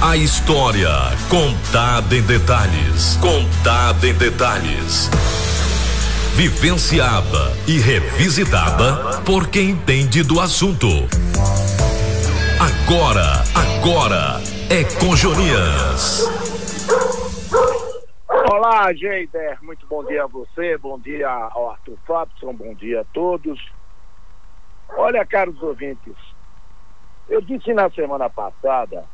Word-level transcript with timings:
A 0.00 0.16
história 0.16 0.88
contada 1.28 2.14
em 2.14 2.22
detalhes. 2.22 3.16
Contada 3.16 4.06
em 4.06 4.14
detalhes. 4.14 5.10
Vivenciada 6.36 7.50
e 7.66 7.80
revisitada 7.80 9.20
por 9.26 9.48
quem 9.48 9.70
entende 9.70 10.22
do 10.22 10.38
assunto. 10.38 10.86
Agora, 12.62 13.42
agora 13.52 14.38
é 14.70 14.84
com 15.00 15.16
Jonias. 15.16 16.28
Olá, 18.52 18.92
Geider. 18.92 19.58
Muito 19.64 19.84
bom 19.88 20.04
dia 20.04 20.22
a 20.22 20.26
você, 20.28 20.78
bom 20.78 20.96
dia 21.00 21.28
ao 21.28 21.70
Arthur 21.72 21.98
Fábio, 22.06 22.52
bom 22.52 22.72
dia 22.74 23.00
a 23.00 23.04
todos. 23.12 23.58
Olha, 24.96 25.26
caros 25.26 25.60
ouvintes, 25.60 26.14
eu 27.28 27.40
disse 27.40 27.74
na 27.74 27.90
semana 27.90 28.30
passada 28.30 29.04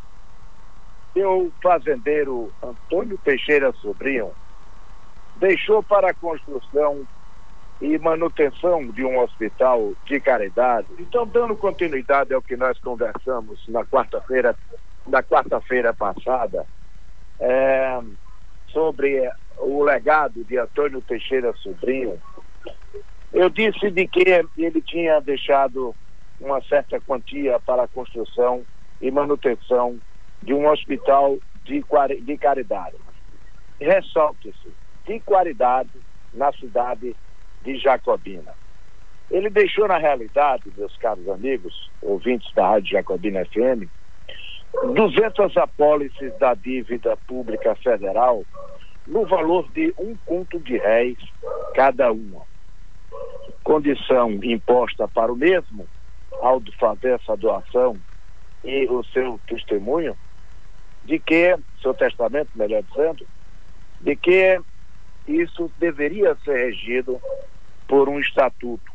o 1.23 1.53
fazendeiro 1.63 2.53
Antônio 2.63 3.19
Teixeira 3.19 3.73
Sobrinho 3.75 4.33
deixou 5.37 5.83
para 5.83 6.11
a 6.11 6.15
construção 6.15 7.07
e 7.81 7.99
manutenção 7.99 8.87
de 8.89 9.05
um 9.05 9.19
hospital 9.21 9.93
de 10.07 10.21
caridade. 10.21 10.89
Então, 10.99 11.27
dando 11.27 11.57
continuidade 11.57 12.33
ao 12.33 12.43
que 12.43 12.57
nós 12.57 12.79
conversamos 12.79 13.63
na 13.69 13.85
quarta-feira, 13.85 14.57
na 15.07 15.23
quarta-feira 15.23 15.93
passada, 15.93 16.67
é, 17.41 18.01
sobre 18.69 19.31
o 19.59 19.83
legado 19.83 20.45
de 20.45 20.57
Antônio 20.57 21.03
Teixeira 21.03 21.53
Sobrinho, 21.57 22.21
eu 23.33 23.51
disse 23.51 23.91
de 23.91 24.07
que 24.07 24.25
ele 24.57 24.81
tinha 24.81 25.21
deixado 25.21 25.95
uma 26.41 26.63
certa 26.63 27.01
quantia 27.01 27.59
para 27.61 27.85
a 27.85 27.89
construção 27.89 28.65
e 29.01 29.11
manutenção 29.11 29.99
de 30.45 30.53
um 30.53 30.69
hospital 30.69 31.39
de, 31.65 31.83
de 32.23 32.37
caridade. 32.37 32.97
Ressalte-se, 33.81 34.69
de 35.07 35.21
qualidade 35.21 35.91
na 36.33 36.53
cidade 36.53 37.17
de 37.63 37.79
Jacobina. 37.79 38.55
Ele 39.31 39.49
deixou, 39.49 39.89
na 39.89 39.99
realidade, 39.99 40.65
meus 40.77 40.97
caros 40.99 41.27
amigos, 41.29 41.91
ouvintes 42.03 42.53
da 42.55 42.69
Rádio 42.69 42.91
Jacobina 42.91 43.45
FM, 43.47 43.89
200 44.95 45.57
apólices 45.57 46.37
da 46.39 46.55
dívida 46.55 47.17
pública 47.27 47.75
federal 47.77 48.45
no 49.07 49.27
valor 49.27 49.71
de 49.73 49.95
um 49.99 50.15
conto 50.27 50.59
de 50.61 50.77
réis 50.77 51.19
cada 51.75 52.13
uma. 52.13 52.43
Condição 53.63 54.31
imposta 54.43 55.09
para 55.09 55.33
o 55.33 55.37
mesmo, 55.37 55.87
ao 56.41 56.61
fazer 56.79 57.21
essa 57.21 57.37
doação 57.37 57.97
e 58.63 58.87
o 58.87 59.03
seu 59.05 59.41
testemunho, 59.47 60.17
de 61.05 61.19
que, 61.19 61.57
seu 61.81 61.95
testamento, 61.95 62.51
melhor 62.55 62.83
dizendo, 62.83 63.27
de 64.01 64.17
que 64.17 64.61
isso 65.27 65.71
deveria 65.79 66.37
ser 66.45 66.57
regido 66.67 67.21
por 67.87 68.09
um 68.09 68.19
estatuto. 68.19 68.93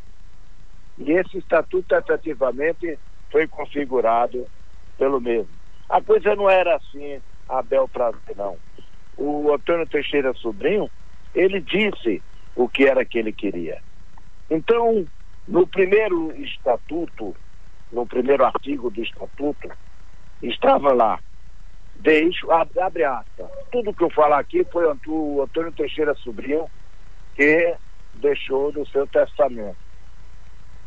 E 0.97 1.11
esse 1.11 1.37
estatuto 1.37 1.95
efetivamente 1.95 2.99
foi 3.31 3.47
configurado 3.47 4.47
pelo 4.97 5.21
mesmo. 5.21 5.49
A 5.87 6.01
coisa 6.01 6.35
não 6.35 6.49
era 6.49 6.75
assim, 6.75 7.21
Abel 7.47 7.87
Prazer, 7.87 8.35
não. 8.35 8.57
O 9.17 9.53
Antônio 9.53 9.87
Teixeira 9.87 10.33
Sobrinho, 10.33 10.89
ele 11.33 11.61
disse 11.61 12.21
o 12.55 12.67
que 12.67 12.85
era 12.85 13.05
que 13.05 13.17
ele 13.17 13.31
queria. 13.31 13.81
Então, 14.49 15.05
no 15.47 15.65
primeiro 15.65 16.31
estatuto, 16.35 17.35
no 17.91 18.05
primeiro 18.05 18.45
artigo 18.45 18.89
do 18.89 19.01
estatuto, 19.01 19.69
estava 20.41 20.93
lá, 20.93 21.19
deixo, 21.99 22.49
abre, 22.51 22.79
abre 22.79 23.03
aspas, 23.03 23.49
tudo 23.71 23.93
que 23.93 24.03
eu 24.03 24.09
falar 24.09 24.39
aqui 24.39 24.65
foi 24.71 24.85
o 24.85 25.41
Antônio 25.41 25.71
Teixeira 25.71 26.15
Sobrinho 26.15 26.69
que 27.35 27.75
deixou 28.15 28.71
no 28.71 28.85
seu 28.87 29.05
testamento. 29.07 29.77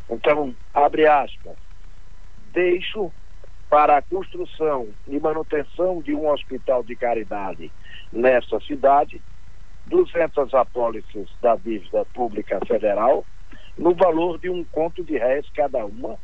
Então, 0.09 0.55
abre 0.73 1.07
aspas, 1.07 1.55
deixo 2.51 3.11
para 3.69 3.97
a 3.97 4.01
construção 4.01 4.89
e 5.07 5.19
manutenção 5.19 6.01
de 6.01 6.13
um 6.13 6.29
hospital 6.29 6.83
de 6.83 6.95
caridade 6.95 7.71
nessa 8.11 8.59
cidade 8.59 9.21
200 9.87 10.53
apólices 10.53 11.27
da 11.41 11.55
dívida 11.55 12.05
pública 12.05 12.59
federal 12.65 13.25
no 13.77 13.95
valor 13.95 14.37
de 14.37 14.49
um 14.49 14.63
conto 14.63 15.03
de 15.03 15.17
réis 15.17 15.49
cada 15.55 15.83
uma, 15.85 16.17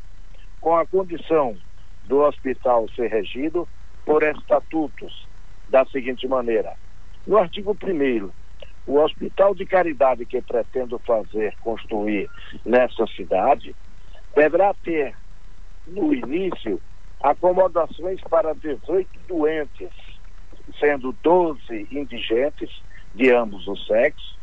com 0.60 0.76
a 0.76 0.86
condição 0.86 1.56
do 2.04 2.20
hospital 2.20 2.88
ser 2.90 3.08
regido 3.08 3.68
por 4.10 4.24
estatutos 4.24 5.24
da 5.68 5.86
seguinte 5.86 6.26
maneira. 6.26 6.74
No 7.24 7.38
artigo 7.38 7.76
1 7.80 8.28
o 8.84 8.98
hospital 8.98 9.54
de 9.54 9.64
caridade 9.64 10.26
que 10.26 10.42
pretendo 10.42 10.98
fazer 10.98 11.54
construir 11.60 12.28
nessa 12.64 13.06
cidade 13.14 13.72
deverá 14.34 14.74
ter, 14.82 15.14
no 15.86 16.12
início, 16.12 16.82
acomodações 17.22 18.20
para 18.22 18.52
18 18.52 19.08
doentes, 19.28 19.92
sendo 20.80 21.12
12 21.22 21.86
indigentes 21.92 22.82
de 23.14 23.30
ambos 23.30 23.68
os 23.68 23.86
sexos 23.86 24.36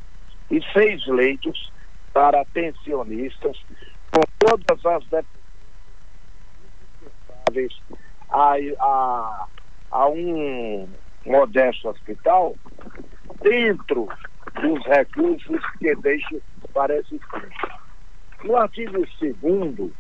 e 0.50 0.62
seis 0.72 1.06
leitos 1.08 1.74
para 2.14 2.46
pensionistas, 2.46 3.58
com 4.14 4.22
todas 4.40 4.86
as 4.86 5.04
indispensáveis 7.02 8.07
a, 8.30 8.56
a, 8.80 9.48
a 9.92 10.08
um 10.10 10.88
modesto 11.26 11.90
hospital 11.90 12.56
dentro 13.42 14.08
dos 14.62 14.86
recursos 14.86 15.62
que 15.80 15.96
deixo 15.96 16.42
para 16.74 16.98
esse 16.98 17.20
fim. 17.20 18.48
No 18.48 18.56
artigo 18.56 18.94
2 19.22 19.92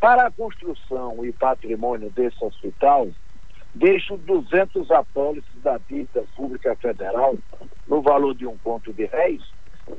para 0.00 0.26
a 0.26 0.30
construção 0.30 1.24
e 1.24 1.32
patrimônio 1.32 2.10
desse 2.10 2.44
hospital, 2.44 3.08
deixo 3.74 4.16
200 4.16 4.90
apólices 4.90 5.62
da 5.62 5.78
dívida 5.78 6.24
pública 6.34 6.74
federal 6.76 7.36
no 7.86 8.02
valor 8.02 8.34
de 8.34 8.46
um 8.46 8.56
ponto 8.58 8.92
de 8.92 9.06
réis, 9.06 9.42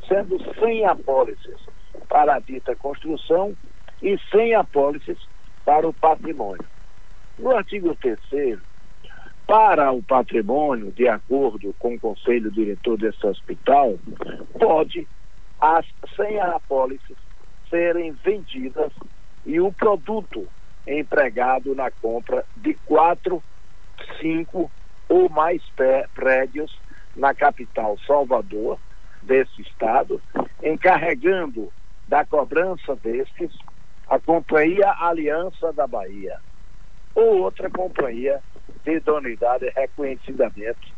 sendo 0.08 0.38
100 0.60 0.86
apólices 0.86 1.56
para 2.10 2.36
a 2.36 2.40
dita 2.40 2.76
construção 2.76 3.56
e 4.02 4.18
100 4.30 4.56
apólices 4.56 5.18
para 5.64 5.88
o 5.88 5.94
patrimônio. 5.94 6.73
No 7.38 7.56
artigo 7.56 7.96
3 7.96 8.60
para 9.48 9.92
o 9.92 10.04
patrimônio, 10.04 10.92
de 10.92 11.08
acordo 11.08 11.74
com 11.80 11.96
o 11.96 12.00
conselho 12.00 12.52
diretor 12.52 12.98
desse 12.98 13.26
hospital, 13.26 13.98
pode 14.60 15.08
as 15.60 15.86
100 16.16 16.40
apólices 16.42 17.18
serem 17.70 18.12
vendidas 18.24 18.92
e 19.46 19.60
o 19.60 19.72
produto 19.74 20.48
empregado 20.88 21.74
na 21.74 21.90
compra 21.90 22.46
de 22.56 22.76
quatro, 22.86 23.44
cinco 24.22 24.72
ou 25.10 25.28
mais 25.30 25.62
prédios 26.14 26.72
na 27.16 27.34
capital 27.34 27.98
Salvador, 28.06 28.80
desse 29.22 29.62
estado, 29.62 30.22
encarregando 30.62 31.72
da 32.08 32.26
cobrança 32.26 32.96
destes 32.98 33.52
a 34.08 34.20
Companhia 34.20 34.94
Aliança 35.00 35.72
da 35.74 35.88
Bahia 35.88 36.38
ou 37.16 37.42
outra 37.42 37.70
companhia 37.70 38.42
de 38.84 38.94
idoneidade 38.94 39.72
reconhecidamente, 39.76 40.94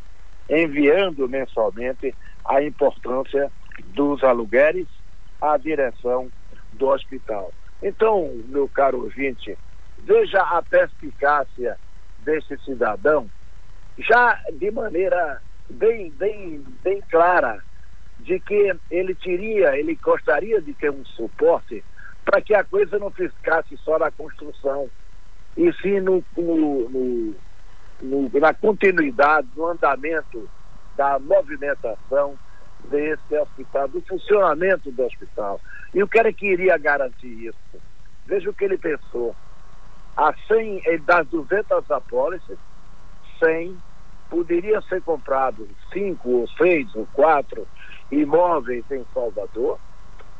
enviando 0.49 1.27
mensalmente 1.27 2.15
a 2.45 2.61
importância 2.61 3.51
dos 3.85 4.23
aluguéis 4.23 4.87
à 5.41 5.57
direção 5.57 6.31
do 6.73 6.87
hospital. 6.87 7.53
Então, 7.81 8.33
meu 8.47 8.67
caro 8.69 9.03
ouvinte, 9.03 9.57
veja 9.99 10.41
a 10.41 10.61
perspicácia 10.61 11.77
desse 12.19 12.57
cidadão, 12.59 13.29
já 13.97 14.39
de 14.53 14.71
maneira 14.71 15.41
bem, 15.69 16.09
bem, 16.11 16.63
bem 16.83 17.01
clara, 17.09 17.61
de 18.19 18.39
que 18.39 18.73
ele 18.89 19.13
teria, 19.15 19.77
ele 19.77 19.95
gostaria 19.95 20.61
de 20.61 20.73
ter 20.73 20.89
um 20.89 21.05
suporte 21.05 21.83
para 22.23 22.41
que 22.41 22.55
a 22.55 22.63
coisa 22.63 22.97
não 22.97 23.11
ficasse 23.11 23.77
só 23.77 23.99
na 23.99 24.09
construção, 24.09 24.89
e 25.57 25.71
sim 25.81 25.99
no, 25.99 26.23
no, 26.37 27.35
no, 28.01 28.39
na 28.39 28.53
continuidade, 28.53 29.47
no 29.55 29.67
andamento 29.67 30.49
da 30.95 31.19
movimentação 31.19 32.37
desse 32.89 33.37
hospital, 33.37 33.87
do 33.87 34.01
funcionamento 34.01 34.91
do 34.91 35.03
hospital. 35.03 35.59
E 35.93 36.03
o 36.03 36.07
que 36.07 36.19
ele 36.19 36.33
queria 36.33 36.77
garantir 36.77 37.47
isso? 37.47 37.81
Veja 38.25 38.49
o 38.49 38.53
que 38.53 38.65
ele 38.65 38.77
pensou. 38.77 39.35
A 40.15 40.33
100, 40.47 40.81
das 41.05 41.27
200 41.27 41.89
apólices, 41.91 42.57
100 43.39 43.77
poderia 44.29 44.81
ser 44.81 45.01
comprado 45.01 45.67
5 45.93 46.29
ou 46.29 46.47
6 46.49 46.95
ou 46.95 47.07
4 47.13 47.67
imóveis 48.11 48.83
em 48.91 49.05
Salvador, 49.13 49.79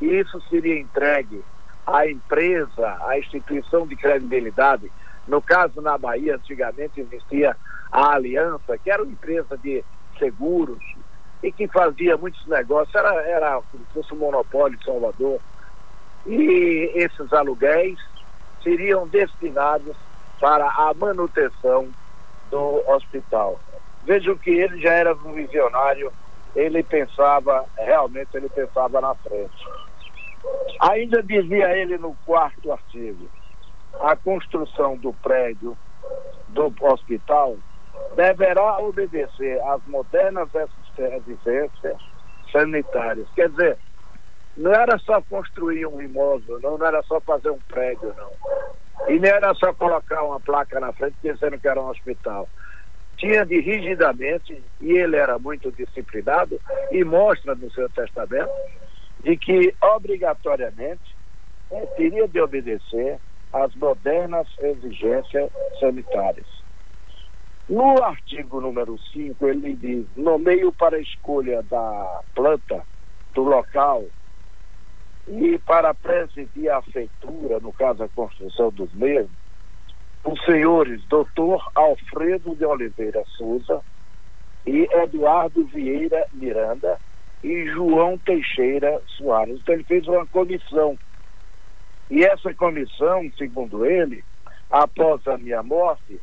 e 0.00 0.06
isso 0.06 0.40
seria 0.48 0.78
entregue 0.78 1.42
à 1.86 2.08
empresa, 2.08 2.98
à 3.06 3.18
instituição 3.18 3.86
de 3.86 3.96
credibilidade 3.96 4.90
No 5.26 5.42
caso, 5.42 5.80
na 5.80 5.98
Bahia, 5.98 6.36
antigamente 6.36 7.00
existia 7.00 7.56
a 7.90 8.14
Aliança, 8.14 8.78
que 8.78 8.90
era 8.90 9.02
uma 9.02 9.12
empresa 9.12 9.56
de 9.58 9.84
seguros 10.18 10.82
e 11.42 11.52
que 11.52 11.68
fazia 11.68 12.16
muitos 12.16 12.44
negócios, 12.46 12.94
era, 12.94 13.14
era 13.22 13.62
como 13.70 13.84
se 13.86 13.92
fosse 13.92 14.14
um 14.14 14.18
monopólio 14.18 14.78
de 14.78 14.84
Salvador. 14.84 15.40
E 16.26 16.90
esses 16.94 17.32
aluguéis 17.32 17.98
seriam 18.62 19.06
destinados 19.06 19.96
para 20.40 20.66
a 20.66 20.92
manutenção 20.94 21.88
do 22.50 22.82
hospital. 22.88 23.60
Vejam 24.04 24.36
que 24.36 24.50
ele 24.50 24.80
já 24.80 24.92
era 24.92 25.14
um 25.14 25.32
visionário, 25.32 26.12
ele 26.54 26.82
pensava, 26.82 27.64
realmente 27.76 28.28
ele 28.34 28.48
pensava 28.48 29.00
na 29.00 29.14
frente. 29.14 29.64
Ainda 30.80 31.22
dizia 31.22 31.76
ele 31.76 31.98
no 31.98 32.16
quarto 32.24 32.72
artigo, 32.72 33.28
a 34.00 34.16
construção 34.16 34.96
do 34.96 35.12
prédio 35.12 35.76
do 36.48 36.72
hospital 36.80 37.56
deverá 38.14 38.78
obedecer 38.78 39.60
às 39.62 39.84
modernas 39.86 40.48
exigências 40.98 41.96
sanitárias. 42.52 43.28
Quer 43.34 43.50
dizer, 43.50 43.78
não 44.56 44.72
era 44.72 44.98
só 44.98 45.20
construir 45.22 45.86
um 45.86 46.00
imóvel, 46.00 46.58
não, 46.60 46.78
não 46.78 46.86
era 46.86 47.02
só 47.02 47.20
fazer 47.20 47.50
um 47.50 47.58
prédio, 47.68 48.14
não. 48.16 48.30
E 49.08 49.18
nem 49.18 49.30
era 49.30 49.54
só 49.54 49.72
colocar 49.74 50.22
uma 50.22 50.40
placa 50.40 50.80
na 50.80 50.92
frente 50.92 51.16
dizendo 51.22 51.58
que 51.58 51.68
era 51.68 51.80
um 51.80 51.88
hospital. 51.88 52.48
Tinha 53.18 53.44
de 53.44 53.60
rigidamente, 53.60 54.62
e 54.80 54.92
ele 54.92 55.16
era 55.16 55.38
muito 55.38 55.70
disciplinado, 55.72 56.60
e 56.90 57.04
mostra 57.04 57.54
no 57.54 57.70
seu 57.70 57.88
testamento, 57.90 58.50
de 59.22 59.36
que 59.36 59.74
obrigatoriamente 59.82 61.16
teria 61.96 62.26
de 62.28 62.40
obedecer 62.40 63.18
às 63.52 63.74
modernas 63.74 64.46
exigências 64.60 65.50
sanitárias. 65.80 66.46
No 67.68 68.02
artigo 68.02 68.60
número 68.60 68.96
5, 69.12 69.46
ele 69.46 69.74
diz: 69.74 70.06
nomeio 70.16 70.72
para 70.72 71.00
escolha 71.00 71.62
da 71.64 72.20
planta, 72.34 72.82
do 73.34 73.42
local, 73.42 74.04
e 75.26 75.58
para 75.58 75.92
presidir 75.92 76.70
a 76.70 76.80
feitura, 76.82 77.58
no 77.60 77.72
caso 77.72 78.04
a 78.04 78.08
construção 78.08 78.70
dos 78.70 78.92
mesmos, 78.94 79.36
os 80.24 80.40
senhores 80.44 81.04
doutor 81.08 81.64
Alfredo 81.74 82.54
de 82.54 82.64
Oliveira 82.64 83.24
Souza 83.36 83.80
e 84.64 84.88
Eduardo 84.92 85.64
Vieira 85.66 86.26
Miranda 86.32 86.98
e 87.42 87.66
João 87.66 88.18
Teixeira 88.18 89.00
Soares. 89.16 89.58
Então 89.60 89.74
ele 89.74 89.84
fez 89.84 90.06
uma 90.08 90.26
comissão. 90.26 90.98
E 92.10 92.24
essa 92.24 92.54
comissão, 92.54 93.30
segundo 93.36 93.84
ele, 93.84 94.24
após 94.70 95.26
a 95.26 95.36
minha 95.36 95.62
morte, 95.62 96.20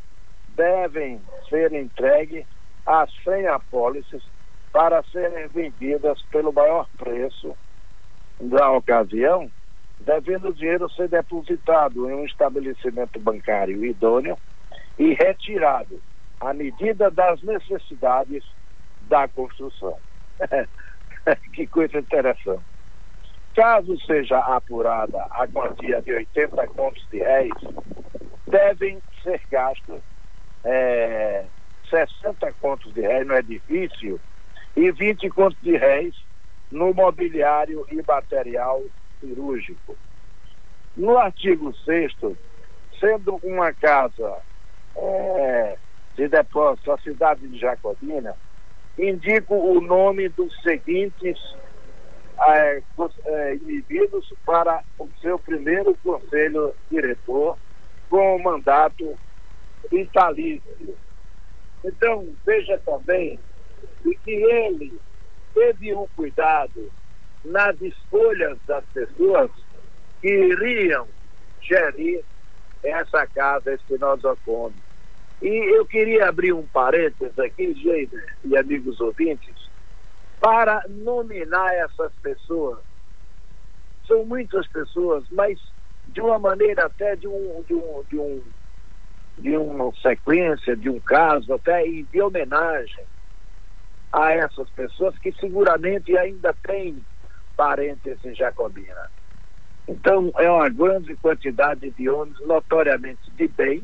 devem 0.50 1.21
ser 1.50 1.74
entregues 1.74 2.45
as 2.85 3.09
100 3.24 3.47
apólices 3.47 4.24
para 4.71 5.03
serem 5.03 5.47
vendidas 5.47 6.21
pelo 6.31 6.51
maior 6.51 6.88
preço 6.97 7.56
da 8.39 8.71
ocasião, 8.71 9.51
devendo 10.00 10.50
o 10.50 10.53
dinheiro 10.53 10.89
ser 10.91 11.07
depositado 11.07 12.09
em 12.09 12.13
um 12.13 12.25
estabelecimento 12.25 13.19
bancário 13.19 13.86
idôneo 13.86 14.38
e 14.97 15.13
retirado 15.13 16.01
à 16.39 16.53
medida 16.53 17.09
das 17.12 17.41
necessidades 17.44 18.44
da 19.01 19.27
construção. 19.27 19.97
que 21.53 21.68
coisa 21.68 22.00
interessante. 22.00 22.72
Caso 23.55 23.95
seja 24.05 24.39
apurada 24.39 25.27
a 25.29 25.47
quantia 25.47 26.01
de 26.01 26.11
80 26.11 26.67
contos 26.69 27.07
de 27.11 27.19
réis, 27.19 27.53
devem 28.47 29.01
ser 29.21 29.39
gastos 29.51 30.01
é, 30.63 31.45
60 31.88 32.51
contos 32.53 32.91
de 32.94 33.01
réis 33.01 33.27
no 33.27 33.35
edifício 33.35 34.19
e 34.75 34.91
20 34.91 35.29
contos 35.29 35.61
de 35.61 35.77
réis 35.77 36.15
no 36.71 36.94
mobiliário 36.95 37.85
e 37.91 38.01
material 38.07 38.81
cirúrgico. 39.19 39.95
No 40.97 41.17
artigo 41.17 41.73
6 41.85 42.11
sendo 43.00 43.39
uma 43.44 43.71
casa 43.73 44.38
é, 44.95 45.77
de 46.15 46.27
depósito 46.27 46.91
a 46.91 46.97
cidade 46.97 47.47
de 47.47 47.59
Jacobina, 47.59 48.35
indico 48.97 49.55
o 49.55 49.79
nome 49.79 50.29
dos 50.29 50.51
seguintes 50.63 51.38
é, 52.41 52.81
é, 53.25 53.56
indivíduos 53.56 54.33
para 54.45 54.83
o 55.00 55.09
seu 55.21 55.38
primeiro 55.39 55.95
conselho 56.03 56.74
diretor 56.89 57.57
com 58.09 58.35
o 58.35 58.44
mandato 58.44 59.18
vitalício. 59.91 60.95
Então, 61.83 62.27
veja 62.45 62.80
também 62.85 63.39
que 64.03 64.31
ele 64.31 65.00
teve 65.53 65.94
um 65.94 66.07
cuidado 66.15 66.91
nas 67.44 67.80
escolhas 67.81 68.57
das 68.65 68.83
pessoas 68.94 69.51
que 70.21 70.29
iriam 70.29 71.07
gerir 71.62 72.24
essa 72.83 73.25
casa 73.27 73.74
Espinosa 73.74 74.36
Come. 74.45 74.75
E 75.41 75.47
eu 75.47 75.86
queria 75.86 76.29
abrir 76.29 76.53
um 76.53 76.65
parênteses 76.68 77.38
aqui, 77.38 77.74
gente 77.74 78.18
e 78.45 78.57
amigos 78.57 79.00
ouvintes, 79.01 79.62
para 80.43 80.83
nominar 80.89 81.73
essas 81.75 82.11
pessoas. 82.21 82.77
São 84.05 84.25
muitas 84.25 84.67
pessoas, 84.67 85.23
mas 85.31 85.57
de 86.09 86.19
uma 86.19 86.37
maneira 86.37 86.85
até 86.85 87.15
de 87.15 87.29
um, 87.29 87.63
de 87.65 87.73
um, 87.73 88.03
de 88.09 88.19
um 88.19 88.43
de 89.37 89.55
uma 89.55 89.91
sequência, 90.01 90.75
de 90.75 90.89
um 90.89 90.99
caso, 90.99 91.53
até 91.53 91.83
de 91.85 92.21
homenagem 92.21 93.05
a 94.11 94.33
essas 94.33 94.69
pessoas 94.71 95.17
que 95.17 95.31
seguramente 95.39 96.15
ainda 96.17 96.53
têm 96.61 97.01
parentes 97.55 98.23
em 98.25 98.35
Jacobina. 98.35 99.09
Então, 99.87 100.29
é 100.37 100.51
uma 100.51 100.69
grande 100.69 101.15
quantidade 101.15 101.89
de 101.89 102.09
homens, 102.09 102.37
notoriamente 102.41 103.31
de 103.31 103.47
bem, 103.47 103.81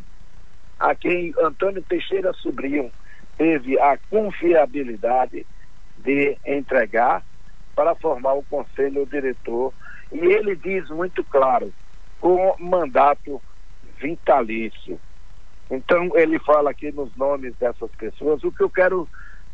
a 0.78 0.94
quem 0.94 1.34
Antônio 1.40 1.82
Teixeira 1.82 2.34
Sobrinho 2.34 2.92
teve 3.38 3.80
a 3.80 3.98
confiabilidade 4.10 5.48
de 6.04 6.38
entregar 6.46 7.24
para 7.76 7.96
formar 7.96 8.34
o 8.34 8.44
conselho 8.44 9.06
diretor. 9.06 9.74
E 10.12 10.18
ele 10.18 10.56
diz 10.56 10.90
muito 10.90 11.24
claro, 11.24 11.72
com 12.20 12.56
mandato 12.60 13.42
vitalício. 14.00 15.00
Então, 15.70 16.10
ele 16.16 16.40
fala 16.40 16.72
aqui 16.72 16.92
nos 16.92 17.16
nomes 17.16 17.56
dessas 17.58 17.92
pessoas. 17.92 18.44
O 18.44 18.52
que 18.52 18.64
eu 18.64 18.70
quero 18.70 19.08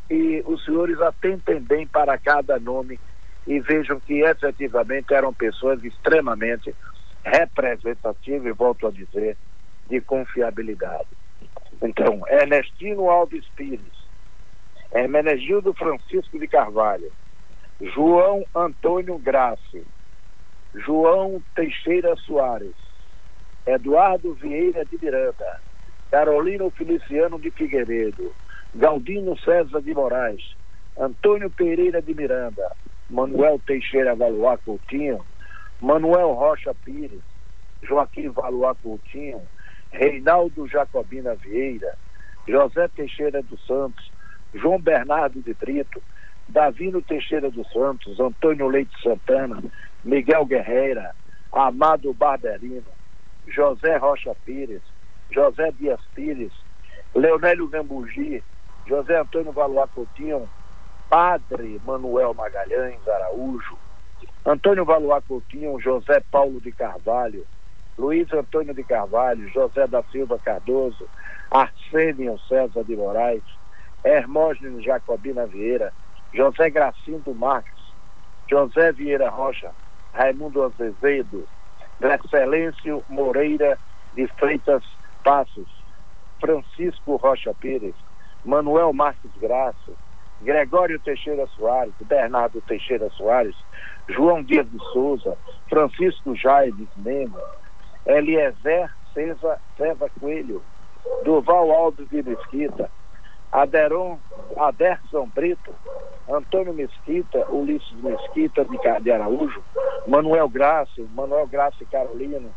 e 0.10 0.44
os 0.46 0.64
senhores 0.64 1.00
atentem 1.02 1.60
bem 1.60 1.88
para 1.88 2.18
cada 2.18 2.60
nome 2.60 3.00
e 3.48 3.60
vejam 3.60 4.00
que 4.00 4.22
efetivamente 4.22 5.14
eram 5.14 5.34
pessoas 5.34 5.84
extremamente 5.84 6.76
representativas, 7.24 8.46
e 8.46 8.52
volto 8.52 8.88
a 8.88 8.92
dizer, 8.92 9.36
de 9.90 10.00
confiabilidade. 10.02 11.08
Então, 11.82 12.22
Ernestino 12.28 13.10
Alves 13.10 13.46
Pires, 13.56 14.05
Hermenegildo 14.94 15.74
Francisco 15.74 16.40
de 16.40 16.48
Carvalho, 16.48 17.12
João 17.82 18.46
Antônio 18.56 19.18
Graça, 19.18 19.82
João 20.74 21.44
Teixeira 21.56 22.16
Soares, 22.18 22.76
Eduardo 23.66 24.34
Vieira 24.36 24.86
de 24.86 24.98
Miranda, 25.02 25.60
Carolino 26.12 26.72
Feliciano 26.72 27.40
de 27.40 27.52
Figueiredo, 27.52 28.36
Galdino 28.74 29.38
César 29.40 29.82
de 29.82 29.94
Moraes, 29.94 30.42
Antônio 30.98 31.50
Pereira 31.50 32.02
de 32.02 32.14
Miranda, 32.14 32.76
Manuel 33.10 33.60
Teixeira 33.66 34.16
Valois 34.16 34.60
Coutinho, 34.64 35.26
Manuel 35.82 36.34
Rocha 36.34 36.74
Pires, 36.74 37.24
Joaquim 37.84 38.30
Valois 38.32 38.78
Coutinho, 38.82 39.48
Reinaldo 39.92 40.68
Jacobina 40.68 41.36
Vieira, 41.36 41.96
José 42.48 42.88
Teixeira 42.90 43.42
dos 43.42 43.66
Santos, 43.66 44.12
João 44.56 44.80
Bernardo 44.80 45.42
de 45.42 45.54
Brito, 45.54 46.02
Davino 46.48 47.02
Teixeira 47.02 47.52
dos 47.52 47.70
Santos, 47.72 48.20
Antônio 48.20 48.68
Leite 48.68 48.96
Santana, 49.04 49.62
Miguel 50.04 50.46
Guerreira, 50.46 51.14
Amado 51.52 52.14
Barberino, 52.14 52.86
José 53.48 53.98
Rocha 53.98 54.36
Pires, 54.46 54.82
José 55.30 55.72
Dias 55.78 56.00
Pires, 56.14 56.52
Leonélio 57.14 57.68
Gambugi, 57.68 58.44
José 58.88 59.18
Antônio 59.18 59.52
Valois 59.52 59.90
Coutinho, 59.94 60.50
Padre 61.10 61.80
Manuel 61.86 62.34
Magalhães 62.34 63.06
Araújo, 63.08 63.78
Antônio 64.46 64.86
Valois 64.86 65.24
Coutinho, 65.28 65.80
José 65.80 66.22
Paulo 66.32 66.62
de 66.62 66.72
Carvalho, 66.72 67.46
Luiz 67.98 68.32
Antônio 68.32 68.74
de 68.74 68.84
Carvalho, 68.84 69.50
José 69.50 69.88
da 69.88 70.04
Silva 70.04 70.40
Cardoso, 70.40 71.08
Arsênio 71.50 72.38
César 72.48 72.84
de 72.84 72.96
Moraes, 72.96 73.44
Hermógenes 74.06 74.86
Jacobina 74.86 75.48
Vieira, 75.48 75.92
José 76.32 76.70
Gracindo 76.70 77.34
Marques, 77.34 77.74
José 78.50 78.92
Vieira 78.92 79.30
Rocha, 79.30 79.72
Raimundo 80.14 80.64
Azevedo, 80.64 81.48
Excelêncio 82.00 83.04
Moreira 83.10 83.80
de 84.14 84.28
Freitas 84.38 84.84
Passos, 85.24 85.68
Francisco 86.40 87.16
Rocha 87.16 87.54
Pires, 87.56 87.96
Manuel 88.44 88.94
Marques 88.94 89.32
Graça, 89.42 89.92
Gregório 90.40 91.00
Teixeira 91.00 91.48
Soares, 91.48 91.96
Bernardo 92.06 92.62
Teixeira 92.62 93.10
Soares, 93.10 93.56
João 94.08 94.44
Dias 94.44 94.70
de 94.70 94.78
Souza, 94.94 95.36
Francisco 95.68 96.36
Jaime 96.36 96.88
Memo, 96.96 97.40
Eliezer 98.06 98.92
César, 99.16 99.60
César 99.76 100.12
Coelho, 100.20 100.62
Duval 101.24 101.72
Alves 101.72 102.08
de 102.10 102.22
Mesquita, 102.22 102.92
Aderon, 103.56 104.20
Aderson 104.58 105.30
Brito, 105.34 105.74
Antônio 106.30 106.74
Mesquita, 106.74 107.50
Ulisses 107.50 107.96
Mesquita 108.04 108.66
de, 108.66 109.12
Araújo, 109.12 109.64
Manuel 110.06 110.50
Graça, 110.50 110.92
Manuel 111.16 111.48
Graça 111.48 111.86
Carolina, 111.90 112.50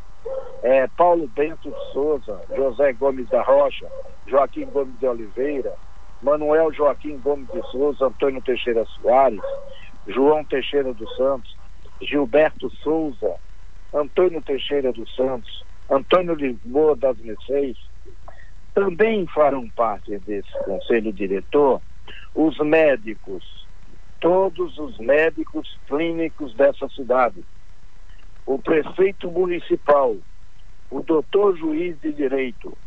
é, 0.60 0.88
Paulo 0.88 1.28
Bento 1.28 1.70
de 1.70 1.92
Souza, 1.92 2.40
José 2.56 2.92
Gomes 2.94 3.28
da 3.28 3.42
Rocha, 3.42 3.86
Joaquim 4.26 4.66
Gomes 4.66 4.98
de 4.98 5.06
Oliveira, 5.06 5.72
Manuel 6.20 6.72
Joaquim 6.72 7.16
Gomes 7.18 7.46
de 7.52 7.62
Souza, 7.70 8.06
Antônio 8.06 8.42
Teixeira 8.42 8.84
Soares, 9.00 9.40
João 10.08 10.44
Teixeira 10.44 10.92
dos 10.92 11.14
Santos, 11.16 11.56
Gilberto 12.02 12.68
Souza, 12.82 13.36
Antônio 13.94 14.42
Teixeira 14.42 14.92
dos 14.92 15.14
Santos, 15.14 15.62
Antônio 15.88 16.34
Lisboa 16.34 16.96
das 16.96 17.16
Mercês, 17.18 17.76
também 18.78 19.26
farão 19.34 19.68
parte 19.70 20.16
desse 20.20 20.52
conselho 20.64 21.12
diretor 21.12 21.82
os 22.32 22.56
médicos, 22.58 23.44
todos 24.20 24.78
os 24.78 24.96
médicos 24.98 25.68
clínicos 25.88 26.54
dessa 26.54 26.88
cidade, 26.90 27.44
o 28.46 28.56
prefeito 28.56 29.28
municipal, 29.32 30.16
o 30.92 31.02
doutor 31.02 31.56
juiz 31.56 31.98
de 32.00 32.12
direito 32.12 32.78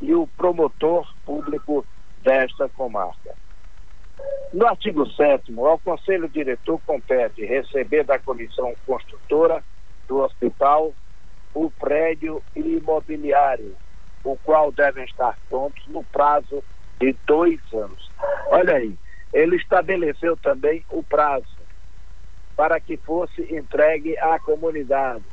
e 0.00 0.12
o 0.16 0.26
promotor 0.26 1.06
público 1.24 1.86
desta 2.24 2.68
comarca. 2.68 3.32
No 4.52 4.66
artigo 4.66 5.08
7 5.08 5.56
ao 5.60 5.78
Conselho 5.78 6.28
Diretor 6.28 6.80
compete 6.84 7.44
receber 7.44 8.02
da 8.02 8.18
comissão 8.18 8.74
construtora 8.84 9.62
do 10.08 10.16
hospital 10.18 10.92
o 11.54 11.70
prédio 11.70 12.42
imobiliário 12.56 13.76
o 14.26 14.36
qual 14.36 14.72
devem 14.72 15.04
estar 15.04 15.38
prontos 15.48 15.86
no 15.86 16.02
prazo 16.02 16.62
de 16.98 17.14
dois 17.26 17.60
anos. 17.72 18.10
Olha 18.48 18.76
aí, 18.76 18.96
ele 19.32 19.56
estabeleceu 19.56 20.36
também 20.36 20.84
o 20.90 21.02
prazo 21.02 21.46
para 22.56 22.80
que 22.80 22.96
fosse 22.96 23.42
entregue 23.54 24.18
à 24.18 24.38
comunidade. 24.40 25.24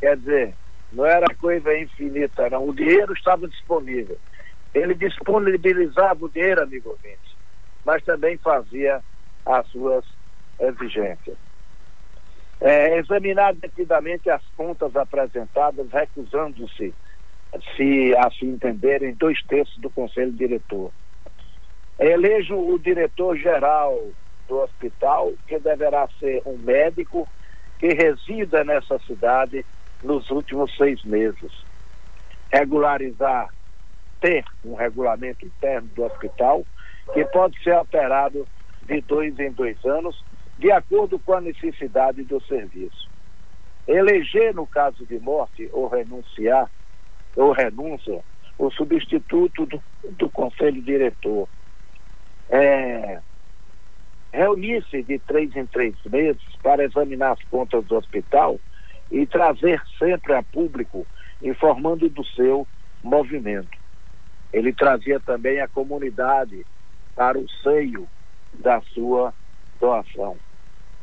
Quer 0.00 0.16
dizer, 0.16 0.54
não 0.92 1.06
era 1.06 1.26
coisa 1.36 1.76
infinita, 1.78 2.50
não. 2.50 2.66
O 2.66 2.74
dinheiro 2.74 3.12
estava 3.12 3.46
disponível. 3.46 4.18
Ele 4.74 4.94
disponibilizava 4.94 6.24
o 6.24 6.28
dinheiro, 6.28 6.62
amigo 6.62 6.90
ouvinte, 6.90 7.36
mas 7.84 8.02
também 8.04 8.38
fazia 8.38 9.00
as 9.46 9.66
suas 9.68 10.04
exigências. 10.58 11.36
É, 12.60 12.98
examinar 12.98 13.54
devidamente 13.54 14.30
as 14.30 14.42
contas 14.56 14.96
apresentadas, 14.96 15.90
recusando-se 15.90 16.94
se 17.76 18.14
assim 18.16 18.50
entenderem, 18.50 19.14
dois 19.14 19.42
terços 19.44 19.76
do 19.78 19.90
conselho 19.90 20.32
diretor. 20.32 20.90
Elejo 21.98 22.56
o 22.56 22.78
diretor-geral 22.78 24.10
do 24.48 24.60
hospital, 24.60 25.32
que 25.46 25.58
deverá 25.58 26.08
ser 26.18 26.42
um 26.46 26.58
médico 26.58 27.28
que 27.78 27.88
resida 27.88 28.64
nessa 28.64 28.98
cidade 29.00 29.64
nos 30.02 30.30
últimos 30.30 30.74
seis 30.76 31.02
meses. 31.04 31.52
Regularizar, 32.52 33.48
ter 34.20 34.44
um 34.64 34.74
regulamento 34.74 35.44
interno 35.46 35.88
do 35.88 36.04
hospital, 36.04 36.64
que 37.12 37.24
pode 37.26 37.60
ser 37.62 37.72
alterado 37.72 38.46
de 38.82 39.00
dois 39.02 39.38
em 39.38 39.50
dois 39.52 39.82
anos, 39.84 40.24
de 40.58 40.70
acordo 40.70 41.18
com 41.18 41.34
a 41.34 41.40
necessidade 41.40 42.22
do 42.24 42.40
serviço. 42.42 43.10
Eleger, 43.86 44.54
no 44.54 44.66
caso 44.66 45.04
de 45.06 45.18
morte 45.18 45.68
ou 45.72 45.88
renunciar, 45.88 46.70
ou 47.36 47.52
renúncia, 47.52 48.20
o 48.58 48.70
substituto 48.70 49.66
do, 49.66 49.82
do 50.10 50.30
conselho 50.30 50.82
diretor. 50.82 51.48
É, 52.48 53.20
Reunir-se 54.32 55.02
de 55.02 55.18
três 55.18 55.54
em 55.54 55.66
três 55.66 55.94
meses 56.06 56.42
para 56.62 56.82
examinar 56.82 57.32
as 57.32 57.44
contas 57.50 57.84
do 57.84 57.96
hospital 57.96 58.58
e 59.10 59.26
trazer 59.26 59.82
sempre 59.98 60.32
a 60.32 60.42
público 60.42 61.06
informando 61.42 62.08
do 62.08 62.24
seu 62.24 62.66
movimento. 63.02 63.76
Ele 64.50 64.72
trazia 64.72 65.20
também 65.20 65.60
a 65.60 65.68
comunidade 65.68 66.64
para 67.14 67.38
o 67.38 67.46
seio 67.62 68.08
da 68.54 68.80
sua 68.94 69.34
doação. 69.78 70.36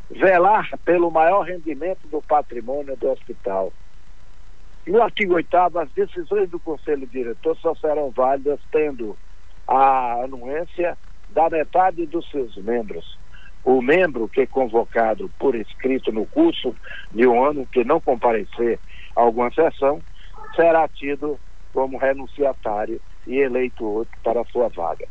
Velar 0.09 0.67
pelo 0.83 1.11
maior 1.11 1.43
rendimento 1.43 2.07
do 2.07 2.23
patrimônio 2.23 2.97
do 2.97 3.11
hospital 3.11 3.71
no 4.89 5.03
artigo 5.03 5.35
8 5.35 5.55
as 5.55 5.91
decisões 5.91 6.49
do 6.49 6.59
Conselho 6.59 7.05
Diretor 7.05 7.55
só 7.57 7.75
serão 7.75 8.09
válidas 8.09 8.59
tendo 8.71 9.15
a 9.67 10.23
anuência 10.23 10.97
da 11.29 11.47
metade 11.47 12.07
dos 12.07 12.27
seus 12.31 12.55
membros. 12.57 13.05
O 13.63 13.81
membro 13.81 14.27
que 14.27 14.41
é 14.41 14.47
convocado 14.47 15.29
por 15.37 15.53
escrito 15.53 16.11
no 16.11 16.25
curso 16.25 16.75
de 17.11 17.27
um 17.27 17.43
ano 17.43 17.67
que 17.67 17.83
não 17.83 18.01
comparecer 18.01 18.79
a 19.15 19.21
alguma 19.21 19.51
sessão 19.53 20.01
será 20.55 20.87
tido 20.87 21.39
como 21.71 21.99
renunciatário 21.99 22.99
e 23.27 23.37
eleito 23.37 23.85
outro 23.85 24.17
para 24.23 24.43
sua 24.45 24.69
vaga. 24.69 25.05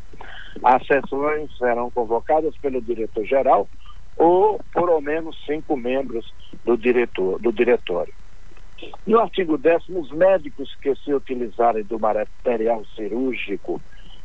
As 0.64 0.84
sessões 0.86 1.56
serão 1.56 1.88
convocadas 1.90 2.56
pelo 2.58 2.82
diretor-geral 2.82 3.68
ou 4.16 4.58
por 4.72 4.88
ao 4.88 5.00
menos 5.00 5.36
cinco 5.46 5.76
membros 5.76 6.26
do 6.64 6.76
diretor 6.76 7.38
do 7.38 7.52
diretório. 7.52 8.12
No 9.06 9.20
artigo 9.20 9.58
10, 9.58 9.88
os 9.88 10.10
médicos 10.12 10.74
que 10.80 10.94
se 10.96 11.12
utilizarem 11.12 11.82
do 11.84 11.98
material 11.98 12.84
cirúrgico 12.94 13.80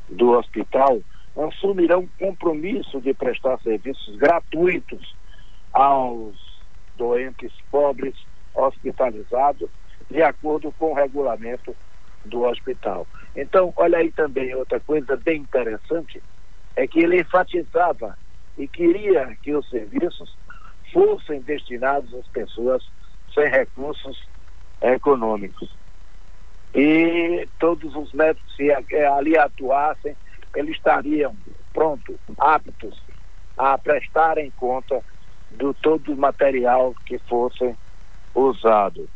do 0.09 0.31
hospital 0.31 1.01
assumirão 1.35 2.07
compromisso 2.19 3.01
de 3.01 3.13
prestar 3.13 3.59
serviços 3.61 4.15
gratuitos 4.17 5.15
aos 5.71 6.35
doentes 6.95 7.51
pobres 7.71 8.15
hospitalizados, 8.53 9.69
de 10.09 10.21
acordo 10.21 10.71
com 10.73 10.91
o 10.91 10.93
regulamento 10.93 11.75
do 12.23 12.43
hospital. 12.43 13.07
Então, 13.35 13.73
olha 13.75 13.97
aí 13.97 14.11
também 14.11 14.53
outra 14.53 14.79
coisa 14.79 15.15
bem 15.15 15.41
interessante, 15.41 16.21
é 16.75 16.87
que 16.87 16.99
ele 16.99 17.21
enfatizava 17.21 18.15
e 18.57 18.67
queria 18.67 19.35
que 19.41 19.55
os 19.55 19.67
serviços 19.69 20.37
fossem 20.91 21.41
destinados 21.41 22.13
às 22.13 22.27
pessoas 22.27 22.83
sem 23.33 23.49
recursos 23.49 24.17
econômicos. 24.83 25.69
E 26.75 27.47
todos 27.59 27.95
os 27.95 28.11
médicos, 28.13 28.55
se 28.55 28.69
é, 28.69 29.07
ali 29.07 29.37
atuassem, 29.37 30.15
eles 30.55 30.75
estariam 30.75 31.35
prontos, 31.71 32.15
aptos 32.37 33.01
a 33.57 33.77
prestarem 33.77 34.51
conta 34.51 35.03
do 35.51 35.73
todo 35.73 36.13
o 36.13 36.17
material 36.17 36.93
que 37.05 37.17
fosse 37.19 37.75
usado. 38.35 39.07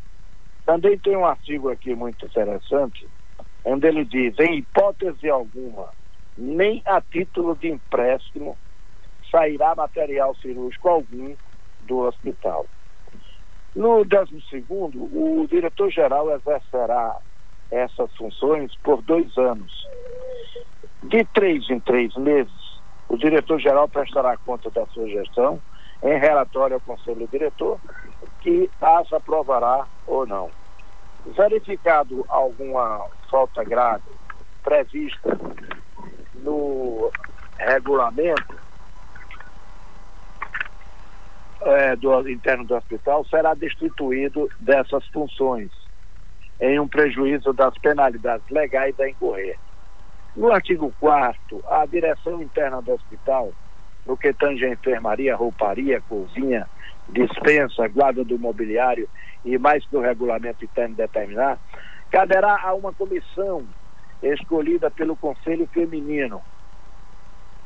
Também 0.64 0.98
tem 0.98 1.16
um 1.16 1.24
artigo 1.24 1.68
aqui 1.68 1.94
muito 1.94 2.24
interessante, 2.26 3.08
onde 3.64 3.88
ele 3.88 4.04
diz, 4.04 4.38
em 4.38 4.58
hipótese 4.58 5.28
alguma, 5.28 5.88
nem 6.36 6.82
a 6.86 7.00
título 7.00 7.56
de 7.56 7.68
empréstimo 7.68 8.56
sairá 9.30 9.74
material 9.74 10.34
cirúrgico 10.36 10.88
algum 10.88 11.34
do 11.80 11.98
hospital. 11.98 12.66
No 13.74 14.04
12 14.04 14.42
segundo, 14.48 15.04
o 15.04 15.46
diretor-geral 15.48 16.30
exercerá 16.34 17.16
essas 17.70 18.14
funções 18.16 18.74
por 18.82 19.02
dois 19.02 19.36
anos. 19.36 19.72
De 21.04 21.24
três 21.26 21.68
em 21.70 21.78
três 21.80 22.14
meses, 22.16 22.52
o 23.08 23.16
diretor-geral 23.16 23.88
prestará 23.88 24.36
conta 24.38 24.70
da 24.70 24.86
sua 24.86 25.08
gestão 25.08 25.62
em 26.02 26.18
relatório 26.18 26.74
ao 26.74 26.80
Conselho 26.80 27.28
Diretor, 27.28 27.80
que 28.40 28.70
as 28.80 29.12
aprovará 29.12 29.86
ou 30.06 30.26
não. 30.26 30.50
Verificado 31.26 32.24
alguma 32.28 33.04
falta 33.30 33.62
grave 33.64 34.04
prevista 34.62 35.38
no 36.34 37.10
regulamento, 37.58 38.57
é, 41.62 41.96
do 41.96 42.28
interno 42.28 42.64
do 42.64 42.74
hospital 42.74 43.24
será 43.26 43.54
destituído 43.54 44.48
dessas 44.60 45.06
funções, 45.08 45.70
em 46.60 46.78
um 46.78 46.88
prejuízo 46.88 47.52
das 47.52 47.76
penalidades 47.78 48.48
legais 48.50 48.98
a 49.00 49.08
incorrer. 49.08 49.58
No 50.36 50.52
artigo 50.52 50.92
4 51.00 51.64
a 51.68 51.86
direção 51.86 52.42
interna 52.42 52.80
do 52.80 52.92
hospital, 52.92 53.52
no 54.06 54.16
que 54.16 54.32
tange 54.32 54.64
a 54.64 54.70
enfermaria, 54.70 55.36
rouparia, 55.36 56.00
cozinha, 56.08 56.66
dispensa, 57.08 57.88
guarda 57.88 58.24
do 58.24 58.38
mobiliário 58.38 59.08
e 59.44 59.58
mais 59.58 59.84
que 59.86 59.96
o 59.96 60.00
regulamento 60.00 60.64
interno 60.64 60.94
determinar, 60.94 61.58
caberá 62.10 62.60
a 62.62 62.74
uma 62.74 62.92
comissão 62.92 63.64
escolhida 64.22 64.90
pelo 64.90 65.16
Conselho 65.16 65.68
Feminino. 65.72 66.42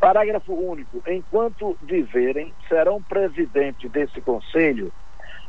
Parágrafo 0.02 0.52
único. 0.52 1.00
Enquanto 1.06 1.78
viverem, 1.80 2.52
serão 2.68 3.00
presidente 3.00 3.88
desse 3.88 4.20
conselho 4.20 4.92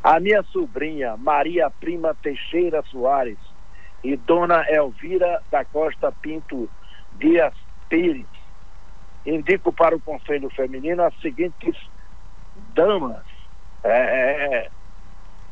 a 0.00 0.20
minha 0.20 0.44
sobrinha 0.44 1.16
Maria 1.16 1.68
Prima 1.68 2.14
Teixeira 2.22 2.80
Soares 2.84 3.38
e 4.04 4.14
Dona 4.14 4.64
Elvira 4.68 5.42
da 5.50 5.64
Costa 5.64 6.12
Pinto 6.12 6.70
Dias 7.18 7.52
Pires. 7.88 8.28
Indico 9.26 9.72
para 9.72 9.96
o 9.96 10.00
Conselho 10.00 10.48
Feminino 10.50 11.02
as 11.02 11.20
seguintes 11.20 11.76
damas. 12.76 13.24
É, 13.82 13.90
é, 13.90 14.54
é 14.54 14.70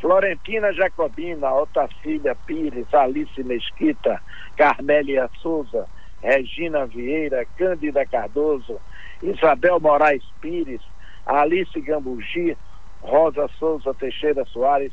Florentina 0.01 0.73
Jacobina, 0.73 1.53
Otacília 1.53 2.37
Pires, 2.47 2.87
Alice 2.95 3.43
Mesquita, 3.43 4.23
Carmélia 4.57 5.29
Souza, 5.41 5.89
Regina 6.23 6.87
Vieira, 6.87 7.45
Cândida 7.57 8.07
Cardoso, 8.07 8.81
Isabel 9.23 9.79
Moraes 9.81 10.23
Pires, 10.41 10.83
Alice 11.27 11.81
Gambugi, 11.81 12.57
Rosa 13.03 13.49
Souza 13.59 13.95
Teixeira 13.95 14.45
Soares, 14.53 14.93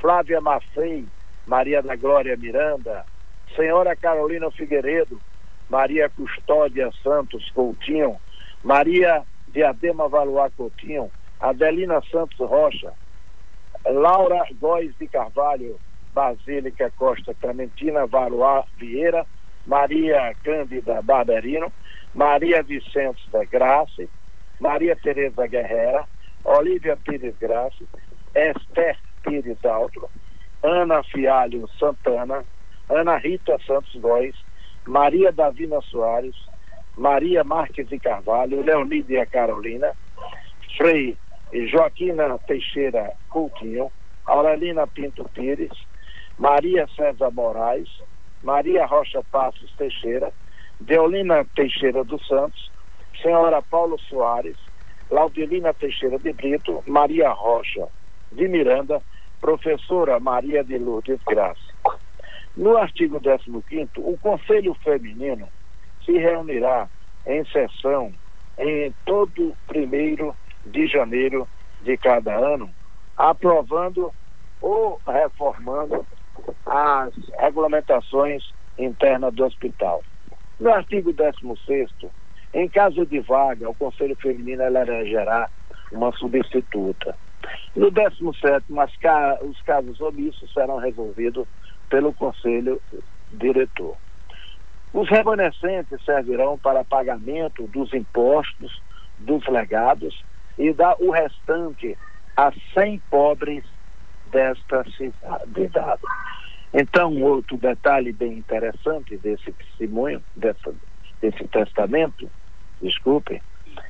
Flávia 0.00 0.40
Maffei, 0.40 1.08
Maria 1.46 1.82
da 1.82 1.94
Glória 1.96 2.36
Miranda, 2.36 3.04
Senhora 3.54 3.94
Carolina 3.96 4.50
Figueiredo, 4.50 5.20
Maria 5.68 6.08
Custódia 6.10 6.90
Santos 7.02 7.50
Coutinho, 7.54 8.20
Maria 8.62 9.24
Diadema 9.48 10.08
Valois 10.08 10.52
Coutinho, 10.56 11.12
Adelina 11.40 12.00
Santos 12.10 12.38
Rocha, 12.38 12.92
Laura 13.86 14.44
Góes 14.58 14.96
de 14.98 15.08
Carvalho, 15.08 15.80
Basílica 16.12 16.90
Costa 16.96 17.34
Clementina 17.34 18.06
Valois 18.06 18.64
Vieira, 18.76 19.26
Maria 19.66 20.34
Cândida 20.42 21.02
Barberino, 21.02 21.72
Maria 22.16 22.62
Vicentes 22.62 23.28
da 23.30 23.44
Graça, 23.44 24.08
Maria 24.58 24.96
Tereza 24.96 25.46
Guerreira, 25.46 26.08
Olívia 26.44 26.96
Pires 26.96 27.36
Graça, 27.36 27.84
Esther 28.34 28.96
Pires 29.22 29.62
Alto, 29.62 30.08
Ana 30.62 31.02
Fialho 31.02 31.68
Santana, 31.78 32.42
Ana 32.88 33.18
Rita 33.18 33.58
Santos 33.66 33.94
Góes, 34.00 34.34
Maria 34.86 35.30
Davina 35.30 35.78
Soares, 35.82 36.34
Maria 36.96 37.44
Marques 37.44 37.86
de 37.86 38.00
Carvalho, 38.00 38.62
Leonídia 38.62 39.26
Carolina, 39.26 39.92
Frei 40.78 41.18
Joaquina 41.70 42.38
Teixeira 42.46 43.12
Coutinho, 43.28 43.92
Aurelina 44.24 44.86
Pinto 44.86 45.28
Pires, 45.34 45.72
Maria 46.38 46.86
César 46.96 47.30
Moraes, 47.30 47.90
Maria 48.42 48.86
Rocha 48.86 49.22
Passos 49.30 49.70
Teixeira, 49.76 50.32
Deolina 50.80 51.44
Teixeira 51.54 52.04
dos 52.04 52.26
Santos, 52.26 52.70
Senhora 53.22 53.62
Paulo 53.62 53.98
Soares, 53.98 54.56
Laudelina 55.10 55.72
Teixeira 55.72 56.18
de 56.18 56.32
Brito, 56.32 56.82
Maria 56.86 57.30
Rocha 57.30 57.88
de 58.32 58.48
Miranda, 58.48 59.02
professora 59.40 60.20
Maria 60.20 60.62
de 60.62 60.78
Lourdes 60.78 61.20
Graça. 61.26 61.60
No 62.56 62.76
artigo 62.76 63.20
15, 63.20 63.90
o 63.98 64.18
Conselho 64.18 64.74
Feminino 64.82 65.48
se 66.04 66.12
reunirá 66.12 66.88
em 67.26 67.44
sessão 67.46 68.12
em 68.58 68.94
todo 69.04 69.56
primeiro 69.66 70.34
de 70.64 70.86
janeiro 70.86 71.48
de 71.82 71.96
cada 71.98 72.34
ano, 72.34 72.70
aprovando 73.16 74.12
ou 74.60 75.00
reformando 75.06 76.06
as 76.64 77.14
regulamentações 77.38 78.42
internas 78.78 79.34
do 79.34 79.44
hospital. 79.44 80.02
No 80.58 80.72
artigo 80.72 81.12
16, 81.12 81.90
em 82.54 82.68
caso 82.68 83.04
de 83.04 83.20
vaga, 83.20 83.68
o 83.68 83.74
Conselho 83.74 84.16
Feminino 84.16 84.62
elegerá 84.62 85.50
uma 85.92 86.10
substituta. 86.12 87.14
No 87.74 87.90
17, 87.90 88.64
ca 89.00 89.38
os 89.42 89.60
casos 89.62 90.00
omissos 90.00 90.50
serão 90.52 90.78
resolvidos 90.78 91.46
pelo 91.90 92.12
Conselho 92.14 92.80
Diretor. 93.32 93.96
Os 94.94 95.08
remanescentes 95.10 96.02
servirão 96.04 96.58
para 96.58 96.84
pagamento 96.84 97.66
dos 97.66 97.92
impostos 97.92 98.80
dos 99.18 99.46
legados 99.46 100.24
e 100.56 100.72
dar 100.72 100.96
o 100.98 101.10
restante 101.10 101.98
a 102.34 102.50
100 102.72 103.02
pobres 103.10 103.64
desta 104.30 104.84
cidade. 104.92 106.00
Então, 106.78 107.22
outro 107.22 107.56
detalhe 107.56 108.12
bem 108.12 108.34
interessante 108.34 109.16
desse 109.16 109.50
testemunho, 109.50 110.22
dessa, 110.36 110.74
desse 111.22 111.48
testamento, 111.48 112.30
desculpe, 112.82 113.40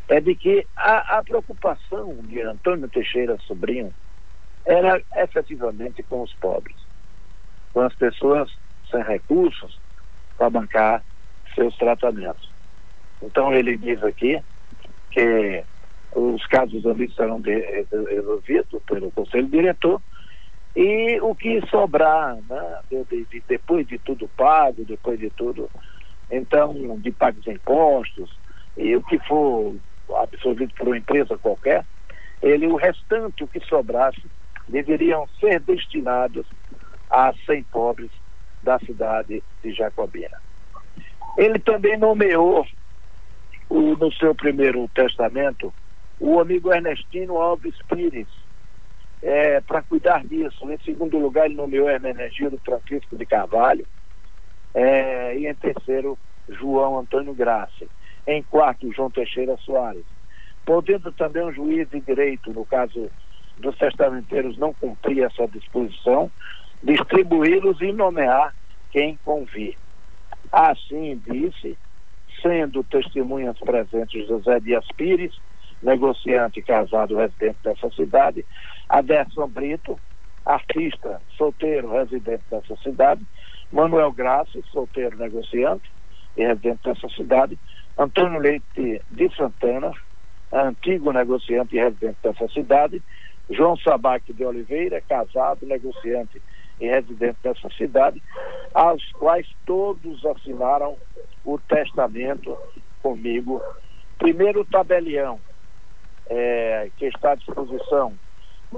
é 0.09 0.21
de 0.21 0.37
que 0.37 0.65
a, 0.77 1.19
a 1.19 1.25
preocupação 1.25 2.15
de 2.23 2.41
Antônio 2.43 2.89
Teixeira 2.89 3.37
Sobrinho 3.39 3.93
era 4.65 5.03
efetivamente 5.17 6.01
com 6.05 6.23
os 6.23 6.33
pobres, 6.35 6.77
com 7.73 7.81
as 7.81 7.93
pessoas 7.97 8.57
sem 8.89 9.03
recursos 9.03 9.81
para 10.39 10.49
bancar 10.49 11.03
seus 11.57 11.77
tratamentos. 11.77 12.49
Então 13.21 13.53
ele 13.53 13.77
diz 13.77 14.01
aqui 14.05 14.41
que 15.11 15.65
os 16.15 16.47
casos 16.47 16.87
ali 16.87 17.11
serão 17.11 17.41
de, 17.41 17.85
resolvidos 17.91 18.81
pelo 18.85 19.11
Conselho 19.11 19.49
Diretor 19.49 20.01
e 20.77 21.19
o 21.23 21.35
que 21.35 21.67
sobrar, 21.69 22.37
né, 22.49 22.79
de, 22.91 23.25
de, 23.25 23.43
depois 23.49 23.87
de 23.87 23.99
tudo 23.99 24.29
pago, 24.37 24.85
depois 24.85 25.19
de 25.19 25.31
tudo, 25.31 25.71
então, 26.31 26.75
de 26.99 27.11
pagos 27.13 27.47
impostos, 27.47 28.31
e 28.77 28.95
o 28.95 29.03
que 29.03 29.19
for 29.21 29.75
absorvido 30.15 30.75
por 30.75 30.89
uma 30.89 30.99
empresa 30.99 31.39
qualquer, 31.39 31.83
ele, 32.43 32.67
o 32.67 32.77
restante, 32.77 33.43
o 33.43 33.49
que 33.49 33.59
sobrasse, 33.61 34.23
deveriam 34.69 35.27
ser 35.41 35.61
destinados 35.61 36.47
a 37.09 37.33
100 37.47 37.63
pobres 37.65 38.11
da 38.63 38.79
cidade 38.81 39.43
de 39.63 39.73
Jacobina. 39.73 40.43
Ele 41.39 41.59
também 41.59 41.97
nomeou, 41.97 42.67
o, 43.71 43.81
no 43.97 44.13
seu 44.13 44.35
primeiro 44.35 44.87
testamento, 44.89 45.73
o 46.21 46.39
amigo 46.39 46.71
Ernestino 46.71 47.39
Alves 47.39 47.77
Pires, 47.89 48.29
é, 49.23 49.61
para 49.61 49.83
cuidar 49.83 50.25
disso. 50.25 50.71
Em 50.71 50.79
segundo 50.79 51.19
lugar, 51.19 51.47
ele 51.47 51.55
nomeou 51.55 51.89
Hermenegildo 51.89 52.61
Francisco 52.65 53.17
de 53.17 53.27
Carvalho. 53.27 53.87
É, 54.75 55.37
e 55.39 55.47
em 55.47 55.55
terceiro, 55.55 56.19
João 56.49 56.99
Antônio 56.99 57.35
Graça. 57.35 57.87
Em 58.27 58.43
quarto, 58.43 58.93
João 58.93 59.11
Teixeira 59.11 59.57
Soares. 59.59 60.05
Podendo 60.65 61.13
também 61.13 61.45
um 61.45 61.53
juiz 61.53 61.89
de 61.89 62.01
direito, 62.01 62.53
no 62.53 62.65
caso 62.65 63.11
dos 63.57 63.77
testamenteiros, 63.77 64.59
não 64.59 64.75
cumprir 64.75 65.23
essa 65.23 65.47
disposição, 65.49 66.31
distribuí-los 66.83 67.81
e 67.81 67.93
nomear 67.93 68.55
quem 68.91 69.19
convir. 69.25 69.77
Assim 70.53 71.21
disse, 71.27 71.77
sendo 72.43 72.85
testemunhas 72.85 73.59
presentes 73.59 74.27
José 74.27 74.61
Dias 74.61 74.87
Pires, 74.97 75.35
negociante 75.83 76.63
casado 76.63 77.17
residente 77.17 77.59
dessa 77.63 77.91
cidade, 77.91 78.45
Aderson 78.89 79.49
Brito, 79.49 79.99
artista 80.45 81.21
solteiro 81.37 81.93
residente 81.93 82.45
dessa 82.51 82.77
cidade, 82.77 83.25
Manuel 83.73 84.13
Graça, 84.13 84.59
solteiro 84.73 85.17
negociante 85.19 85.91
e 86.37 86.47
residente 86.47 86.81
dessa 86.85 87.09
cidade, 87.09 87.59
Antônio 87.99 88.41
Leite 88.41 89.03
de 89.11 89.37
Santana, 89.37 89.93
antigo 90.53 91.13
negociante 91.13 91.77
e 91.77 91.81
residente 91.81 92.19
dessa 92.23 92.49
cidade, 92.49 93.03
João 93.51 93.77
Sabac 93.77 94.33
de 94.33 94.45
Oliveira, 94.45 95.01
casado, 95.01 95.67
negociante 95.67 96.41
e 96.81 96.87
residente 96.87 97.39
dessa 97.43 97.69
cidade, 97.71 98.23
aos 98.75 99.03
quais 99.13 99.49
todos 99.65 100.25
assinaram 100.27 100.97
o 101.45 101.59
testamento 101.59 102.57
comigo. 103.03 103.63
Primeiro 104.19 104.65
tabelião, 104.65 105.41
é, 106.29 106.91
que 106.97 107.07
está 107.07 107.33
à 107.33 107.35
disposição, 107.35 108.13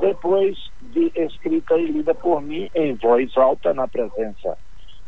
depois 0.01 0.57
de 0.81 1.11
escrita 1.15 1.77
e 1.77 1.87
lida 1.87 2.15
por 2.15 2.41
mim 2.41 2.71
em 2.75 2.95
voz 2.95 3.37
alta 3.37 3.73
na 3.73 3.89
presença 3.89 4.57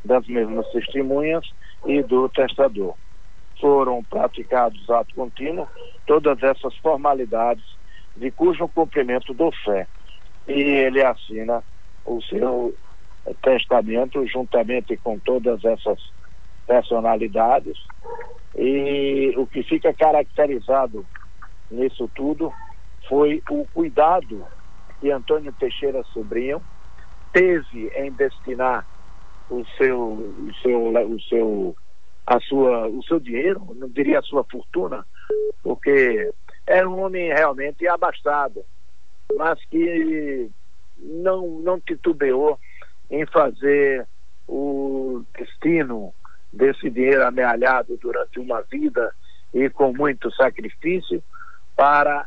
das 0.05 0.27
mesmas 0.27 0.67
testemunhas 0.69 1.49
e 1.87 2.03
do 2.03 2.29
testador. 2.29 2.95
Foram 3.61 4.03
praticados 4.05 4.89
ato 4.89 5.15
contínuo 5.15 5.69
todas 6.07 6.43
essas 6.43 6.75
formalidades 6.77 7.65
de 8.17 8.31
cujo 8.31 8.67
cumprimento 8.69 9.35
do 9.35 9.53
fé. 9.65 9.87
E 10.49 10.53
ele 10.53 11.03
assina 11.03 11.63
o 12.05 12.23
seu 12.23 12.75
testamento 13.43 14.27
juntamente 14.27 14.97
com 14.97 15.19
todas 15.19 15.63
essas 15.65 15.99
personalidades 16.67 17.77
e 18.57 19.33
o 19.37 19.47
que 19.47 19.63
fica 19.63 19.93
caracterizado 19.93 21.05
nisso 21.71 22.11
tudo 22.15 22.53
foi 23.09 23.43
o 23.51 23.67
cuidado 23.73 24.47
que 25.01 25.11
Antônio 25.11 25.53
Teixeira 25.53 26.03
Sobrinho 26.13 26.63
teve 27.33 27.89
em 27.97 28.11
destinar 28.13 28.87
o 29.49 29.65
seu, 29.77 29.99
o 29.99 30.55
seu, 30.63 30.93
o 31.11 31.21
seu 31.23 31.77
a 32.27 32.39
sua, 32.41 32.87
o 32.87 33.03
seu 33.03 33.19
dinheiro, 33.19 33.75
não 33.75 33.89
diria 33.89 34.21
a 34.21 34.23
sua 34.23 34.45
fortuna, 34.45 35.05
porque 35.65 36.33
era 36.65 36.89
um 36.89 37.03
homem 37.03 37.29
realmente 37.33 37.89
abastado, 37.89 38.65
mas 39.37 39.59
que 39.65 40.49
não, 40.97 41.61
não 41.61 41.81
titubeou 41.81 42.57
em 43.11 43.27
fazer 43.27 44.07
o 44.47 45.25
destino 45.37 46.15
desse 46.53 46.89
dinheiro 46.89 47.27
amealhado 47.27 47.97
durante 48.01 48.39
uma 48.39 48.63
vida 48.63 49.13
e 49.53 49.69
com 49.69 49.93
muito 49.93 50.33
sacrifício 50.35 51.23
para 51.81 52.27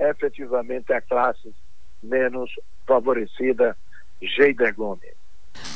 efetivamente 0.00 0.90
a 0.90 0.98
classe 1.02 1.54
menos 2.02 2.48
favorecida, 2.86 3.76
Geider 4.18 4.74
Gomes. 4.74 5.12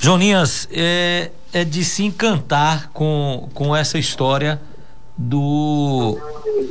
Joninhas, 0.01 0.67
é, 0.73 1.31
é 1.53 1.63
de 1.63 1.85
se 1.85 2.05
encantar 2.05 2.89
com, 2.89 3.51
com 3.53 3.77
essa 3.77 3.99
história 3.99 4.59
do, 5.15 6.19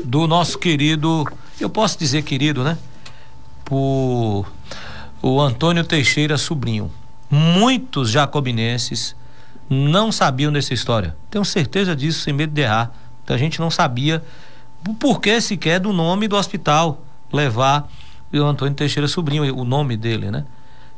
do 0.04 0.26
nosso 0.26 0.58
querido, 0.58 1.26
eu 1.62 1.70
posso 1.70 2.00
dizer 2.00 2.24
querido, 2.24 2.64
né? 2.64 2.76
Por 3.64 4.52
o 5.22 5.40
Antônio 5.40 5.84
Teixeira 5.84 6.40
Sobrinho. 6.40 6.92
Muitos 7.30 8.10
jacobinenses 8.10 9.16
não 9.70 10.12
sabiam 10.12 10.52
dessa 10.52 10.74
história. 10.74 11.16
Tenho 11.30 11.46
certeza 11.46 11.96
disso, 11.96 12.22
sem 12.22 12.34
medo 12.34 12.52
de 12.52 12.62
errar. 12.62 12.92
A 13.28 13.38
gente 13.38 13.60
não 13.60 13.70
sabia 13.70 14.24
o 14.86 14.94
porquê 14.94 15.40
sequer 15.40 15.80
do 15.80 15.94
nome 15.94 16.28
do 16.28 16.36
hospital 16.36 17.02
levar 17.32 17.90
o 18.34 18.38
Antônio 18.44 18.74
Teixeira 18.74 19.08
Sobrinho, 19.08 19.56
o 19.56 19.64
nome 19.64 19.96
dele, 19.96 20.30
né? 20.30 20.46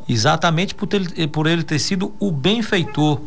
Exatamente 0.08 0.74
por, 0.74 0.88
ter, 0.88 1.28
por 1.28 1.46
ele 1.46 1.64
ter 1.64 1.78
sido 1.78 2.14
o 2.20 2.32
benfeitor. 2.32 3.22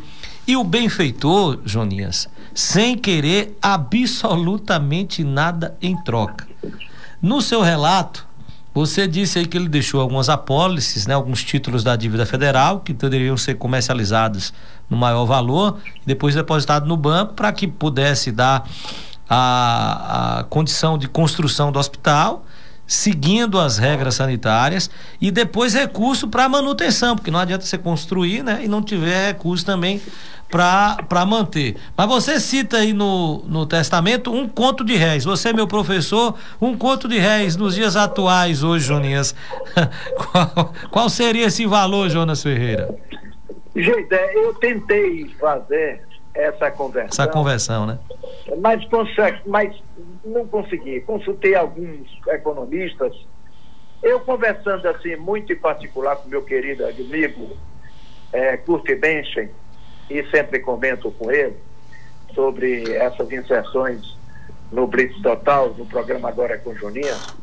E 0.47 0.57
o 0.57 0.65
benfeitor, 0.65 1.61
Joninhas, 1.65 2.29
sem 2.53 2.99
querer 2.99 3.57
absolutamente 3.63 5.23
nada 5.23 5.77
em 5.81 5.97
troca. 6.03 6.49
No 7.21 7.41
seu 7.41 7.63
relato, 7.63 8.27
você 8.75 9.07
disse 9.07 9.39
aí 9.39 9.47
que 9.47 9.57
ele 9.57 9.69
deixou 9.69 10.01
algumas 10.01 10.29
apólices, 10.29 11.07
né, 11.07 11.15
alguns 11.15 11.45
títulos 11.45 11.85
da 11.85 11.95
dívida 11.95 12.27
federal 12.27 12.81
que 12.81 12.93
deveriam 12.93 13.37
ser 13.37 13.55
comercializados 13.55 14.53
no 14.91 14.97
maior 14.97 15.25
valor, 15.27 15.79
depois 16.05 16.35
depositado 16.35 16.87
no 16.87 16.97
banco 16.97 17.35
para 17.35 17.53
que 17.53 17.69
pudesse 17.69 18.33
dar 18.33 18.69
a, 19.35 20.41
a 20.41 20.45
condição 20.45 20.99
de 20.99 21.09
construção 21.09 21.73
do 21.73 21.79
hospital 21.79 22.45
seguindo 22.87 23.59
as 23.59 23.79
regras 23.79 24.17
sanitárias 24.17 24.91
e 25.19 25.31
depois 25.31 25.73
recurso 25.73 26.29
para 26.29 26.47
manutenção, 26.47 27.17
porque 27.17 27.31
não 27.31 27.39
adianta 27.39 27.65
você 27.65 27.79
construir, 27.79 28.45
né, 28.45 28.61
e 28.63 28.69
não 28.69 28.83
tiver 28.83 29.29
recurso 29.29 29.65
também 29.65 30.03
para 30.51 31.25
manter. 31.25 31.77
Mas 31.97 32.07
você 32.07 32.39
cita 32.39 32.77
aí 32.77 32.93
no, 32.93 33.43
no 33.49 33.65
testamento 33.65 34.31
um 34.31 34.47
conto 34.47 34.85
de 34.85 34.95
réis. 34.95 35.25
Você, 35.25 35.51
meu 35.55 35.67
professor, 35.67 36.35
um 36.61 36.77
conto 36.77 37.09
de 37.09 37.19
réis 37.19 37.57
nos 37.57 37.75
dias 37.75 37.97
atuais 37.97 38.63
hoje, 38.63 38.85
Joninhas. 38.85 39.35
qual, 40.31 40.75
qual 40.91 41.09
seria 41.09 41.47
esse 41.47 41.65
valor, 41.65 42.11
Jonas 42.11 42.43
Ferreira? 42.43 42.95
Gente, 43.75 44.15
eu 44.35 44.53
tentei 44.57 45.35
fazer 45.41 46.03
essa 46.35 46.71
conversão. 46.71 47.25
Essa 47.25 47.29
conversão, 47.29 47.87
né? 47.87 47.99
Mas, 48.59 48.85
mas 49.47 49.83
não 50.25 50.47
consegui. 50.47 51.01
Consultei 51.03 51.55
alguns 51.55 52.09
economistas. 52.29 53.15
Eu 54.03 54.21
conversando 54.21 54.87
assim, 54.89 55.17
muito 55.17 55.53
em 55.53 55.57
particular 55.57 56.17
com 56.17 56.29
meu 56.29 56.43
querido 56.43 56.85
amigo 56.87 57.57
é, 58.33 58.57
Kurt 58.57 58.89
Benchen, 58.99 59.51
e 60.11 60.25
sempre 60.31 60.61
comento 60.61 61.11
com 61.13 61.31
ele 61.31 61.57
sobre 62.35 62.93
essas 62.95 63.31
inserções 63.31 64.17
no 64.71 64.87
Blitz 64.87 65.21
Total, 65.23 65.69
no 65.75 65.87
programa 65.87 66.29
Agora 66.29 66.59
com 66.59 66.75
Junias. 66.75 67.35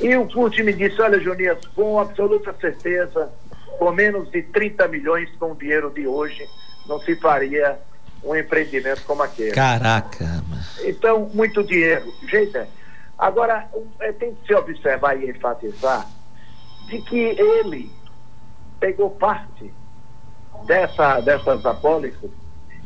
E 0.00 0.16
o 0.16 0.28
Kurt 0.28 0.58
me 0.58 0.72
disse, 0.72 1.00
olha 1.00 1.20
Junias, 1.20 1.58
com 1.74 1.98
absoluta 1.98 2.52
certeza, 2.60 3.30
com 3.78 3.90
menos 3.92 4.30
de 4.30 4.42
30 4.42 4.88
milhões 4.88 5.30
com 5.36 5.52
o 5.52 5.56
dinheiro 5.56 5.90
de 5.90 6.06
hoje, 6.06 6.48
não 6.86 7.00
se 7.00 7.14
faria 7.16 7.78
um 8.24 8.36
empreendimento 8.36 9.02
como 9.04 9.22
aquele. 9.22 9.52
Caraca! 9.52 10.42
Então, 10.84 11.30
muito 11.32 11.62
dinheiro. 11.64 12.12
Gente, 12.28 12.66
agora, 13.18 13.68
é, 14.00 14.12
tem 14.12 14.34
que 14.34 14.46
se 14.46 14.54
observar 14.54 15.20
e 15.20 15.30
enfatizar 15.30 16.06
de 16.86 17.00
que 17.02 17.18
ele 17.18 17.90
pegou 18.78 19.10
parte 19.10 19.72
dessa, 20.66 21.20
dessas 21.20 21.64
apólices 21.64 22.30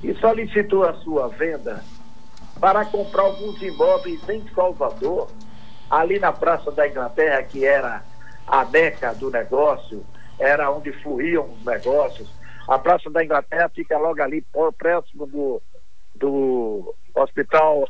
e 0.03 0.15
solicitou 0.15 0.85
a 0.85 0.95
sua 0.95 1.29
venda 1.29 1.83
para 2.61 2.85
comprar 2.85 3.23
alguns 3.23 3.61
imóveis 3.61 4.21
em 4.29 4.43
Salvador, 4.55 5.29
ali 5.91 6.19
na 6.19 6.33
Praça 6.33 6.71
da 6.71 6.89
Inglaterra, 6.89 7.43
que 7.43 7.65
era 7.65 8.03
a 8.47 8.65
meca 8.65 9.13
do 9.15 9.31
negócio, 9.31 10.05
era 10.39 10.71
onde 10.71 10.93
fluíam 10.93 11.49
os 11.51 11.65
negócios, 11.65 12.29
a 12.69 12.79
Praça 12.79 13.09
da 13.11 13.25
Inglaterra 13.25 13.69
fica 13.69 13.97
logo 13.97 14.21
ali, 14.21 14.45
próximo 14.77 15.27
do, 15.27 15.63
do 16.15 16.95
hospital, 17.15 17.89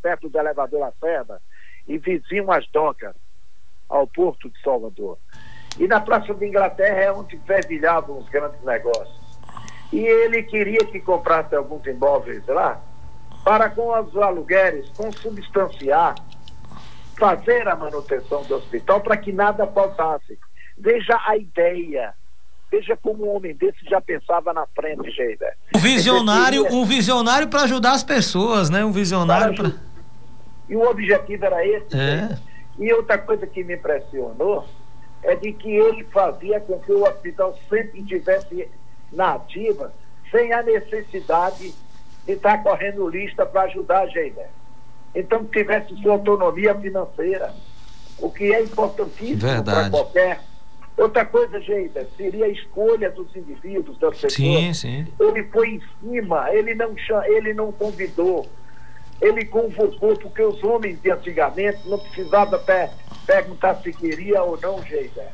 perto 0.00 0.28
do 0.28 0.38
elevador 0.38 0.80
Lacerda, 0.80 1.40
e 1.88 1.98
vizinho 1.98 2.50
às 2.50 2.66
docas, 2.68 3.14
ao 3.88 4.06
porto 4.06 4.48
de 4.48 4.60
Salvador. 4.62 5.18
E 5.78 5.88
na 5.88 6.00
Praça 6.00 6.32
da 6.32 6.46
Inglaterra 6.46 7.00
é 7.00 7.12
onde 7.12 7.36
fervilhavam 7.38 8.18
os 8.18 8.28
grandes 8.28 8.62
negócios. 8.62 9.24
E 9.92 9.98
ele 9.98 10.42
queria 10.44 10.84
que 10.86 11.00
comprasse 11.00 11.54
alguns 11.54 11.84
imóveis 11.86 12.46
lá, 12.46 12.80
para 13.44 13.68
com 13.70 13.92
os 13.98 14.16
aluguéis 14.16 14.88
consubstanciar, 14.90 16.14
fazer 17.18 17.68
a 17.68 17.76
manutenção 17.76 18.42
do 18.44 18.56
hospital 18.56 19.00
para 19.00 19.16
que 19.16 19.32
nada 19.32 19.66
faltasse. 19.66 20.38
Veja 20.78 21.20
a 21.26 21.36
ideia 21.36 22.14
Veja 22.74 22.96
como 22.96 23.26
um 23.26 23.36
homem 23.36 23.54
desse 23.54 23.88
já 23.88 24.00
pensava 24.00 24.52
na 24.52 24.66
frente, 24.74 25.08
Geida. 25.12 25.46
Um 25.76 25.78
visionário, 25.78 26.66
um 26.74 26.84
visionário 26.84 27.46
para 27.46 27.62
ajudar 27.62 27.92
as 27.92 28.02
pessoas, 28.02 28.68
né? 28.68 28.84
Um 28.84 28.90
visionário 28.90 29.54
para. 29.54 29.72
E 30.68 30.74
o 30.74 30.82
objetivo 30.82 31.44
era 31.44 31.64
esse. 31.64 31.96
É. 31.96 32.36
E 32.76 32.92
outra 32.92 33.16
coisa 33.16 33.46
que 33.46 33.62
me 33.62 33.76
impressionou 33.76 34.66
é 35.22 35.36
de 35.36 35.52
que 35.52 35.70
ele 35.70 36.02
fazia 36.12 36.58
com 36.58 36.80
que 36.80 36.90
o 36.90 37.04
hospital 37.04 37.56
sempre 37.68 38.00
estivesse 38.00 38.68
na 39.12 39.34
ativa, 39.34 39.94
sem 40.32 40.52
a 40.52 40.60
necessidade 40.60 41.72
de 42.26 42.32
estar 42.32 42.60
correndo 42.60 43.08
lista 43.08 43.46
para 43.46 43.62
ajudar 43.62 44.00
a 44.00 44.06
Geida. 44.08 44.48
Então 45.14 45.44
tivesse 45.44 45.94
sua 46.02 46.14
autonomia 46.14 46.74
financeira, 46.74 47.54
o 48.18 48.28
que 48.28 48.52
é 48.52 48.62
importantíssimo 48.62 49.62
para 49.62 49.90
qualquer 49.90 50.40
Outra 50.96 51.24
coisa, 51.24 51.60
Geida, 51.60 52.06
seria 52.16 52.44
a 52.44 52.48
escolha 52.48 53.10
dos 53.10 53.34
indivíduos, 53.34 53.98
das 53.98 54.14
pessoas. 54.14 54.32
Sim, 54.34 54.72
sim. 54.72 55.06
Ele 55.18 55.42
foi 55.44 55.70
em 55.70 55.82
cima, 56.00 56.52
ele 56.52 56.74
não, 56.74 56.94
ele 57.26 57.52
não 57.52 57.72
convidou, 57.72 58.46
ele 59.20 59.44
convocou, 59.44 60.16
porque 60.16 60.42
os 60.42 60.62
homens 60.62 61.00
de 61.02 61.10
antigamente 61.10 61.88
não 61.88 61.98
precisavam 61.98 62.58
até 62.58 62.92
perguntar 63.26 63.74
se 63.82 63.92
queria 63.92 64.42
ou 64.42 64.58
não, 64.60 64.80
Geida. 64.84 65.32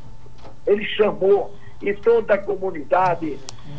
Ele 0.66 0.84
chamou 0.84 1.54
e 1.82 1.92
toda 1.94 2.34
a 2.34 2.38
comunidade 2.38 3.38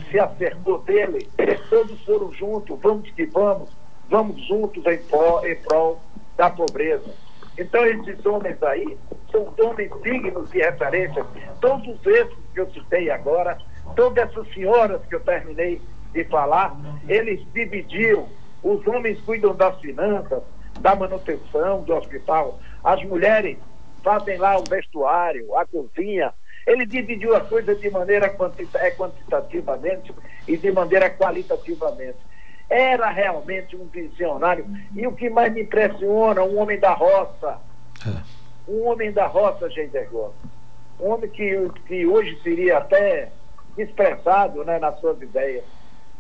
se 0.09 0.19
acercou 0.19 0.79
dele, 0.79 1.27
todos 1.69 1.99
foram 2.03 2.31
juntos, 2.31 2.77
vamos 2.79 3.09
que 3.11 3.25
vamos, 3.25 3.69
vamos 4.09 4.39
juntos 4.47 4.85
em 4.85 4.97
prol, 4.97 5.45
em 5.45 5.55
prol 5.55 5.99
da 6.37 6.49
pobreza. 6.49 7.13
Então, 7.61 7.85
esses 7.85 8.25
homens 8.25 8.61
aí 8.63 8.97
são 9.31 9.53
homens 9.59 9.91
dignos 10.01 10.49
de 10.49 10.57
referência. 10.57 11.23
Todos 11.61 11.95
esses 12.07 12.35
que 12.55 12.59
eu 12.59 12.71
citei 12.71 13.11
agora, 13.11 13.55
todas 13.95 14.27
essas 14.27 14.51
senhoras 14.51 14.99
que 15.05 15.13
eu 15.13 15.19
terminei 15.19 15.79
de 16.11 16.23
falar, 16.23 16.75
eles 17.07 17.39
dividiram. 17.53 18.27
Os 18.63 18.85
homens 18.87 19.21
cuidam 19.21 19.55
das 19.55 19.79
finanças, 19.79 20.41
da 20.79 20.95
manutenção 20.95 21.83
do 21.83 21.93
hospital. 21.93 22.59
As 22.83 23.03
mulheres 23.03 23.57
fazem 24.03 24.39
lá 24.39 24.57
o 24.57 24.63
vestuário, 24.63 25.55
a 25.55 25.63
cozinha. 25.63 26.33
Ele 26.65 26.87
dividiu 26.87 27.35
a 27.35 27.41
coisa 27.41 27.75
de 27.75 27.91
maneira 27.91 28.35
é, 28.75 28.91
quantitativamente 28.91 30.11
e 30.47 30.57
de 30.57 30.71
maneira 30.71 31.11
qualitativamente 31.11 32.30
era 32.71 33.09
realmente 33.09 33.75
um 33.75 33.85
visionário. 33.85 34.65
E 34.95 35.05
o 35.05 35.11
que 35.11 35.29
mais 35.29 35.51
me 35.51 35.63
impressiona, 35.63 36.41
um 36.41 36.57
homem 36.57 36.79
da 36.79 36.93
roça. 36.93 37.59
É. 38.07 38.21
Um 38.71 38.87
homem 38.87 39.11
da 39.11 39.27
roça, 39.27 39.69
Geider 39.69 40.09
Gomes. 40.09 40.35
Um 40.97 41.09
homem 41.09 41.29
que, 41.29 41.69
que 41.85 42.05
hoje 42.05 42.39
seria 42.41 42.77
até 42.77 43.29
desprezado 43.75 44.63
né, 44.63 44.79
nas 44.79 44.97
suas 45.01 45.21
ideias, 45.21 45.65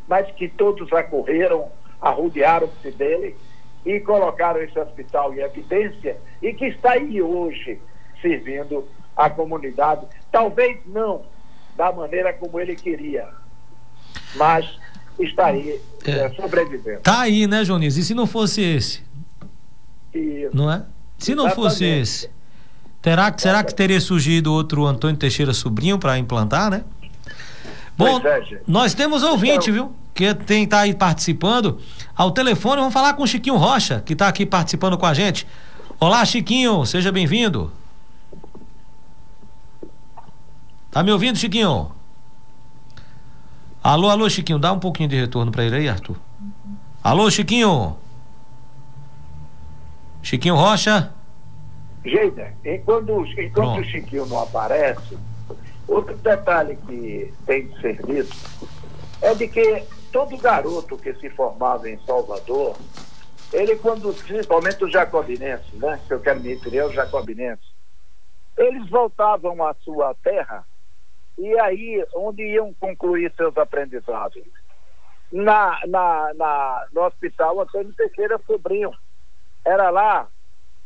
mas 0.07 0.29
que 0.31 0.49
todos 0.49 0.91
acorreram, 0.91 1.69
arrodearam-se 2.01 2.91
dele 2.91 3.37
e 3.85 3.99
colocaram 4.01 4.61
esse 4.61 4.77
hospital 4.77 5.33
em 5.33 5.39
evidência 5.39 6.17
e 6.41 6.53
que 6.53 6.65
está 6.65 6.93
aí 6.93 7.21
hoje 7.21 7.81
servindo 8.21 8.87
a 9.15 9.29
comunidade. 9.29 10.05
Talvez 10.29 10.79
não 10.85 11.23
da 11.77 11.91
maneira 11.91 12.33
como 12.33 12.59
ele 12.59 12.75
queria, 12.75 13.29
mas 14.35 14.77
está 15.23 15.47
aí, 15.47 15.79
é. 16.05 16.11
É, 16.11 16.29
sobrevivendo. 16.33 16.99
Tá 17.01 17.21
aí, 17.21 17.47
né, 17.47 17.63
Jonis? 17.63 17.97
E 17.97 18.03
se 18.03 18.13
não 18.13 18.27
fosse 18.27 18.61
esse? 18.61 19.01
Isso. 20.13 20.49
Não 20.53 20.71
é? 20.71 20.83
Se 21.17 21.35
não 21.35 21.45
Exatamente. 21.45 21.69
fosse 21.69 21.85
esse, 21.85 22.29
terá, 23.01 23.33
será 23.37 23.63
que 23.63 23.73
teria 23.73 23.99
surgido 24.01 24.51
outro 24.51 24.85
Antônio 24.85 25.17
Teixeira 25.17 25.53
Sobrinho 25.53 25.97
para 25.99 26.17
implantar, 26.17 26.69
né? 26.69 26.83
Bom, 27.97 28.19
é, 28.19 28.61
nós 28.67 28.93
temos 28.93 29.21
ouvinte, 29.21 29.69
então, 29.69 29.73
viu? 29.73 29.95
Que 30.13 30.33
tem 30.33 30.65
tá 30.67 30.79
aí 30.79 30.93
participando. 30.93 31.79
Ao 32.15 32.31
telefone, 32.31 32.77
vamos 32.77 32.93
falar 32.93 33.13
com 33.13 33.23
o 33.23 33.27
Chiquinho 33.27 33.55
Rocha, 33.55 34.01
que 34.05 34.13
está 34.13 34.27
aqui 34.27 34.45
participando 34.45 34.97
com 34.97 35.05
a 35.05 35.13
gente. 35.13 35.47
Olá, 35.99 36.25
Chiquinho, 36.25 36.85
seja 36.85 37.11
bem-vindo. 37.11 37.71
Tá 40.89 41.03
me 41.03 41.11
ouvindo, 41.11 41.37
Chiquinho? 41.37 41.91
Alô, 43.83 44.09
alô, 44.09 44.29
Chiquinho, 44.29 44.59
dá 44.59 44.71
um 44.71 44.79
pouquinho 44.79 45.09
de 45.09 45.19
retorno 45.19 45.51
para 45.51 45.63
ele 45.63 45.77
aí, 45.77 45.89
Arthur. 45.89 46.15
Alô, 47.03 47.31
Chiquinho. 47.31 47.97
Chiquinho 50.21 50.55
Rocha. 50.55 51.11
Geida, 52.05 52.53
enquanto, 52.63 53.25
enquanto 53.39 53.79
o 53.79 53.83
Chiquinho 53.83 54.27
não 54.27 54.43
aparece, 54.43 55.17
outro 55.87 56.15
detalhe 56.17 56.75
que 56.75 57.33
tem 57.45 57.67
de 57.67 57.81
ser 57.81 58.05
dito 58.05 58.35
é 59.19 59.33
de 59.33 59.47
que 59.47 59.83
todo 60.11 60.37
garoto 60.37 60.95
que 60.97 61.13
se 61.15 61.29
formava 61.31 61.89
em 61.89 61.97
Salvador, 62.05 62.75
ele 63.51 63.75
quando, 63.77 64.13
principalmente 64.13 64.83
os 64.83 64.91
jacobinenses, 64.91 65.73
né? 65.73 65.99
Que 66.07 66.13
eu 66.13 66.19
quero 66.19 66.39
me 66.39 66.49
referir 66.49 66.81
aos 66.81 66.93
jacobinenses, 66.93 67.65
eles 68.57 68.87
voltavam 68.89 69.63
à 69.65 69.73
sua 69.83 70.13
terra 70.23 70.65
e 71.37 71.59
aí 71.59 72.05
onde 72.15 72.43
iam 72.43 72.73
concluir 72.73 73.31
seus 73.35 73.57
aprendizados? 73.57 74.43
Na, 75.31 75.79
na, 75.87 76.33
na, 76.33 76.87
no 76.91 77.01
hospital 77.03 77.61
Antônio 77.61 77.93
Teixeira 77.93 78.39
Sobrinho. 78.45 78.91
Era 79.65 79.89
lá 79.89 80.27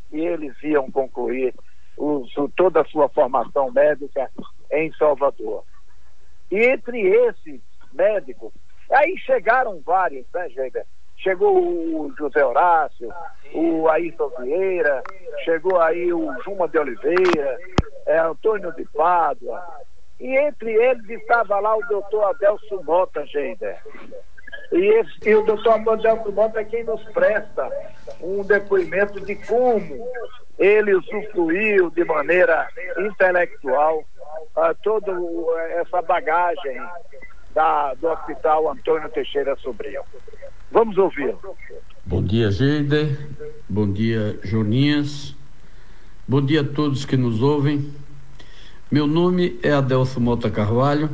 que 0.10 0.18
eles 0.18 0.54
iam 0.64 0.92
concluir 0.92 1.54
os, 1.98 2.32
toda 2.56 2.82
a 2.82 2.86
sua 2.86 3.10
formação 3.10 3.72
médica 3.72 4.30
em 4.72 4.92
Salvador. 4.94 5.64
E 6.52 6.58
entre 6.58 7.02
esses 7.02 7.62
médicos, 7.94 8.54
aí 8.92 9.18
chegaram 9.20 9.82
vários, 9.82 10.26
né, 10.34 10.50
Geiber? 10.50 10.86
Chegou 11.18 11.58
o 11.58 12.14
José 12.18 12.46
Horácio, 12.46 13.10
o 13.54 13.88
Ayrton 13.90 14.30
Vieira, 14.42 15.02
chegou 15.44 15.82
aí 15.82 16.14
o 16.14 16.32
Juma 16.44 16.68
de 16.68 16.78
Oliveira, 16.78 17.58
é, 18.06 18.20
Antônio 18.20 18.72
de 18.74 18.86
Pádua, 18.90 19.66
e 20.20 20.38
entre 20.38 20.72
eles 20.72 21.10
estava 21.10 21.60
lá 21.60 21.76
o 21.76 21.88
doutor 21.88 22.24
Adelso 22.30 22.84
Mota, 22.84 23.26
Geiber. 23.26 23.78
E, 24.72 24.78
esse, 24.78 25.30
e 25.30 25.36
o 25.36 25.44
doutor 25.44 25.74
Adelso 25.74 26.32
Mota 26.32 26.62
é 26.62 26.66
quem 26.66 26.84
nos 26.84 27.04
presta 27.06 27.70
um 28.22 28.44
depoimento 28.44 29.20
de 29.22 29.36
como 29.36 30.08
ele 30.58 30.96
usufruiu 30.96 31.90
de 31.90 32.06
maneira 32.06 32.68
intelectual 32.98 34.00
uh, 34.56 34.76
toda 34.84 35.12
essa 35.72 36.02
bagagem 36.02 36.82
da, 37.54 37.94
do 37.96 38.08
Hospital 38.08 38.72
Antônio 38.72 39.10
Teixeira 39.10 39.56
Sobrinho. 39.58 40.02
Vamos 40.72 40.98
ouvir. 40.98 41.36
Bom 42.06 42.24
dia, 42.24 42.52
Geide. 42.52 43.18
Bom 43.68 43.92
dia, 43.92 44.40
Joninhas. 44.44 45.36
Bom 46.28 46.42
dia 46.42 46.62
a 46.62 46.64
todos 46.64 47.06
que 47.06 47.18
nos 47.18 47.42
ouvem. 47.42 47.94
Meu 48.90 49.08
nome 49.08 49.60
é 49.64 49.72
Adelso 49.72 50.22
Mota 50.22 50.48
Carvalho 50.52 51.10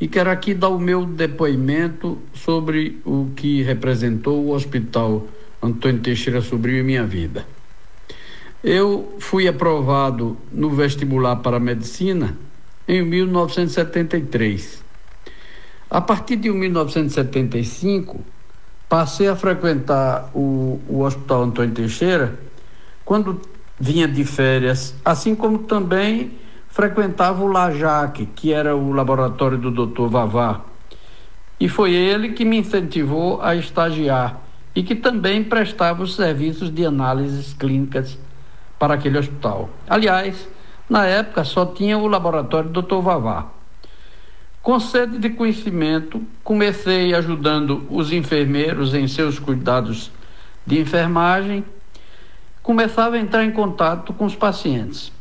e 0.00 0.08
quero 0.08 0.28
aqui 0.28 0.52
dar 0.52 0.70
o 0.70 0.78
meu 0.78 1.06
depoimento 1.06 2.18
sobre 2.34 3.00
o 3.04 3.30
que 3.36 3.62
representou 3.62 4.44
o 4.44 4.50
Hospital 4.50 5.28
Antônio 5.62 6.00
Teixeira 6.00 6.42
Sobrinho 6.42 6.80
em 6.80 6.82
minha 6.82 7.06
vida. 7.06 7.46
Eu 8.62 9.14
fui 9.20 9.46
aprovado 9.46 10.36
no 10.50 10.68
vestibular 10.70 11.36
para 11.36 11.60
medicina 11.60 12.36
em 12.88 13.02
1973. 13.02 14.84
A 15.88 16.00
partir 16.00 16.34
de 16.34 16.50
1975, 16.50 18.26
passei 18.88 19.28
a 19.28 19.36
frequentar 19.36 20.28
o, 20.34 20.80
o 20.88 21.02
Hospital 21.02 21.44
Antônio 21.44 21.72
Teixeira 21.72 22.36
quando 23.04 23.40
vinha 23.78 24.08
de 24.08 24.24
férias, 24.24 24.96
assim 25.04 25.36
como 25.36 25.60
também 25.60 26.44
frequentava 26.76 27.42
o 27.42 27.46
LAJAC, 27.46 28.26
que 28.36 28.52
era 28.52 28.76
o 28.76 28.92
laboratório 28.92 29.56
do 29.56 29.70
Dr. 29.70 30.08
Vavá. 30.10 30.60
E 31.58 31.70
foi 31.70 31.94
ele 31.94 32.34
que 32.34 32.44
me 32.44 32.58
incentivou 32.58 33.40
a 33.40 33.56
estagiar 33.56 34.42
e 34.74 34.82
que 34.82 34.94
também 34.94 35.42
prestava 35.42 36.02
os 36.02 36.14
serviços 36.14 36.68
de 36.70 36.84
análises 36.84 37.54
clínicas 37.54 38.18
para 38.78 38.92
aquele 38.92 39.16
hospital. 39.16 39.70
Aliás, 39.88 40.46
na 40.86 41.06
época 41.06 41.44
só 41.44 41.64
tinha 41.64 41.96
o 41.96 42.06
laboratório 42.06 42.68
do 42.68 42.82
Dr. 42.82 43.00
Vavá. 43.00 43.46
Com 44.62 44.78
sede 44.78 45.16
de 45.16 45.30
conhecimento, 45.30 46.20
comecei 46.44 47.14
ajudando 47.14 47.86
os 47.88 48.12
enfermeiros 48.12 48.92
em 48.92 49.08
seus 49.08 49.38
cuidados 49.38 50.10
de 50.66 50.78
enfermagem, 50.78 51.64
começava 52.62 53.16
a 53.16 53.18
entrar 53.18 53.46
em 53.46 53.50
contato 53.50 54.12
com 54.12 54.26
os 54.26 54.36
pacientes. 54.36 55.15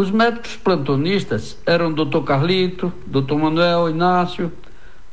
Os 0.00 0.10
médicos 0.10 0.56
plantonistas 0.56 1.58
eram 1.66 1.92
Dr. 1.92 2.22
Carlito, 2.24 2.90
Dr. 3.06 3.34
Manuel 3.34 3.90
Inácio, 3.90 4.50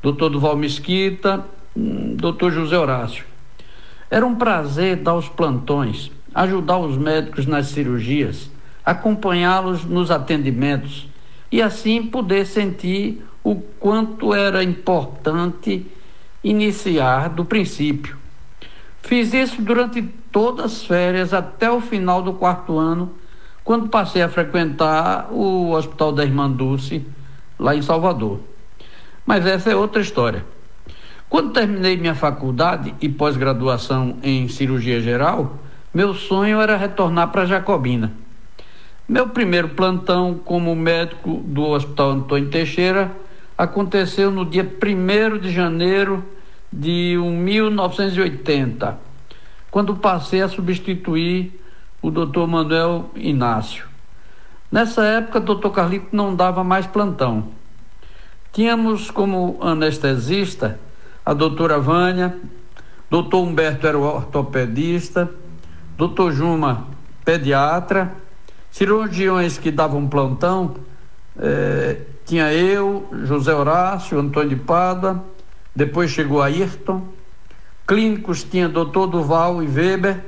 Dr. 0.02 0.30
Duval 0.30 0.56
Mesquita, 0.56 1.43
hum, 1.76 2.15
Dr. 2.15 2.52
José 2.52 2.80
Horácio. 2.80 3.26
Era 4.10 4.26
um 4.26 4.36
prazer 4.36 4.95
dar 4.95 5.15
os 5.15 5.28
plantões, 5.28 6.10
ajudar 6.34 6.78
os 6.78 6.95
médicos 6.95 7.45
nas 7.45 7.67
cirurgias, 7.67 8.50
acompanhá-los 8.86 9.84
nos 9.84 10.10
atendimentos 10.10 11.10
e 11.52 11.62
assim 11.62 12.04
poder 12.04 12.45
sentir 12.45 13.21
o 13.43 13.56
quanto 13.56 14.34
era 14.34 14.63
importante 14.63 15.86
iniciar 16.41 17.28
do 17.28 17.43
princípio. 17.43 18.15
Fiz 19.02 19.34
isso 19.34 19.62
durante 19.62 20.02
todas 20.32 20.65
as 20.65 20.86
férias 20.86 21.34
até 21.34 21.69
o 21.69 21.82
final 21.82 22.21
do 22.21 22.32
quarto 22.32 22.78
ano 22.78 23.27
quando 23.68 23.90
passei 23.90 24.22
a 24.22 24.30
frequentar 24.30 25.28
o 25.30 25.72
Hospital 25.72 26.14
da 26.14 26.24
Irmã 26.24 26.50
Dulce, 26.50 27.06
lá 27.60 27.76
em 27.76 27.82
Salvador. 27.82 28.40
Mas 29.26 29.46
essa 29.46 29.70
é 29.70 29.76
outra 29.76 30.02
história. 30.02 30.46
Quando 31.28 31.52
terminei 31.52 31.98
minha 31.98 32.16
faculdade 32.16 32.96
e 33.02 33.10
pós-graduação 33.10 34.20
em 34.24 34.48
cirurgia 34.48 35.02
geral, 35.02 35.58
meu 35.94 36.14
sonho 36.14 36.62
era 36.62 36.78
retornar 36.78 37.28
para 37.28 37.46
Jacobina. 37.46 38.14
Meu 39.06 39.28
primeiro 39.28 39.68
plantão 39.68 40.40
como 40.46 40.74
médico 40.74 41.44
do 41.46 41.64
Hospital 41.66 42.12
Antônio 42.12 42.50
Teixeira 42.50 43.12
aconteceu 43.58 44.32
no 44.32 44.46
dia 44.46 44.64
1 44.64 45.40
de 45.40 45.52
janeiro 45.52 46.24
de 46.72 47.18
1980, 47.18 48.98
quando 49.70 49.94
passei 49.98 50.42
a 50.42 50.48
substituir 50.48 51.67
o 52.02 52.12
doutor 52.12 52.48
Manuel 52.48 53.10
Inácio. 53.16 53.88
Nessa 54.72 55.04
época, 55.06 55.40
o 55.40 55.42
doutor 55.42 55.72
Carlito 55.72 56.08
não 56.12 56.36
dava 56.36 56.64
mais 56.64 56.86
plantão. 56.86 57.50
Tínhamos 58.52 59.10
como 59.12 59.58
anestesista 59.62 60.80
a 61.26 61.34
doutora 61.34 61.78
Vânia, 61.80 62.38
doutor 63.10 63.44
Humberto 63.44 63.86
era 63.86 63.98
ortopedista, 63.98 65.30
doutor 65.98 66.32
Juma, 66.32 66.88
pediatra, 67.26 68.16
cirurgiões 68.72 69.58
que 69.58 69.72
davam 69.72 70.08
plantão, 70.08 70.76
eh, 71.38 71.98
tinha 72.26 72.54
eu, 72.54 73.08
José 73.24 73.54
Horácio, 73.54 74.20
Antônio 74.20 74.50
de 74.50 74.56
Pada, 74.56 75.22
depois 75.76 76.12
chegou 76.12 76.42
Ayrton, 76.42 77.06
clínicos 77.86 78.44
tinha 78.44 78.68
doutor 78.68 79.08
Duval 79.08 79.62
e 79.62 79.68
Weber, 79.68 80.24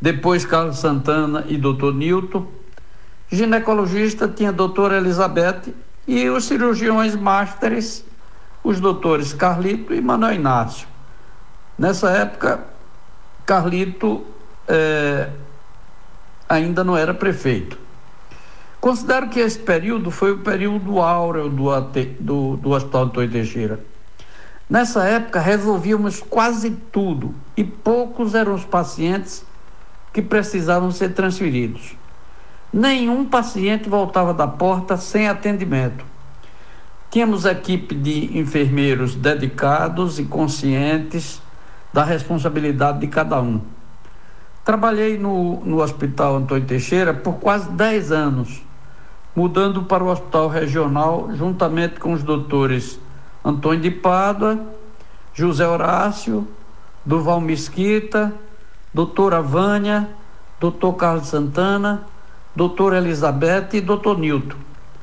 depois 0.00 0.44
Carlos 0.44 0.78
Santana 0.78 1.44
e 1.48 1.56
doutor 1.56 1.94
Newton. 1.94 2.46
Ginecologista 3.30 4.28
tinha 4.28 4.52
doutora 4.52 4.98
Elizabeth 4.98 5.74
e 6.06 6.28
os 6.28 6.44
cirurgiões 6.44 7.16
másteres, 7.16 8.04
os 8.62 8.80
doutores 8.80 9.32
Carlito 9.32 9.92
e 9.92 10.00
Manuel 10.00 10.34
Inácio. 10.34 10.86
Nessa 11.78 12.10
época, 12.10 12.60
Carlito 13.44 14.24
é, 14.68 15.30
ainda 16.48 16.84
não 16.84 16.96
era 16.96 17.12
prefeito. 17.12 17.78
Considero 18.80 19.28
que 19.28 19.40
esse 19.40 19.58
período 19.58 20.10
foi 20.10 20.32
o 20.32 20.38
período 20.38 21.00
áureo 21.00 21.48
do, 21.48 21.68
do, 22.20 22.56
do 22.56 22.70
Hospital. 22.70 23.10
Nessa 24.68 25.04
época, 25.04 25.40
resolvíamos 25.40 26.20
quase 26.20 26.70
tudo 26.70 27.34
e 27.56 27.64
poucos 27.64 28.34
eram 28.34 28.54
os 28.54 28.64
pacientes 28.64 29.44
que 30.16 30.22
precisavam 30.22 30.90
ser 30.90 31.12
transferidos. 31.12 31.94
Nenhum 32.72 33.26
paciente 33.26 33.86
voltava 33.86 34.32
da 34.32 34.48
porta 34.48 34.96
sem 34.96 35.28
atendimento. 35.28 36.02
Tínhamos 37.10 37.44
equipe 37.44 37.94
de 37.94 38.38
enfermeiros 38.38 39.14
dedicados 39.14 40.18
e 40.18 40.24
conscientes 40.24 41.42
da 41.92 42.02
responsabilidade 42.02 43.00
de 43.00 43.08
cada 43.08 43.42
um. 43.42 43.60
Trabalhei 44.64 45.18
no, 45.18 45.62
no 45.62 45.82
Hospital 45.82 46.36
Antônio 46.36 46.64
Teixeira 46.64 47.12
por 47.12 47.34
quase 47.34 47.70
10 47.72 48.10
anos, 48.10 48.62
mudando 49.34 49.82
para 49.82 50.02
o 50.02 50.08
Hospital 50.08 50.48
Regional 50.48 51.28
juntamente 51.34 52.00
com 52.00 52.14
os 52.14 52.22
doutores 52.22 52.98
Antônio 53.44 53.82
de 53.82 53.90
Pádua, 53.90 54.58
José 55.34 55.68
Horácio, 55.68 56.48
Duval 57.04 57.38
Mesquita, 57.38 58.32
doutora 58.92 59.42
Vânia, 59.42 60.08
doutor 60.58 60.94
Carlos 60.94 61.28
Santana, 61.28 62.06
doutora 62.54 62.96
Elizabeth 62.96 63.68
e 63.74 63.80
doutor 63.80 64.18
Nilton, 64.18 64.56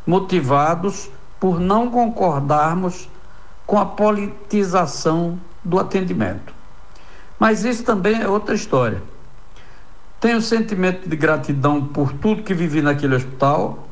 motivados 0.06 1.10
por 1.40 1.60
não 1.60 1.90
concordarmos 1.92 3.08
com 3.66 3.78
a 3.78 3.86
politização 3.86 5.40
do 5.64 5.80
atendimento. 5.80 6.54
Mas 7.38 7.64
isso 7.64 7.84
também 7.84 8.22
é 8.22 8.28
outra 8.28 8.56
história. 8.56 9.02
Tenho 10.20 10.42
sentimento 10.42 11.08
de 11.08 11.16
gratidão 11.16 11.86
por 11.86 12.14
tudo 12.14 12.44
que 12.44 12.54
vivi 12.54 12.82
naquele 12.82 13.16
hospital 13.16 13.88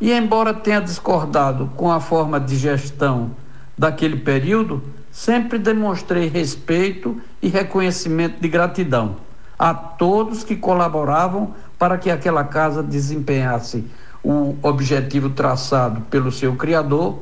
e, 0.00 0.12
embora 0.12 0.52
tenha 0.52 0.80
discordado 0.80 1.70
com 1.76 1.92
a 1.92 2.00
forma 2.00 2.40
de 2.40 2.56
gestão 2.56 3.30
daquele 3.76 4.16
período, 4.16 4.82
sempre 5.10 5.58
demonstrei 5.58 6.28
respeito 6.28 7.20
e 7.40 7.48
reconhecimento 7.48 8.40
de 8.40 8.48
gratidão 8.48 9.25
a 9.58 9.72
todos 9.72 10.44
que 10.44 10.56
colaboravam 10.56 11.54
para 11.78 11.98
que 11.98 12.10
aquela 12.10 12.44
casa 12.44 12.82
desempenhasse 12.82 13.84
o 14.22 14.56
objetivo 14.62 15.30
traçado 15.30 16.00
pelo 16.02 16.32
seu 16.32 16.56
criador, 16.56 17.20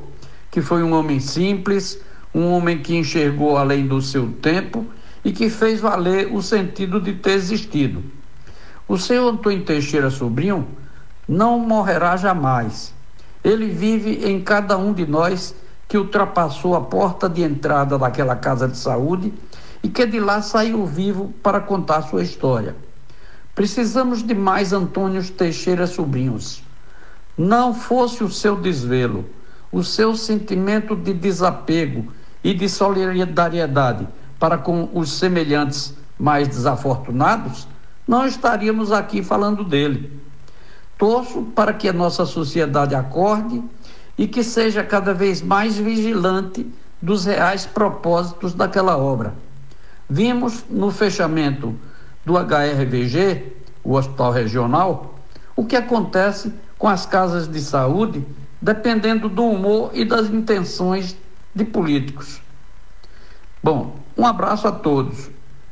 que 0.49 0.61
foi 0.61 0.83
um 0.83 0.93
homem 0.93 1.19
simples, 1.19 1.99
um 2.33 2.51
homem 2.51 2.79
que 2.79 2.95
enxergou 2.95 3.57
além 3.57 3.87
do 3.87 4.01
seu 4.01 4.31
tempo 4.41 4.85
e 5.23 5.31
que 5.31 5.49
fez 5.49 5.79
valer 5.79 6.33
o 6.33 6.41
sentido 6.41 6.99
de 6.99 7.13
ter 7.13 7.31
existido. 7.31 8.03
O 8.87 8.97
senhor 8.97 9.27
Antônio 9.31 9.63
Teixeira 9.63 10.09
Sobrinho 10.09 10.67
não 11.27 11.59
morrerá 11.59 12.17
jamais. 12.17 12.93
Ele 13.43 13.67
vive 13.67 14.25
em 14.25 14.41
cada 14.41 14.77
um 14.77 14.93
de 14.93 15.05
nós 15.05 15.55
que 15.87 15.97
ultrapassou 15.97 16.75
a 16.75 16.81
porta 16.81 17.29
de 17.29 17.43
entrada 17.43 17.97
daquela 17.97 18.35
casa 18.35 18.67
de 18.67 18.77
saúde 18.77 19.33
e 19.85 19.87
que 19.87 20.03
de 20.03 20.19
lá 20.19 20.41
saiu 20.41 20.83
vivo 20.83 21.31
para 21.43 21.59
contar 21.59 22.01
sua 22.01 22.23
história. 22.23 22.75
Precisamos 23.53 24.23
de 24.23 24.33
mais 24.33 24.73
Antônio 24.73 25.23
Teixeira 25.29 25.85
Sobrinhos. 25.85 26.63
Não 27.37 27.71
fosse 27.71 28.23
o 28.23 28.31
seu 28.31 28.55
desvelo, 28.55 29.29
o 29.71 29.83
seu 29.83 30.15
sentimento 30.15 30.95
de 30.95 31.13
desapego 31.13 32.11
e 32.43 32.51
de 32.51 32.67
solidariedade 32.67 34.07
para 34.39 34.57
com 34.57 34.89
os 34.91 35.19
semelhantes 35.19 35.93
mais 36.17 36.47
desafortunados, 36.47 37.67
não 38.07 38.25
estaríamos 38.25 38.91
aqui 38.91 39.21
falando 39.21 39.63
dele. 39.63 40.19
Torço 40.97 41.43
para 41.55 41.71
que 41.71 41.87
a 41.87 41.93
nossa 41.93 42.25
sociedade 42.25 42.95
acorde 42.95 43.63
e 44.17 44.27
que 44.27 44.43
seja 44.43 44.83
cada 44.83 45.13
vez 45.13 45.43
mais 45.43 45.77
vigilante 45.77 46.65
dos 46.99 47.25
reais 47.25 47.67
propósitos 47.67 48.55
daquela 48.55 48.97
obra. 48.97 49.44
Vimos 50.09 50.63
no 50.69 50.91
fechamento 50.91 51.75
do 52.23 52.35
HRVG, 52.37 53.53
o 53.83 53.93
Hospital 53.95 54.31
Regional, 54.31 55.15
o 55.55 55.65
que 55.65 55.75
acontece 55.75 56.53
com 56.77 56.87
as 56.87 57.05
casas 57.05 57.47
de 57.47 57.59
saúde, 57.61 58.25
dependendo 58.61 59.29
do 59.29 59.43
humor 59.45 59.91
e 59.93 60.03
das 60.03 60.29
intenções 60.29 61.15
de 61.53 61.63
políticos. 61.63 62.41
Bom, 63.63 63.95
um 64.17 64.25
abraço 64.25 64.67
a 64.67 64.71
todos. 64.71 65.29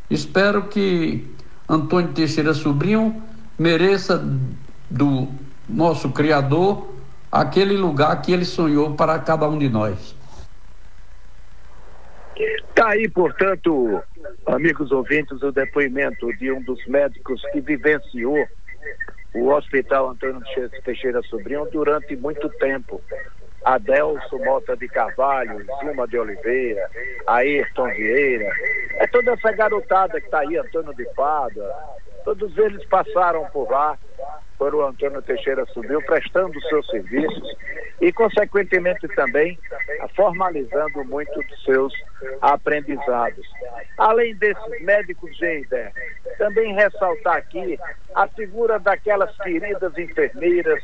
Espero 0.10 0.64
que 0.68 1.30
Antônio 1.68 2.14
Teixeira 2.14 2.54
Sobrinho 2.54 3.22
mereça 3.58 4.24
do 4.90 5.28
nosso 5.68 6.10
Criador 6.10 6.94
aquele 7.32 7.76
lugar 7.76 8.22
que 8.22 8.32
ele 8.32 8.46
sonhou 8.46 8.94
para 8.96 9.18
cada 9.20 9.48
um 9.48 9.58
de 9.58 9.70
nós. 9.70 10.16
Está 12.36 12.90
aí, 12.90 13.10
portanto, 13.10 14.02
amigos 14.48 14.92
ouvintes, 14.92 15.42
o 15.42 15.52
depoimento 15.52 16.32
de 16.38 16.52
um 16.52 16.62
dos 16.62 16.86
médicos 16.88 17.42
que 17.52 17.62
vivenciou 17.62 18.48
o 19.34 19.50
Hospital 19.50 20.10
Antônio 20.10 20.42
Teixeira 20.84 21.22
Sobrinho 21.24 21.68
durante 21.72 22.16
muito 22.16 22.50
tempo. 22.50 23.02
Adelso 23.64 24.38
Mota 24.40 24.76
de 24.76 24.88
Carvalho, 24.90 25.66
Zuma 25.80 26.06
de 26.06 26.18
Oliveira, 26.18 26.90
Ayrton 27.26 27.88
Vieira, 27.94 28.52
é 28.96 29.08
toda 29.08 29.32
essa 29.32 29.54
garotada 29.54 30.20
que 30.20 30.26
está 30.26 30.40
aí, 30.40 30.58
Antônio 30.58 30.94
de 30.94 31.06
Pada, 31.16 31.74
todos 32.26 32.58
eles 32.58 32.86
passaram 32.88 33.46
por 33.54 33.72
lá 33.72 33.98
o 34.72 34.86
Antônio 34.86 35.22
Teixeira 35.22 35.66
subiu, 35.74 36.02
prestando 36.04 36.62
seus 36.62 36.86
serviços 36.88 37.58
e, 38.02 38.12
consequentemente, 38.12 39.08
também 39.10 39.58
formalizando 40.16 41.04
muito 41.06 41.42
dos 41.42 41.64
seus 41.64 41.94
aprendizados. 42.42 43.46
Além 43.98 44.36
desses 44.36 44.82
médicos, 44.82 45.36
Geider, 45.38 45.92
também 46.38 46.74
ressaltar 46.74 47.38
aqui 47.38 47.80
a 48.16 48.28
figura 48.28 48.80
daquelas 48.80 49.36
queridas 49.38 49.98
enfermeiras 49.98 50.84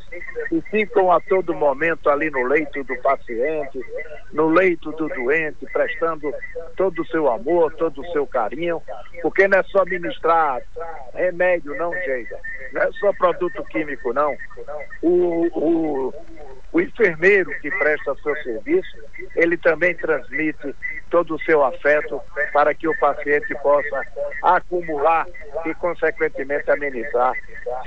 que 0.49 0.61
ficam 0.69 1.11
a 1.11 1.19
todo 1.19 1.53
momento 1.53 2.09
ali 2.09 2.29
no 2.29 2.43
leito 2.43 2.83
do 2.83 2.95
paciente, 2.97 3.79
no 4.31 4.49
leito 4.49 4.91
do 4.91 5.07
doente, 5.09 5.65
prestando 5.71 6.33
todo 6.75 7.01
o 7.01 7.07
seu 7.07 7.29
amor, 7.29 7.73
todo 7.75 8.01
o 8.01 8.11
seu 8.11 8.25
carinho, 8.25 8.81
porque 9.21 9.47
não 9.47 9.59
é 9.59 9.63
só 9.63 9.83
ministrar 9.85 10.61
remédio, 11.13 11.75
não, 11.75 11.91
Geider, 11.91 12.39
não 12.73 12.81
é 12.81 12.91
só 12.93 13.11
produto 13.13 13.63
químico, 13.69 14.13
não. 14.13 14.35
O, 15.01 15.47
o, 15.53 16.13
o 16.71 16.81
enfermeiro 16.81 17.51
que 17.61 17.69
presta 17.71 18.15
seu 18.21 18.35
serviço, 18.43 18.97
ele 19.35 19.57
também 19.57 19.95
transmite 19.95 20.75
todo 21.09 21.35
o 21.35 21.39
seu 21.39 21.63
afeto 21.63 22.21
para 22.53 22.73
que 22.73 22.87
o 22.87 22.97
paciente 22.97 23.55
possa 23.61 24.05
acumular 24.43 25.25
e, 25.65 25.73
consequentemente, 25.75 26.69
amenizar 26.69 27.33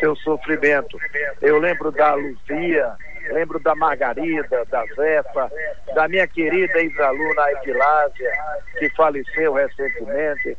seu 0.00 0.16
sofrimento. 0.16 0.98
Eu 1.40 1.58
lembro 1.58 1.92
da 1.92 2.14
Luzia, 2.14 2.94
lembro 3.30 3.58
da 3.60 3.74
Margarida, 3.74 4.64
da 4.70 4.84
Zefa, 4.94 5.50
da 5.94 6.08
minha 6.08 6.26
querida 6.26 6.78
ex-aluna 6.78 7.52
Epilásia, 7.52 8.32
que 8.78 8.88
faleceu 8.90 9.52
recentemente. 9.52 10.56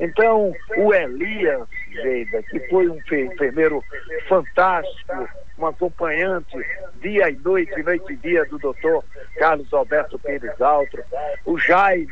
Então, 0.00 0.52
o 0.76 0.94
Elias 0.94 1.68
Geida, 1.90 2.42
que 2.42 2.60
foi 2.68 2.88
um 2.88 2.98
enfermeiro 2.98 3.84
fantástico, 4.28 5.28
acompanhante 5.66 6.56
dia 7.00 7.30
e 7.30 7.36
noite, 7.36 7.82
noite 7.82 8.12
e 8.12 8.16
dia 8.16 8.44
do 8.46 8.58
doutor 8.58 9.04
Carlos 9.36 9.72
Alberto 9.72 10.18
Pires 10.18 10.60
Altro, 10.60 11.02
o 11.44 11.58
Jaime, 11.58 12.08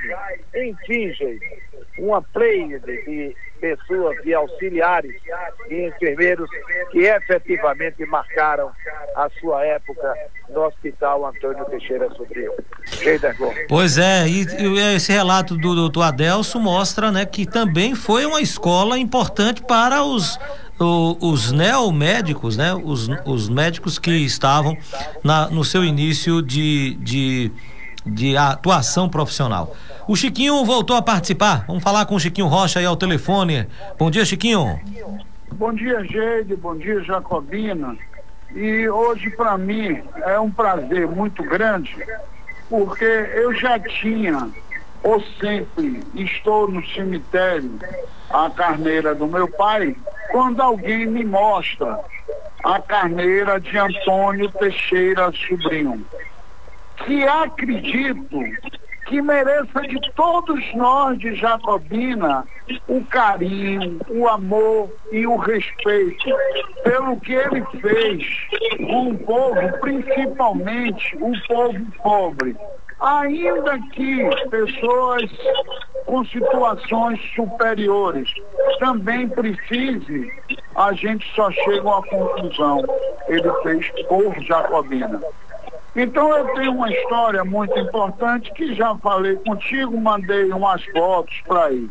enfim, 0.55 1.13
gente, 1.13 1.63
uma 1.99 2.23
play 2.23 2.79
de 2.79 3.37
pessoas, 3.61 4.21
de 4.23 4.35
auxiliares 4.35 5.15
e 5.69 5.87
enfermeiros 5.87 6.49
que 6.91 7.01
efetivamente 7.01 8.05
marcaram 8.07 8.73
a 9.15 9.29
sua 9.39 9.65
época 9.65 10.15
no 10.49 10.63
Hospital 10.63 11.27
Antônio 11.27 11.65
Teixeira 11.67 12.09
Sobrinho. 12.15 12.53
Pois 13.69 13.99
é, 13.99 14.27
e, 14.27 14.45
e, 14.45 14.97
esse 14.97 15.13
relato 15.13 15.57
do 15.57 15.75
doutor 15.75 16.03
Adelso 16.03 16.59
mostra 16.59 17.13
né, 17.13 17.25
que 17.27 17.47
também 17.47 17.95
foi 17.95 18.25
uma 18.25 18.41
escola 18.41 18.99
importante 18.99 19.63
para 19.63 20.03
os 20.03 20.39
o, 20.81 21.17
os 21.21 21.53
neomédicos, 21.53 22.57
né? 22.57 22.75
Os, 22.75 23.09
os 23.27 23.49
médicos 23.49 23.99
que 23.99 24.11
estavam 24.11 24.77
na, 25.23 25.49
no 25.51 25.65
seu 25.65 25.85
início 25.85 26.41
de, 26.41 26.95
de, 27.01 27.53
de 28.05 28.37
atuação 28.37 29.09
profissional. 29.09 29.77
O 30.09 30.17
Chiquinho 30.17 30.65
voltou 30.65 30.97
a 30.97 31.03
participar. 31.03 31.65
Vamos 31.67 31.83
falar 31.83 32.07
com 32.07 32.15
o 32.15 32.21
Chiquinho 32.21 32.47
Rocha 32.49 32.81
aí 32.81 32.87
ao 32.87 32.97
telefone. 32.97 33.67
Bom 33.99 34.11
dia, 34.11 34.25
Chiquinho. 34.25 34.81
Bom 35.53 35.73
dia, 35.73 36.03
Geide. 36.05 36.57
Bom 36.57 36.77
dia, 36.77 37.03
Jacobina. 37.03 37.97
E 38.55 38.89
hoje, 38.89 39.31
para 39.31 39.57
mim, 39.57 40.03
é 40.23 40.41
um 40.41 40.51
prazer 40.51 41.07
muito 41.07 41.43
grande, 41.45 41.97
porque 42.69 43.05
eu 43.05 43.55
já 43.55 43.79
tinha, 43.79 44.49
ou 45.03 45.21
sempre 45.41 46.03
estou 46.15 46.69
no 46.69 46.85
cemitério, 46.89 47.79
a 48.31 48.51
carneira 48.51 49.15
do 49.15 49.27
meu 49.27 49.49
pai, 49.49 49.97
quando 50.31 50.61
alguém 50.61 51.07
me 51.07 51.25
mostra 51.25 51.99
a 52.65 52.81
carneira 52.81 53.59
de 53.59 53.77
Antônio 53.79 54.51
Teixeira 54.53 55.33
Sobrinho, 55.33 56.05
que 57.05 57.25
acredito 57.25 58.39
que 59.07 59.21
mereça 59.21 59.81
de 59.83 59.99
todos 60.13 60.75
nós 60.75 61.19
de 61.19 61.35
Jacobina 61.35 62.45
o 62.87 63.05
carinho, 63.07 63.99
o 64.09 64.29
amor 64.29 64.89
e 65.11 65.27
o 65.27 65.37
respeito 65.37 66.31
pelo 66.85 67.19
que 67.21 67.33
ele 67.33 67.65
fez 67.81 68.25
com 68.77 69.09
o 69.09 69.19
povo, 69.19 69.79
principalmente 69.81 71.17
o 71.17 71.33
povo 71.49 71.87
pobre. 72.03 72.57
Ainda 73.01 73.79
que 73.93 74.29
pessoas 74.51 75.23
com 76.05 76.25
situações 76.25 77.21
superiores 77.35 78.33
também 78.79 79.29
precise, 79.29 80.33
a 80.75 80.93
gente 80.93 81.27
só 81.35 81.51
chega 81.51 81.83
uma 81.83 82.03
conclusão. 82.03 82.85
Ele 83.29 83.53
fez 83.63 83.91
por 84.07 84.35
Jacobina. 84.43 85.21
Então 85.97 86.37
eu 86.37 86.55
tenho 86.55 86.73
uma 86.73 86.91
história 86.93 87.45
muito 87.45 87.77
importante 87.79 88.53
que 88.53 88.75
já 88.75 88.95
falei 88.97 89.37
contigo, 89.37 89.99
mandei 89.99 90.53
umas 90.53 90.85
fotos 90.87 91.41
para 91.47 91.73
ele. 91.73 91.91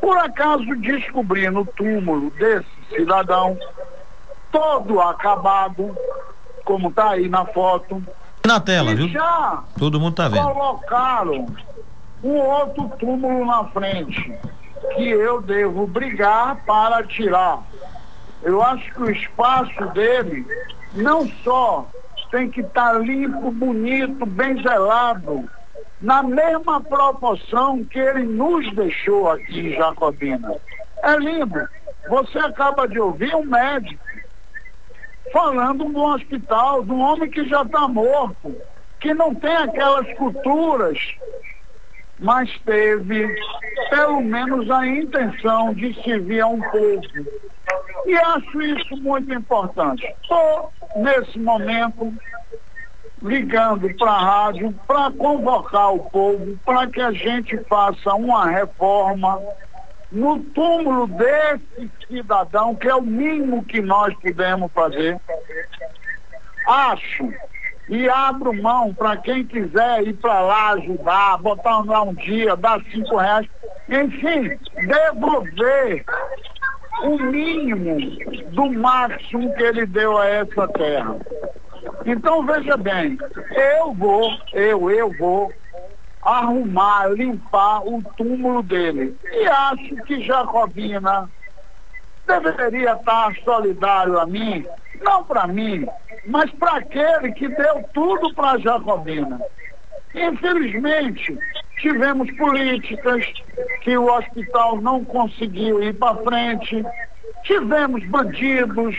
Por 0.00 0.16
acaso 0.18 0.64
descobri 0.76 1.48
no 1.48 1.64
túmulo 1.64 2.30
desse 2.30 2.66
cidadão, 2.88 3.56
todo 4.50 5.00
acabado, 5.00 5.96
como 6.64 6.88
está 6.88 7.10
aí 7.10 7.28
na 7.28 7.44
foto. 7.46 8.02
Na 8.46 8.58
tela, 8.58 8.94
viu? 8.94 9.08
Já 9.08 9.62
Todo 9.78 10.00
mundo 10.00 10.14
tá 10.14 10.28
vendo. 10.28 10.42
colocaram 10.42 11.46
um 12.24 12.36
outro 12.36 12.90
túmulo 12.98 13.44
na 13.44 13.64
frente, 13.66 14.32
que 14.94 15.08
eu 15.08 15.40
devo 15.40 15.86
brigar 15.86 16.56
para 16.64 17.04
tirar. 17.04 17.62
Eu 18.42 18.62
acho 18.62 18.92
que 18.94 19.02
o 19.02 19.10
espaço 19.10 19.86
dele 19.92 20.44
não 20.94 21.28
só 21.44 21.86
tem 22.32 22.50
que 22.50 22.62
estar 22.62 22.92
tá 22.92 22.98
limpo, 22.98 23.50
bonito, 23.52 24.26
bem 24.26 24.60
zelado, 24.62 25.48
na 26.00 26.22
mesma 26.22 26.80
proporção 26.80 27.84
que 27.84 27.98
ele 27.98 28.24
nos 28.24 28.74
deixou 28.74 29.30
aqui 29.30 29.60
em 29.60 29.76
Jacobina. 29.76 30.54
É 31.02 31.16
lindo. 31.16 31.68
Você 32.08 32.38
acaba 32.38 32.88
de 32.88 32.98
ouvir 32.98 33.34
um 33.36 33.44
médico 33.44 34.02
falando 35.32 35.84
de 35.84 35.96
um 35.96 36.04
hospital, 36.04 36.84
de 36.84 36.92
um 36.92 37.00
homem 37.00 37.30
que 37.30 37.48
já 37.48 37.62
está 37.62 37.88
morto, 37.88 38.56
que 39.00 39.12
não 39.14 39.34
tem 39.34 39.54
aquelas 39.56 40.12
culturas, 40.16 40.98
mas 42.18 42.56
teve 42.60 43.34
pelo 43.90 44.20
menos 44.20 44.70
a 44.70 44.86
intenção 44.86 45.74
de 45.74 45.92
servir 46.02 46.40
a 46.40 46.46
um 46.46 46.60
povo. 46.60 47.02
E 48.06 48.14
acho 48.14 48.62
isso 48.62 48.96
muito 48.98 49.32
importante. 49.32 50.04
Estou, 50.22 50.72
nesse 50.96 51.38
momento, 51.38 52.12
ligando 53.22 53.92
para 53.96 54.10
a 54.10 54.20
rádio 54.20 54.74
para 54.86 55.10
convocar 55.12 55.94
o 55.94 56.10
povo 56.10 56.58
para 56.64 56.86
que 56.88 57.00
a 57.00 57.12
gente 57.12 57.56
faça 57.64 58.14
uma 58.14 58.46
reforma 58.46 59.40
no 60.12 60.38
túmulo 60.38 61.06
desse 61.06 61.90
cidadão, 62.06 62.74
que 62.74 62.88
é 62.88 62.94
o 62.94 63.02
mínimo 63.02 63.64
que 63.64 63.80
nós 63.80 64.14
podemos 64.20 64.70
fazer. 64.72 65.18
Acho 66.66 67.32
e 67.88 68.08
abro 68.08 68.52
mão 68.52 68.94
para 68.94 69.16
quem 69.16 69.44
quiser 69.44 70.06
ir 70.06 70.14
para 70.14 70.40
lá 70.40 70.70
ajudar, 70.72 71.38
botar 71.38 71.84
lá 71.84 72.02
um 72.02 72.14
dia, 72.14 72.56
dar 72.56 72.80
cinco 72.90 73.16
reais, 73.16 73.46
enfim, 73.88 74.56
devolver 74.86 76.04
o 77.02 77.18
mínimo 77.18 77.98
do 78.50 78.70
máximo 78.70 79.52
que 79.54 79.62
ele 79.62 79.86
deu 79.86 80.16
a 80.16 80.26
essa 80.26 80.68
terra. 80.68 81.16
Então 82.06 82.46
veja 82.46 82.76
bem, 82.76 83.18
eu 83.78 83.92
vou, 83.92 84.30
eu, 84.52 84.90
eu 84.90 85.10
vou 85.18 85.52
arrumar, 86.22 87.08
limpar 87.12 87.86
o 87.86 88.02
túmulo 88.16 88.62
dele. 88.62 89.16
E 89.24 89.46
acho 89.46 89.96
que 90.04 90.22
Jacobina 90.22 91.28
deveria 92.26 92.92
estar 92.92 93.34
solidário 93.44 94.18
a 94.18 94.26
mim, 94.26 94.64
não 95.04 95.24
para 95.24 95.46
mim, 95.46 95.86
mas 96.26 96.50
para 96.52 96.78
aquele 96.78 97.32
que 97.32 97.48
deu 97.48 97.84
tudo 97.92 98.32
para 98.34 98.58
Jacobina. 98.58 99.40
Infelizmente, 100.14 101.36
tivemos 101.78 102.30
políticas 102.36 103.26
que 103.82 103.96
o 103.96 104.06
hospital 104.06 104.80
não 104.80 105.04
conseguiu 105.04 105.82
ir 105.82 105.94
para 105.94 106.16
frente, 106.22 106.84
tivemos 107.42 108.04
bandidos 108.06 108.94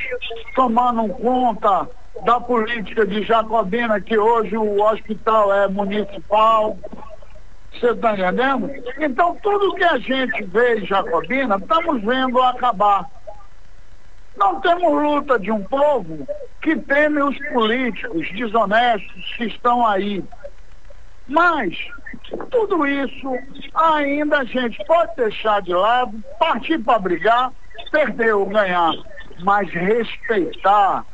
tomando 0.55 1.07
conta 1.09 1.87
da 2.25 2.39
política 2.39 3.05
de 3.05 3.23
Jacobina, 3.23 3.99
que 4.01 4.17
hoje 4.17 4.57
o 4.57 4.81
hospital 4.81 5.53
é 5.53 5.67
municipal. 5.67 6.77
Você 7.83 7.91
está 7.91 8.13
entendendo? 8.13 8.71
Então, 8.97 9.35
tudo 9.43 9.75
que 9.75 9.83
a 9.83 9.97
gente 9.97 10.41
vê 10.45 10.79
em 10.79 10.85
Jacobina, 10.85 11.57
estamos 11.57 12.01
vendo 12.01 12.41
acabar. 12.41 13.05
Não 14.37 14.61
temos 14.61 15.03
luta 15.03 15.37
de 15.37 15.51
um 15.51 15.61
povo 15.65 16.25
que 16.61 16.77
teme 16.77 17.21
os 17.21 17.37
políticos 17.49 18.31
desonestos 18.31 19.35
que 19.35 19.47
estão 19.47 19.85
aí. 19.85 20.23
Mas 21.27 21.75
tudo 22.49 22.87
isso 22.87 23.37
ainda 23.73 24.39
a 24.39 24.45
gente 24.45 24.81
pode 24.85 25.13
deixar 25.17 25.61
de 25.61 25.73
lado, 25.73 26.23
partir 26.39 26.79
para 26.79 26.99
brigar, 26.99 27.51
perder 27.91 28.33
ou 28.33 28.45
ganhar, 28.45 28.93
mas 29.43 29.69
respeitar 29.69 31.05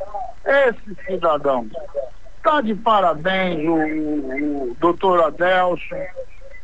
esse 0.45 0.95
cidadão. 1.07 1.67
Está 2.38 2.61
de 2.61 2.76
parabéns 2.76 3.67
o, 3.67 3.74
o, 3.74 4.76
doutor 4.80 5.24
Adelson. 5.24 6.05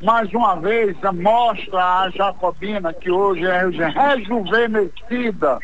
Mais 0.01 0.31
uma 0.33 0.55
vez 0.55 0.95
mostra 1.13 2.01
a 2.01 2.09
Jacobina 2.09 2.93
que 2.93 3.09
hoje 3.09 3.45
é 3.45 3.61
rejuvenescida 3.87 5.59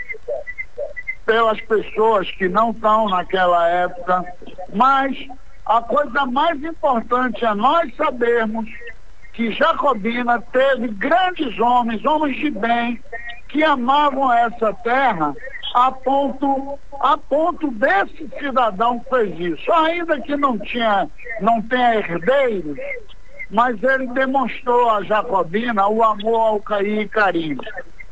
pelas 1.25 1.59
pessoas 1.61 2.29
que 2.31 2.47
não 2.47 2.71
estão 2.71 3.09
naquela 3.09 3.67
época, 3.67 4.23
mas 4.73 5.15
a 5.65 5.81
coisa 5.81 6.25
mais 6.25 6.61
importante 6.63 7.45
é 7.45 7.53
nós 7.53 7.93
sabermos 7.95 8.67
que 9.33 9.51
Jacobina 9.51 10.41
teve 10.51 10.87
grandes 10.89 11.57
homens, 11.59 12.03
homens 12.05 12.37
de 12.37 12.51
bem, 12.51 13.01
que 13.49 13.63
amavam 13.63 14.31
essa 14.33 14.73
terra 14.75 15.33
a 15.73 15.91
ponto, 15.91 16.79
a 16.99 17.17
ponto 17.17 17.71
desse 17.71 18.29
cidadão 18.39 18.99
que 18.99 19.09
fez 19.09 19.39
isso. 19.39 19.71
Ainda 19.73 20.19
que 20.21 20.35
não 20.35 20.57
tinha, 20.57 21.09
não 21.39 21.61
tenha 21.61 21.95
herdeiros, 21.95 22.77
mas 23.51 23.81
ele 23.83 24.07
demonstrou 24.07 24.89
a 24.89 25.03
Jacobina 25.03 25.87
o 25.87 26.03
amor 26.03 26.39
ao 26.39 26.61
Caí 26.61 27.01
e 27.01 27.07
Carinho. 27.07 27.59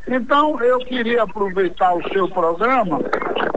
Então, 0.08 0.60
eu 0.62 0.80
queria 0.80 1.24
aproveitar 1.24 1.94
o 1.94 2.10
seu 2.10 2.28
programa 2.30 3.00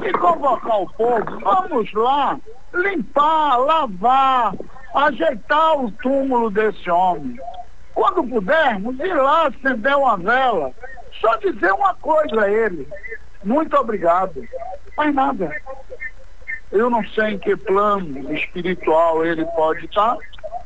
e 0.04 0.12
convocar 0.12 0.80
o 0.82 0.92
povo. 0.92 1.40
Vamos 1.40 1.92
lá 1.92 2.38
limpar, 2.74 3.56
lavar, 3.56 4.54
ajeitar 4.94 5.80
o 5.80 5.90
túmulo 5.90 6.50
desse 6.50 6.90
homem. 6.90 7.38
Quando 7.94 8.24
pudermos, 8.24 8.98
ir 9.00 9.14
lá 9.14 9.48
acender 9.48 9.96
uma 9.96 10.16
vela. 10.16 10.72
Só 11.20 11.36
dizer 11.36 11.72
uma 11.72 11.94
coisa 11.94 12.42
a 12.42 12.50
ele. 12.50 12.88
Muito 13.44 13.76
obrigado. 13.76 14.42
Mais 14.96 15.14
nada. 15.14 15.50
Eu 16.72 16.88
não 16.88 17.04
sei 17.08 17.34
em 17.34 17.38
que 17.38 17.54
plano 17.54 18.32
espiritual 18.32 19.24
ele 19.24 19.44
pode 19.54 19.84
estar, 19.84 20.16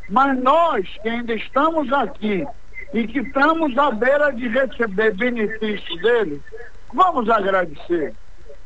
mas 0.09 0.38
nós 0.38 0.88
que 1.02 1.09
ainda 1.09 1.34
estamos 1.34 1.92
aqui 1.92 2.46
e 2.94 3.07
que 3.07 3.18
estamos 3.18 3.76
à 3.76 3.90
beira 3.90 4.32
de 4.32 4.48
receber 4.48 5.14
benefícios 5.14 6.00
dele, 6.00 6.40
vamos 6.94 7.28
agradecer. 7.28 8.14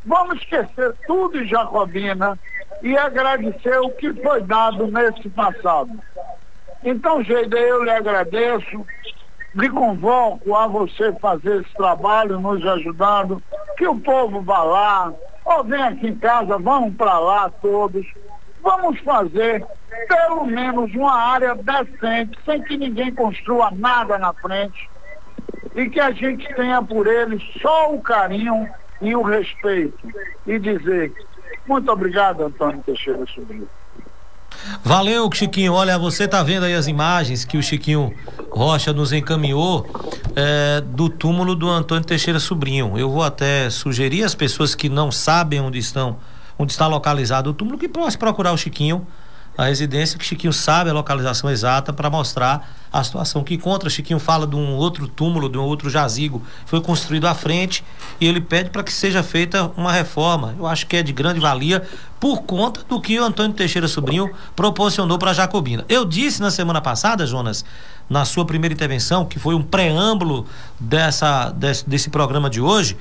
Vamos 0.05 0.39
esquecer 0.39 0.95
tudo 1.07 1.39
em 1.39 1.47
Jacobina 1.47 2.39
e 2.83 2.97
agradecer 2.97 3.79
o 3.79 3.91
que 3.91 4.13
foi 4.23 4.43
dado 4.43 4.87
nesse 4.87 5.29
passado. 5.31 5.91
Então, 6.83 7.23
Geide, 7.23 7.57
eu 7.57 7.85
lhe 7.85 7.91
agradeço, 7.91 8.87
lhe 9.55 9.69
convoco 9.69 10.55
a 10.55 10.67
você 10.67 11.13
fazer 11.21 11.63
esse 11.63 11.73
trabalho, 11.75 12.41
nos 12.41 12.65
ajudando, 12.67 13.43
que 13.77 13.87
o 13.87 13.99
povo 14.01 14.41
vá 14.43 14.63
lá, 14.63 15.15
ou 15.51 15.65
vem 15.65 15.83
aqui 15.83 16.07
em 16.07 16.17
casa, 16.17 16.59
vamos 16.59 16.95
para 16.95 17.19
lá 17.19 17.51
todos, 17.51 18.07
vamos 18.63 18.99
fazer 19.01 19.67
pelo 20.09 20.47
menos 20.47 20.95
uma 20.95 21.15
área 21.15 21.55
decente, 21.55 22.39
sem 22.45 22.63
que 22.63 22.77
ninguém 22.77 23.13
construa 23.15 23.71
nada 23.73 24.19
na 24.19 24.33
frente, 24.35 24.89
e 25.75 25.89
que 25.89 26.01
a 26.01 26.11
gente 26.13 26.47
tenha 26.55 26.83
por 26.83 27.07
eles 27.07 27.43
só 27.61 27.93
o 27.93 28.01
carinho 28.01 28.69
e 29.01 29.15
o 29.15 29.23
respeito. 29.23 29.99
E 30.47 30.59
dizer, 30.59 31.13
muito 31.67 31.91
obrigado, 31.91 32.45
Antônio 32.45 32.83
Teixeira 32.83 33.25
Sobrinho. 33.27 33.69
Valeu, 34.85 35.29
Chiquinho. 35.33 35.73
Olha, 35.73 35.99
você 35.99 36.27
tá 36.27 36.43
vendo 36.43 36.65
aí 36.65 36.75
as 36.75 36.87
imagens 36.87 37.45
que 37.45 37.57
o 37.57 37.63
Chiquinho 37.63 38.13
Rocha 38.51 38.93
nos 38.93 39.13
encaminhou 39.13 39.87
é, 40.35 40.81
do 40.81 41.09
túmulo 41.09 41.55
do 41.55 41.69
Antônio 41.69 42.05
Teixeira 42.05 42.41
Sobrinho. 42.41 42.99
Eu 42.99 43.11
vou 43.11 43.23
até 43.23 43.71
sugerir 43.71 44.25
às 44.25 44.35
pessoas 44.35 44.75
que 44.75 44.89
não 44.89 45.11
sabem 45.13 45.61
onde 45.61 45.79
estão, 45.79 46.17
onde 46.59 46.73
está 46.73 46.87
localizado 46.87 47.51
o 47.51 47.55
túmulo, 47.55 47.79
que 47.79 47.89
possam 47.89 48.19
procurar 48.19 48.53
o 48.53 48.57
Chiquinho 48.57 49.07
a 49.61 49.67
residência, 49.67 50.19
que 50.19 50.25
Chiquinho 50.25 50.55
sabe 50.55 50.89
a 50.89 50.93
localização 50.95 51.51
exata 51.51 51.93
para 51.93 52.09
mostrar 52.09 52.75
a 52.91 53.05
situação 53.05 53.45
que 53.45 53.55
encontra. 53.55 53.91
Chiquinho 53.91 54.19
fala 54.19 54.47
de 54.47 54.57
um 54.57 54.75
outro 54.75 55.07
túmulo, 55.07 55.51
de 55.51 55.59
um 55.59 55.63
outro 55.63 55.91
jazigo, 55.91 56.43
foi 56.65 56.81
construído 56.81 57.27
à 57.27 57.35
frente 57.35 57.85
e 58.19 58.27
ele 58.27 58.41
pede 58.41 58.71
para 58.71 58.83
que 58.83 58.91
seja 58.91 59.23
feita 59.23 59.71
uma 59.77 59.93
reforma. 59.93 60.55
Eu 60.59 60.67
acho 60.67 60.87
que 60.87 60.97
é 60.97 61.03
de 61.03 61.13
grande 61.13 61.39
valia 61.39 61.87
por 62.19 62.43
conta 62.43 62.83
do 62.89 62.99
que 63.03 63.21
o 63.21 63.23
Antônio 63.23 63.53
Teixeira 63.53 63.87
Sobrinho 63.87 64.31
proporcionou 64.57 65.19
para 65.19 65.35
Jacobina. 65.35 65.85
Eu 65.91 66.07
disse 66.07 66.41
na 66.41 66.51
semana 66.51 66.81
passada, 66.81 67.27
Jonas, 67.27 67.63
na 68.09 68.25
sua 68.25 68.47
primeira 68.47 68.73
intervenção, 68.73 69.27
que 69.27 69.39
foi 69.39 69.55
um 69.55 69.63
preâmbulo 69.63 70.47
dessa, 70.79 71.51
desse, 71.51 71.87
desse 71.87 72.09
programa 72.09 72.49
de 72.49 72.63
hoje, 72.63 72.97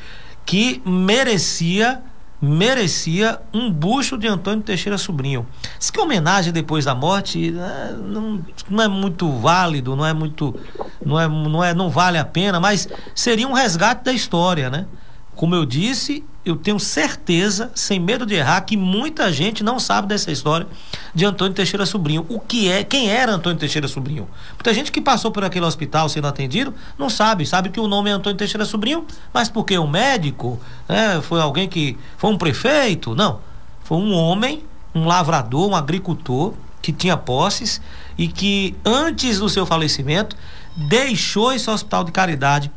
que 0.45 0.82
merecia 0.86 2.01
merecia 2.41 3.39
um 3.53 3.71
busto 3.71 4.17
de 4.17 4.27
Antônio 4.27 4.63
Teixeira 4.63 4.97
Sobrinho. 4.97 5.45
Diz 5.77 5.89
que 5.89 5.99
homenagem 5.99 6.53
depois 6.53 6.85
da 6.85 6.95
morte 6.95 7.51
né, 7.51 7.95
não, 8.01 8.43
não 8.69 8.83
é 8.83 8.87
muito 8.87 9.29
válido, 9.31 9.95
não 9.95 10.05
é 10.05 10.13
muito, 10.13 10.55
não 11.05 11.19
é, 11.19 11.27
não 11.27 11.63
é, 11.63 11.73
não 11.73 11.89
vale 11.89 12.17
a 12.17 12.25
pena, 12.25 12.59
mas 12.59 12.87
seria 13.13 13.47
um 13.47 13.53
resgate 13.53 14.03
da 14.05 14.13
história, 14.13 14.69
né? 14.69 14.85
Como 15.39 15.55
eu 15.55 15.65
disse, 15.65 16.21
eu 16.43 16.57
tenho 16.57 16.77
certeza, 16.77 17.71
sem 17.73 17.97
medo 17.97 18.25
de 18.25 18.33
errar, 18.33 18.59
que 18.59 18.75
muita 18.75 19.31
gente 19.31 19.63
não 19.63 19.79
sabe 19.79 20.05
dessa 20.05 20.29
história 20.29 20.67
de 21.15 21.23
Antônio 21.23 21.53
Teixeira 21.53 21.85
Sobrinho. 21.85 22.25
O 22.27 22.41
que 22.41 22.69
é, 22.69 22.83
quem 22.83 23.09
era 23.09 23.31
Antônio 23.31 23.57
Teixeira 23.57 23.87
Sobrinho? 23.87 24.27
Muita 24.55 24.73
gente 24.73 24.91
que 24.91 24.99
passou 24.99 25.31
por 25.31 25.41
aquele 25.45 25.65
hospital 25.65 26.09
sendo 26.09 26.27
atendido 26.27 26.73
não 26.97 27.09
sabe, 27.09 27.45
sabe 27.45 27.69
que 27.69 27.79
o 27.79 27.87
nome 27.87 28.09
é 28.09 28.13
Antônio 28.13 28.37
Teixeira 28.37 28.65
Sobrinho, 28.65 29.05
mas 29.33 29.47
porque 29.47 29.79
um 29.79 29.87
médico, 29.87 30.59
né, 30.89 31.21
foi 31.21 31.39
alguém 31.39 31.69
que 31.69 31.97
foi 32.17 32.29
um 32.29 32.37
prefeito? 32.37 33.15
Não, 33.15 33.39
foi 33.85 33.97
um 33.97 34.11
homem, 34.11 34.61
um 34.93 35.05
lavrador, 35.05 35.69
um 35.69 35.75
agricultor 35.75 36.53
que 36.81 36.91
tinha 36.91 37.15
posses 37.15 37.79
e 38.17 38.27
que 38.27 38.75
antes 38.83 39.39
do 39.39 39.47
seu 39.47 39.65
falecimento 39.65 40.35
deixou 40.75 41.53
esse 41.53 41.69
hospital 41.69 42.03
de 42.03 42.11
caridade 42.11 42.69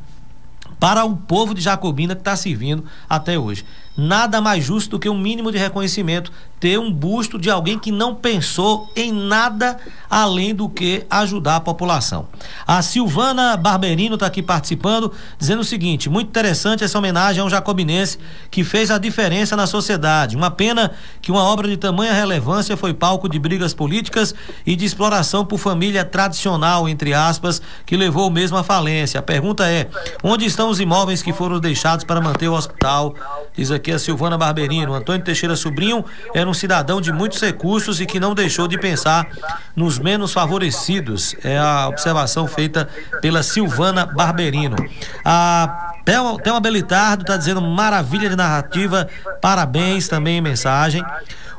para 0.83 1.05
o 1.05 1.17
povo 1.17 1.55
de 1.55 1.61
Jacobina 1.61 2.17
que 2.17 2.23
está 2.23 2.35
servindo 2.35 2.85
até 3.09 3.39
hoje. 3.39 3.65
Nada 3.97 4.41
mais 4.41 4.65
justo 4.65 4.93
do 4.93 4.99
que 4.99 5.09
um 5.09 5.19
mínimo 5.19 5.53
de 5.53 5.59
reconhecimento 5.59 6.33
ter 6.63 6.79
um 6.79 6.93
busto 6.93 7.41
de 7.41 7.51
alguém 7.51 7.77
que 7.77 7.91
não 7.91 8.15
pensou 8.15 8.89
em 8.95 9.11
nada 9.11 9.77
além 10.09 10.55
do 10.55 10.69
que 10.69 11.05
ajudar 11.11 11.57
a 11.57 11.61
população. 11.61 12.29
A 12.65 12.81
Silvana 12.83 13.57
Barberino 13.57 14.15
está 14.15 14.27
aqui 14.27 14.41
participando, 14.41 15.13
dizendo 15.37 15.59
o 15.61 15.65
seguinte: 15.65 16.09
muito 16.09 16.29
interessante 16.29 16.85
essa 16.85 16.97
homenagem 16.97 17.43
a 17.43 17.45
um 17.45 17.51
jacobinense 17.51 18.17
que 18.49 18.63
fez 18.63 18.93
a 18.93 18.99
diferença 18.99 19.57
na 19.57 19.67
sociedade. 19.67 20.37
Uma 20.37 20.53
pena 20.53 20.93
que 21.21 21.33
uma 21.33 21.43
obra 21.43 21.67
de 21.67 21.77
tamanha 21.77 22.13
relevância 22.13 22.77
foi 22.77 22.95
palco 22.95 23.29
de 23.29 23.41
brigas 23.41 23.75
políticas 23.75 24.33
e 24.65 24.77
de 24.77 24.85
exploração 24.85 25.45
por 25.45 25.59
família 25.59 26.05
tradicional, 26.05 26.89
entre 26.89 27.13
aspas, 27.13 27.61
que 27.85 27.97
levou 27.97 28.31
mesmo 28.31 28.57
à 28.57 28.63
falência. 28.63 29.19
A 29.19 29.23
pergunta 29.23 29.69
é: 29.69 29.89
onde 30.23 30.45
estão 30.45 30.71
os 30.71 30.79
imóveis 30.79 31.23
que 31.23 31.33
foram 31.33 31.59
deixados 31.59 32.05
para 32.05 32.21
manter 32.21 32.47
o 32.47 32.55
hospital? 32.55 33.17
Diz 33.53 33.73
aqui 33.73 33.82
a 33.91 33.99
Silvana 33.99 34.39
Barberino. 34.39 34.95
Antônio 34.95 35.25
Teixeira 35.25 35.57
Sobrinho 35.57 36.05
era 36.35 36.49
um 36.49 36.55
cidadão 36.55 37.01
de 37.01 37.11
muitos 37.11 37.41
recursos 37.41 38.01
e 38.01 38.07
que 38.07 38.21
não 38.21 38.35
deixou 38.35 38.69
de 38.69 38.79
pensar 38.79 39.27
nos 39.75 39.99
menos 39.99 40.33
favorecidos. 40.33 41.35
É 41.43 41.59
a 41.59 41.89
observação 41.89 42.47
feita 42.47 42.89
pela 43.21 43.43
Silvana 43.43 44.07
Barberino. 44.07 44.77
A 45.25 45.95
Thelma, 46.05 46.61
Belitardo 46.61 47.23
está 47.23 47.37
dizendo 47.37 47.61
maravilha 47.61 48.29
de 48.29 48.37
narrativa, 48.37 49.09
parabéns 49.41 50.09
também 50.09 50.39
em 50.39 50.41
mensagem. 50.41 51.03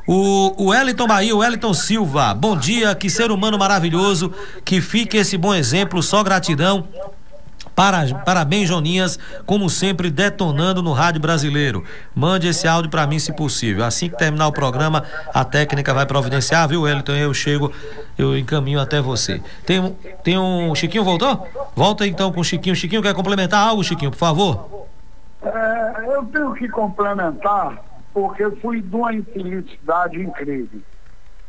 O, 0.06 0.64
o 0.64 0.66
Wellington 0.68 1.06
Bahia, 1.06 1.34
o 1.34 1.38
Wellington 1.38 1.72
Silva, 1.72 2.34
bom 2.34 2.56
dia, 2.56 2.94
que 2.94 3.08
ser 3.08 3.30
humano 3.30 3.58
maravilhoso, 3.58 4.32
que 4.62 4.80
fique 4.80 5.16
esse 5.16 5.38
bom 5.38 5.54
exemplo, 5.54 6.02
só 6.02 6.22
gratidão. 6.22 6.86
Para, 7.74 8.06
parabéns, 8.24 8.68
Joninhas, 8.68 9.18
como 9.44 9.68
sempre, 9.68 10.10
detonando 10.10 10.82
no 10.82 10.92
rádio 10.92 11.20
brasileiro. 11.20 11.84
Mande 12.14 12.46
esse 12.46 12.68
áudio 12.68 12.90
para 12.90 13.06
mim, 13.06 13.18
se 13.18 13.32
possível. 13.32 13.84
Assim 13.84 14.08
que 14.08 14.16
terminar 14.16 14.46
o 14.46 14.52
programa, 14.52 15.04
a 15.32 15.44
técnica 15.44 15.92
vai 15.92 16.06
providenciar, 16.06 16.68
viu, 16.68 16.82
Wellington? 16.82 17.12
Eu 17.12 17.34
chego, 17.34 17.72
eu 18.16 18.38
encaminho 18.38 18.80
até 18.80 19.00
você. 19.00 19.42
Tem, 19.66 19.92
tem 20.22 20.38
um. 20.38 20.74
Chiquinho 20.74 21.02
voltou? 21.02 21.48
Volta 21.74 22.06
então 22.06 22.32
com 22.32 22.40
o 22.40 22.44
Chiquinho. 22.44 22.76
Chiquinho 22.76 23.02
quer 23.02 23.14
complementar 23.14 23.66
algo, 23.66 23.82
Chiquinho, 23.82 24.10
por 24.10 24.18
favor? 24.18 24.86
É, 25.42 25.94
eu 26.14 26.24
tenho 26.26 26.54
que 26.54 26.68
complementar, 26.68 27.82
porque 28.12 28.48
fui 28.62 28.80
de 28.80 28.94
uma 28.94 29.12
infelicidade 29.12 30.20
incrível 30.20 30.80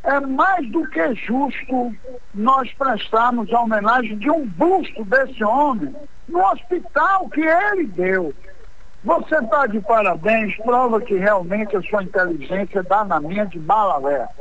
é 0.06 0.20
mais 0.20 0.70
do 0.70 0.88
que 0.88 1.16
justo 1.16 1.94
nós 2.34 2.72
prestarmos 2.74 3.52
a 3.52 3.62
homenagem 3.62 4.18
de 4.18 4.30
um 4.30 4.46
busto 4.46 5.04
desse 5.06 5.44
homem 5.44 5.94
no 6.28 6.44
hospital 6.52 7.30
que 7.30 7.42
ele 7.42 7.88
deu. 7.88 8.34
Você 9.04 9.36
está 9.36 9.68
de 9.68 9.80
parabéns, 9.82 10.58
prova 10.58 11.00
que 11.00 11.16
realmente 11.16 11.76
a 11.76 11.82
sua 11.84 12.04
inteligência 12.04 12.82
dá 12.82 13.04
na 13.04 13.20
minha 13.20 13.46
de 13.46 13.60
bala 13.60 13.98
aberta. 13.98 14.34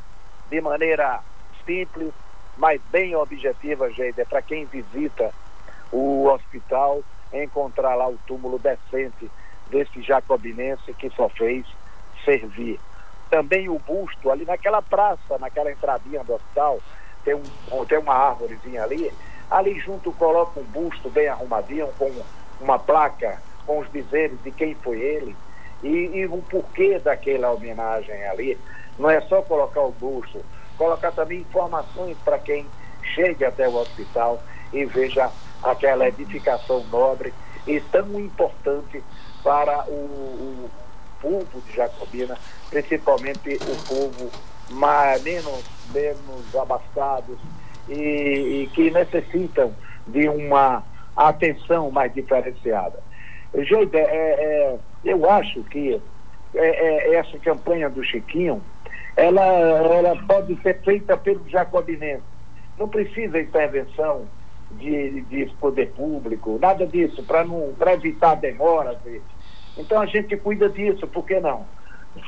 de 0.49 0.61
maneira 0.61 1.21
simples, 1.65 2.13
mas 2.57 2.81
bem 2.91 3.15
objetiva, 3.15 3.89
é 3.99 4.25
para 4.25 4.41
quem 4.41 4.65
visita 4.65 5.33
o 5.91 6.27
hospital 6.27 7.01
encontrar 7.33 7.95
lá 7.95 8.07
o 8.07 8.17
túmulo 8.27 8.59
decente 8.59 9.29
desse 9.69 10.01
jacobinense 10.01 10.93
que 10.93 11.09
só 11.11 11.29
fez 11.29 11.65
servir. 12.25 12.79
Também 13.29 13.69
o 13.69 13.79
busto 13.79 14.29
ali 14.29 14.45
naquela 14.45 14.81
praça, 14.81 15.37
naquela 15.39 15.71
entradinha 15.71 16.23
do 16.23 16.33
hospital, 16.33 16.79
tem, 17.23 17.33
um, 17.33 17.85
tem 17.85 17.97
uma 17.97 18.13
árvorezinha 18.13 18.83
ali, 18.83 19.11
Ali 19.51 19.77
junto 19.81 20.13
coloca 20.13 20.61
um 20.61 20.63
busto 20.63 21.09
bem 21.09 21.27
arrumadinho, 21.27 21.89
com 21.99 22.09
uma 22.61 22.79
placa 22.79 23.37
com 23.67 23.79
os 23.79 23.91
dizeres 23.91 24.41
de 24.43 24.51
quem 24.51 24.73
foi 24.75 24.97
ele 25.01 25.35
e, 25.83 25.89
e 25.89 26.25
o 26.25 26.37
porquê 26.43 26.97
daquela 26.99 27.51
homenagem 27.51 28.25
ali. 28.27 28.57
Não 28.97 29.09
é 29.09 29.19
só 29.19 29.41
colocar 29.41 29.81
o 29.81 29.91
busto, 29.91 30.41
colocar 30.77 31.11
também 31.11 31.39
informações 31.39 32.17
para 32.23 32.39
quem 32.39 32.65
chegue 33.13 33.43
até 33.43 33.67
o 33.67 33.75
hospital 33.75 34.41
e 34.71 34.85
veja 34.85 35.29
aquela 35.63 36.07
edificação 36.07 36.83
nobre 36.91 37.33
e 37.67 37.79
tão 37.79 38.19
importante 38.19 39.03
para 39.43 39.85
o, 39.87 39.93
o 39.93 40.69
povo 41.21 41.61
de 41.61 41.75
Jacobina, 41.75 42.37
principalmente 42.69 43.55
o 43.55 43.87
povo 43.87 44.31
mais, 44.71 45.21
menos, 45.23 45.63
menos 45.93 46.55
abastados 46.55 47.37
e, 47.87 47.93
e 48.63 48.69
que 48.73 48.89
necessitam 48.89 49.73
de 50.07 50.27
uma 50.27 50.83
atenção 51.15 51.91
mais 51.91 52.13
diferenciada. 52.13 52.99
Gente, 53.53 53.95
é, 53.97 54.01
é, 54.01 54.79
eu 55.03 55.29
acho 55.29 55.61
que 55.63 56.01
é, 56.55 56.59
é, 56.59 57.15
essa 57.15 57.37
campanha 57.39 57.89
do 57.89 58.03
Chiquinho, 58.03 58.61
ela, 59.15 59.45
ela 59.45 60.15
pode 60.25 60.55
ser 60.61 60.81
feita 60.81 61.17
pelo 61.17 61.47
jacobinense. 61.49 62.23
Não 62.77 62.87
precisa 62.87 63.39
intervenção 63.39 64.25
de, 64.77 65.21
de 65.21 65.45
poder 65.59 65.91
público, 65.91 66.57
nada 66.61 66.85
disso, 66.85 67.23
para 67.23 67.93
evitar 67.93 68.35
demoras. 68.35 68.97
Então 69.77 70.01
a 70.01 70.05
gente 70.05 70.35
cuida 70.37 70.69
disso, 70.69 71.07
por 71.07 71.25
que 71.25 71.39
não? 71.39 71.65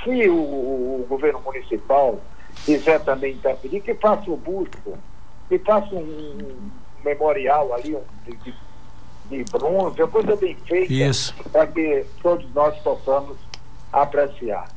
Se 0.03 0.29
o, 0.29 0.33
o 0.35 1.05
governo 1.07 1.41
municipal 1.41 2.19
quiser 2.65 2.99
também 3.01 3.33
interferir, 3.33 3.81
que 3.81 3.93
faça 3.95 4.29
o 4.31 4.37
busto, 4.37 4.97
que 5.49 5.59
faça 5.59 5.93
um, 5.93 5.99
um 5.99 6.69
memorial 7.03 7.73
ali, 7.73 7.95
um, 7.95 8.01
de, 8.25 8.53
de 9.29 9.51
bronze, 9.51 10.01
uma 10.01 10.07
coisa 10.07 10.35
bem 10.35 10.55
feita, 10.65 10.89
para 11.51 11.67
que 11.67 12.05
todos 12.21 12.51
nós 12.53 12.77
possamos 12.79 13.37
apreciar. 13.91 14.69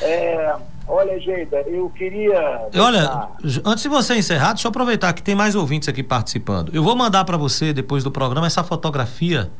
É, 0.00 0.56
olha, 0.86 1.18
Geida, 1.20 1.58
eu 1.66 1.88
queria. 1.90 2.68
Olha, 2.76 3.28
antes 3.64 3.82
de 3.82 3.88
você 3.88 4.16
encerrar, 4.16 4.52
deixa 4.52 4.66
eu 4.66 4.70
aproveitar 4.70 5.12
que 5.12 5.22
tem 5.22 5.34
mais 5.34 5.54
ouvintes 5.54 5.88
aqui 5.88 6.02
participando. 6.02 6.74
Eu 6.74 6.82
vou 6.82 6.96
mandar 6.96 7.24
para 7.24 7.36
você, 7.36 7.72
depois 7.72 8.04
do 8.04 8.10
programa, 8.10 8.46
essa 8.46 8.62
fotografia 8.62 9.50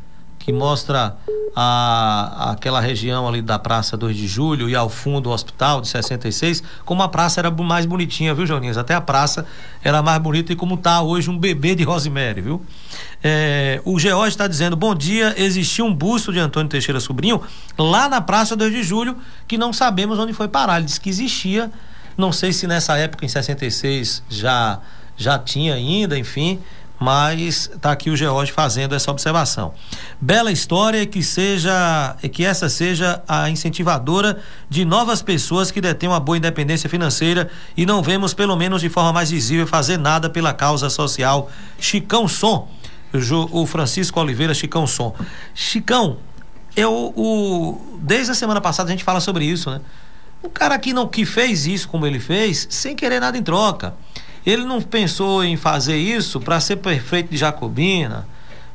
que 0.42 0.52
mostra 0.52 1.16
a, 1.54 2.50
aquela 2.50 2.80
região 2.80 3.28
ali 3.28 3.40
da 3.40 3.58
Praça 3.58 3.96
2 3.96 4.16
de 4.16 4.26
Julho 4.26 4.68
e 4.68 4.74
ao 4.74 4.88
fundo 4.88 5.30
o 5.30 5.32
hospital 5.32 5.80
de 5.80 5.88
66, 5.88 6.62
como 6.84 7.02
a 7.02 7.08
praça 7.08 7.40
era 7.40 7.50
mais 7.50 7.86
bonitinha, 7.86 8.34
viu, 8.34 8.44
Joninhas? 8.44 8.76
Até 8.76 8.94
a 8.94 9.00
praça 9.00 9.46
era 9.84 10.02
mais 10.02 10.20
bonita 10.20 10.52
e 10.52 10.56
como 10.56 10.74
está 10.74 11.00
hoje 11.00 11.30
um 11.30 11.38
bebê 11.38 11.76
de 11.76 11.84
Rosemary, 11.84 12.40
viu? 12.40 12.60
É, 13.22 13.80
o 13.84 13.98
George 14.00 14.30
está 14.30 14.48
dizendo: 14.48 14.74
bom 14.74 14.94
dia, 14.94 15.32
existia 15.36 15.84
um 15.84 15.94
busto 15.94 16.32
de 16.32 16.40
Antônio 16.40 16.68
Teixeira 16.68 16.98
Sobrinho 16.98 17.40
lá 17.78 18.08
na 18.08 18.20
Praça 18.20 18.56
2 18.56 18.72
de 18.72 18.82
Julho, 18.82 19.16
que 19.46 19.56
não 19.56 19.72
sabemos 19.72 20.18
onde 20.18 20.32
foi 20.32 20.48
parar. 20.48 20.78
Ele 20.78 20.86
disse 20.86 21.00
que 21.00 21.08
existia, 21.08 21.70
não 22.16 22.32
sei 22.32 22.52
se 22.52 22.66
nessa 22.66 22.98
época, 22.98 23.24
em 23.24 23.28
66, 23.28 24.24
já, 24.28 24.80
já 25.16 25.38
tinha 25.38 25.74
ainda, 25.74 26.18
enfim 26.18 26.58
mas 27.02 27.68
está 27.74 27.90
aqui 27.90 28.10
o 28.10 28.16
George 28.16 28.52
fazendo 28.52 28.94
essa 28.94 29.10
observação. 29.10 29.74
Bela 30.20 30.52
história 30.52 31.04
que 31.04 31.20
seja, 31.20 32.16
que 32.32 32.44
essa 32.44 32.68
seja 32.68 33.20
a 33.26 33.50
incentivadora 33.50 34.38
de 34.70 34.84
novas 34.84 35.20
pessoas 35.20 35.72
que 35.72 35.80
detêm 35.80 36.08
uma 36.08 36.20
boa 36.20 36.38
independência 36.38 36.88
financeira 36.88 37.50
e 37.76 37.84
não 37.84 38.04
vemos, 38.04 38.32
pelo 38.32 38.54
menos 38.54 38.80
de 38.80 38.88
forma 38.88 39.12
mais 39.12 39.32
visível, 39.32 39.66
fazer 39.66 39.98
nada 39.98 40.30
pela 40.30 40.54
causa 40.54 40.88
social. 40.88 41.50
Chicão 41.76 42.28
Som, 42.28 42.68
o 43.50 43.66
Francisco 43.66 44.20
Oliveira 44.20 44.54
Chicão 44.54 44.86
Som. 44.86 45.12
Chicão, 45.52 46.18
eu, 46.76 47.12
o, 47.16 47.98
desde 48.00 48.30
a 48.30 48.34
semana 48.34 48.60
passada 48.60 48.88
a 48.88 48.92
gente 48.92 49.02
fala 49.02 49.18
sobre 49.18 49.44
isso, 49.44 49.68
né? 49.70 49.80
O 50.40 50.48
cara 50.48 50.78
que 50.78 50.92
não 50.92 51.08
que 51.08 51.24
fez 51.24 51.66
isso 51.66 51.88
como 51.88 52.06
ele 52.06 52.20
fez, 52.20 52.66
sem 52.70 52.94
querer 52.94 53.18
nada 53.18 53.36
em 53.36 53.42
troca. 53.42 53.94
Ele 54.44 54.64
não 54.64 54.80
pensou 54.82 55.44
em 55.44 55.56
fazer 55.56 55.96
isso 55.96 56.40
para 56.40 56.58
ser 56.60 56.76
prefeito 56.76 57.30
de 57.30 57.36
Jacobina, 57.36 58.26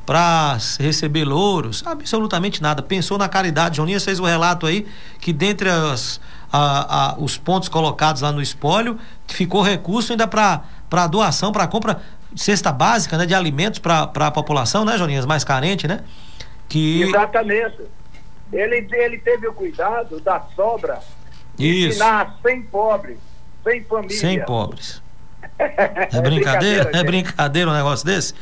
para 0.06 0.58
receber 0.80 1.26
louros, 1.26 1.84
absolutamente 1.86 2.62
nada. 2.62 2.82
Pensou 2.82 3.18
na 3.18 3.28
caridade. 3.28 3.78
Joninhas 3.78 4.06
fez 4.06 4.20
o 4.20 4.24
um 4.24 4.26
relato 4.26 4.66
aí 4.66 4.88
que 5.20 5.34
dentre 5.34 5.70
as, 5.70 6.22
a, 6.52 7.12
a, 7.12 7.16
os 7.20 7.38
pontos 7.38 7.68
colocados 7.68 8.22
lá 8.22 8.32
no 8.32 8.42
espólio, 8.42 8.98
ficou 9.28 9.62
recurso 9.62 10.14
ainda 10.14 10.26
para 10.26 11.08
doação, 11.08 11.52
para 11.52 11.68
compra 11.68 12.02
cesta 12.36 12.72
básica 12.72 13.18
né, 13.18 13.26
de 13.26 13.36
alimentos 13.36 13.80
para 13.80 14.10
a 14.14 14.32
população, 14.32 14.86
né, 14.86 14.98
Joninhas, 14.98 15.26
mais 15.26 15.44
carente, 15.44 15.88
né? 15.88 16.04
Que... 16.70 17.04
Exatamente. 17.04 17.84
Ele, 18.52 18.88
ele 18.94 19.18
teve 19.18 19.48
o 19.48 19.54
cuidado 19.54 20.22
da 20.22 20.42
sobra 20.56 21.00
de 21.56 21.88
ensinar 21.88 22.38
100 22.42 22.62
pobres, 22.64 23.18
100 23.64 23.84
famílias. 23.84 24.20
100 24.20 24.46
pobres. 24.46 25.02
É 25.60 26.22
brincadeira? 26.22 26.92
É 26.94 27.04
brincadeira 27.04 27.70
um 27.70 27.74
negócio 27.74 28.06
desse? 28.06 28.34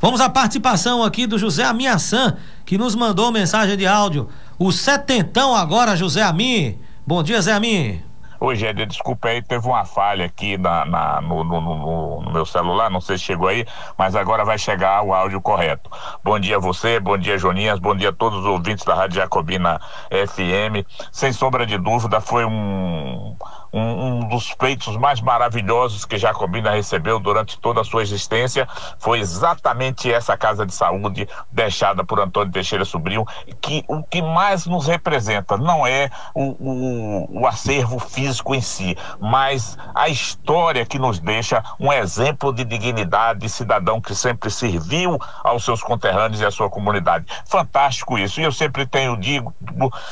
Vamos 0.00 0.20
à 0.20 0.28
participação 0.28 1.02
aqui 1.02 1.26
do 1.26 1.38
José 1.38 1.64
Aminhaçã, 1.64 2.36
que 2.64 2.78
nos 2.78 2.94
mandou 2.94 3.32
mensagem 3.32 3.76
de 3.76 3.86
áudio. 3.86 4.28
O 4.58 4.70
setentão 4.70 5.54
agora, 5.54 5.96
José 5.96 6.22
Amin. 6.22 6.78
Bom 7.06 7.22
dia, 7.22 7.40
Zé 7.40 7.52
Amin. 7.52 8.02
Oi, 8.40 8.54
Gédia, 8.54 8.86
desculpa 8.86 9.28
aí, 9.28 9.42
teve 9.42 9.66
uma 9.66 9.84
falha 9.84 10.24
aqui 10.24 10.56
na, 10.56 10.84
na 10.84 11.20
no, 11.20 11.42
no, 11.42 11.60
no, 11.60 12.22
no, 12.22 12.32
meu 12.32 12.46
celular, 12.46 12.88
não 12.88 13.00
sei 13.00 13.18
se 13.18 13.24
chegou 13.24 13.48
aí, 13.48 13.66
mas 13.96 14.14
agora 14.14 14.44
vai 14.44 14.56
chegar 14.56 15.02
o 15.02 15.12
áudio 15.12 15.40
correto. 15.40 15.90
Bom 16.22 16.38
dia 16.38 16.54
a 16.54 16.60
você, 16.60 17.00
bom 17.00 17.18
dia 17.18 17.36
Joninhas, 17.36 17.80
bom 17.80 17.96
dia 17.96 18.10
a 18.10 18.12
todos 18.12 18.38
os 18.38 18.44
ouvintes 18.44 18.84
da 18.84 18.94
Rádio 18.94 19.16
Jacobina 19.16 19.80
FM. 20.08 20.86
Sem 21.10 21.32
sombra 21.32 21.66
de 21.66 21.76
dúvida, 21.78 22.20
foi 22.20 22.44
um, 22.44 23.34
um, 23.72 23.80
um, 23.80 24.28
dos 24.28 24.50
feitos 24.50 24.96
mais 24.96 25.20
maravilhosos 25.20 26.04
que 26.04 26.18
Jacobina 26.18 26.70
recebeu 26.70 27.18
durante 27.18 27.58
toda 27.58 27.80
a 27.80 27.84
sua 27.84 28.02
existência 28.02 28.68
foi 28.98 29.20
exatamente 29.20 30.12
essa 30.12 30.36
casa 30.36 30.64
de 30.64 30.74
saúde 30.74 31.28
deixada 31.50 32.04
por 32.04 32.20
Antônio 32.20 32.52
Teixeira 32.52 32.84
Sobrinho, 32.84 33.26
que 33.60 33.84
o 33.88 34.02
que 34.02 34.22
mais 34.22 34.66
nos 34.66 34.86
representa 34.86 35.56
não 35.56 35.86
é 35.86 36.10
o, 36.34 36.56
o, 36.58 37.40
o 37.40 37.46
acervo 37.46 37.98
físico 37.98 38.54
em 38.54 38.60
si, 38.60 38.96
mas 39.20 39.76
a 39.94 40.08
história 40.08 40.86
que 40.86 40.98
nos 40.98 41.18
deixa 41.18 41.62
um 41.78 41.92
exemplo 41.92 42.52
de 42.52 42.64
dignidade 42.64 43.40
de 43.40 43.48
cidadão 43.48 44.00
que 44.00 44.14
sempre 44.14 44.50
serviu 44.50 45.18
aos 45.42 45.64
seus 45.64 45.82
conterrâneos 45.82 46.40
e 46.40 46.44
à 46.44 46.50
sua 46.50 46.70
comunidade. 46.70 47.26
Fantástico 47.46 48.18
isso. 48.18 48.40
E 48.40 48.44
eu 48.44 48.52
sempre 48.52 48.86
tenho 48.86 49.16
digo 49.16 49.52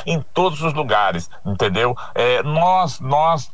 em 0.04 0.20
todos 0.34 0.62
os 0.62 0.72
lugares, 0.72 1.30
entendeu? 1.44 1.96
É, 2.14 2.42
nós 2.42 3.00
nós 3.00 3.45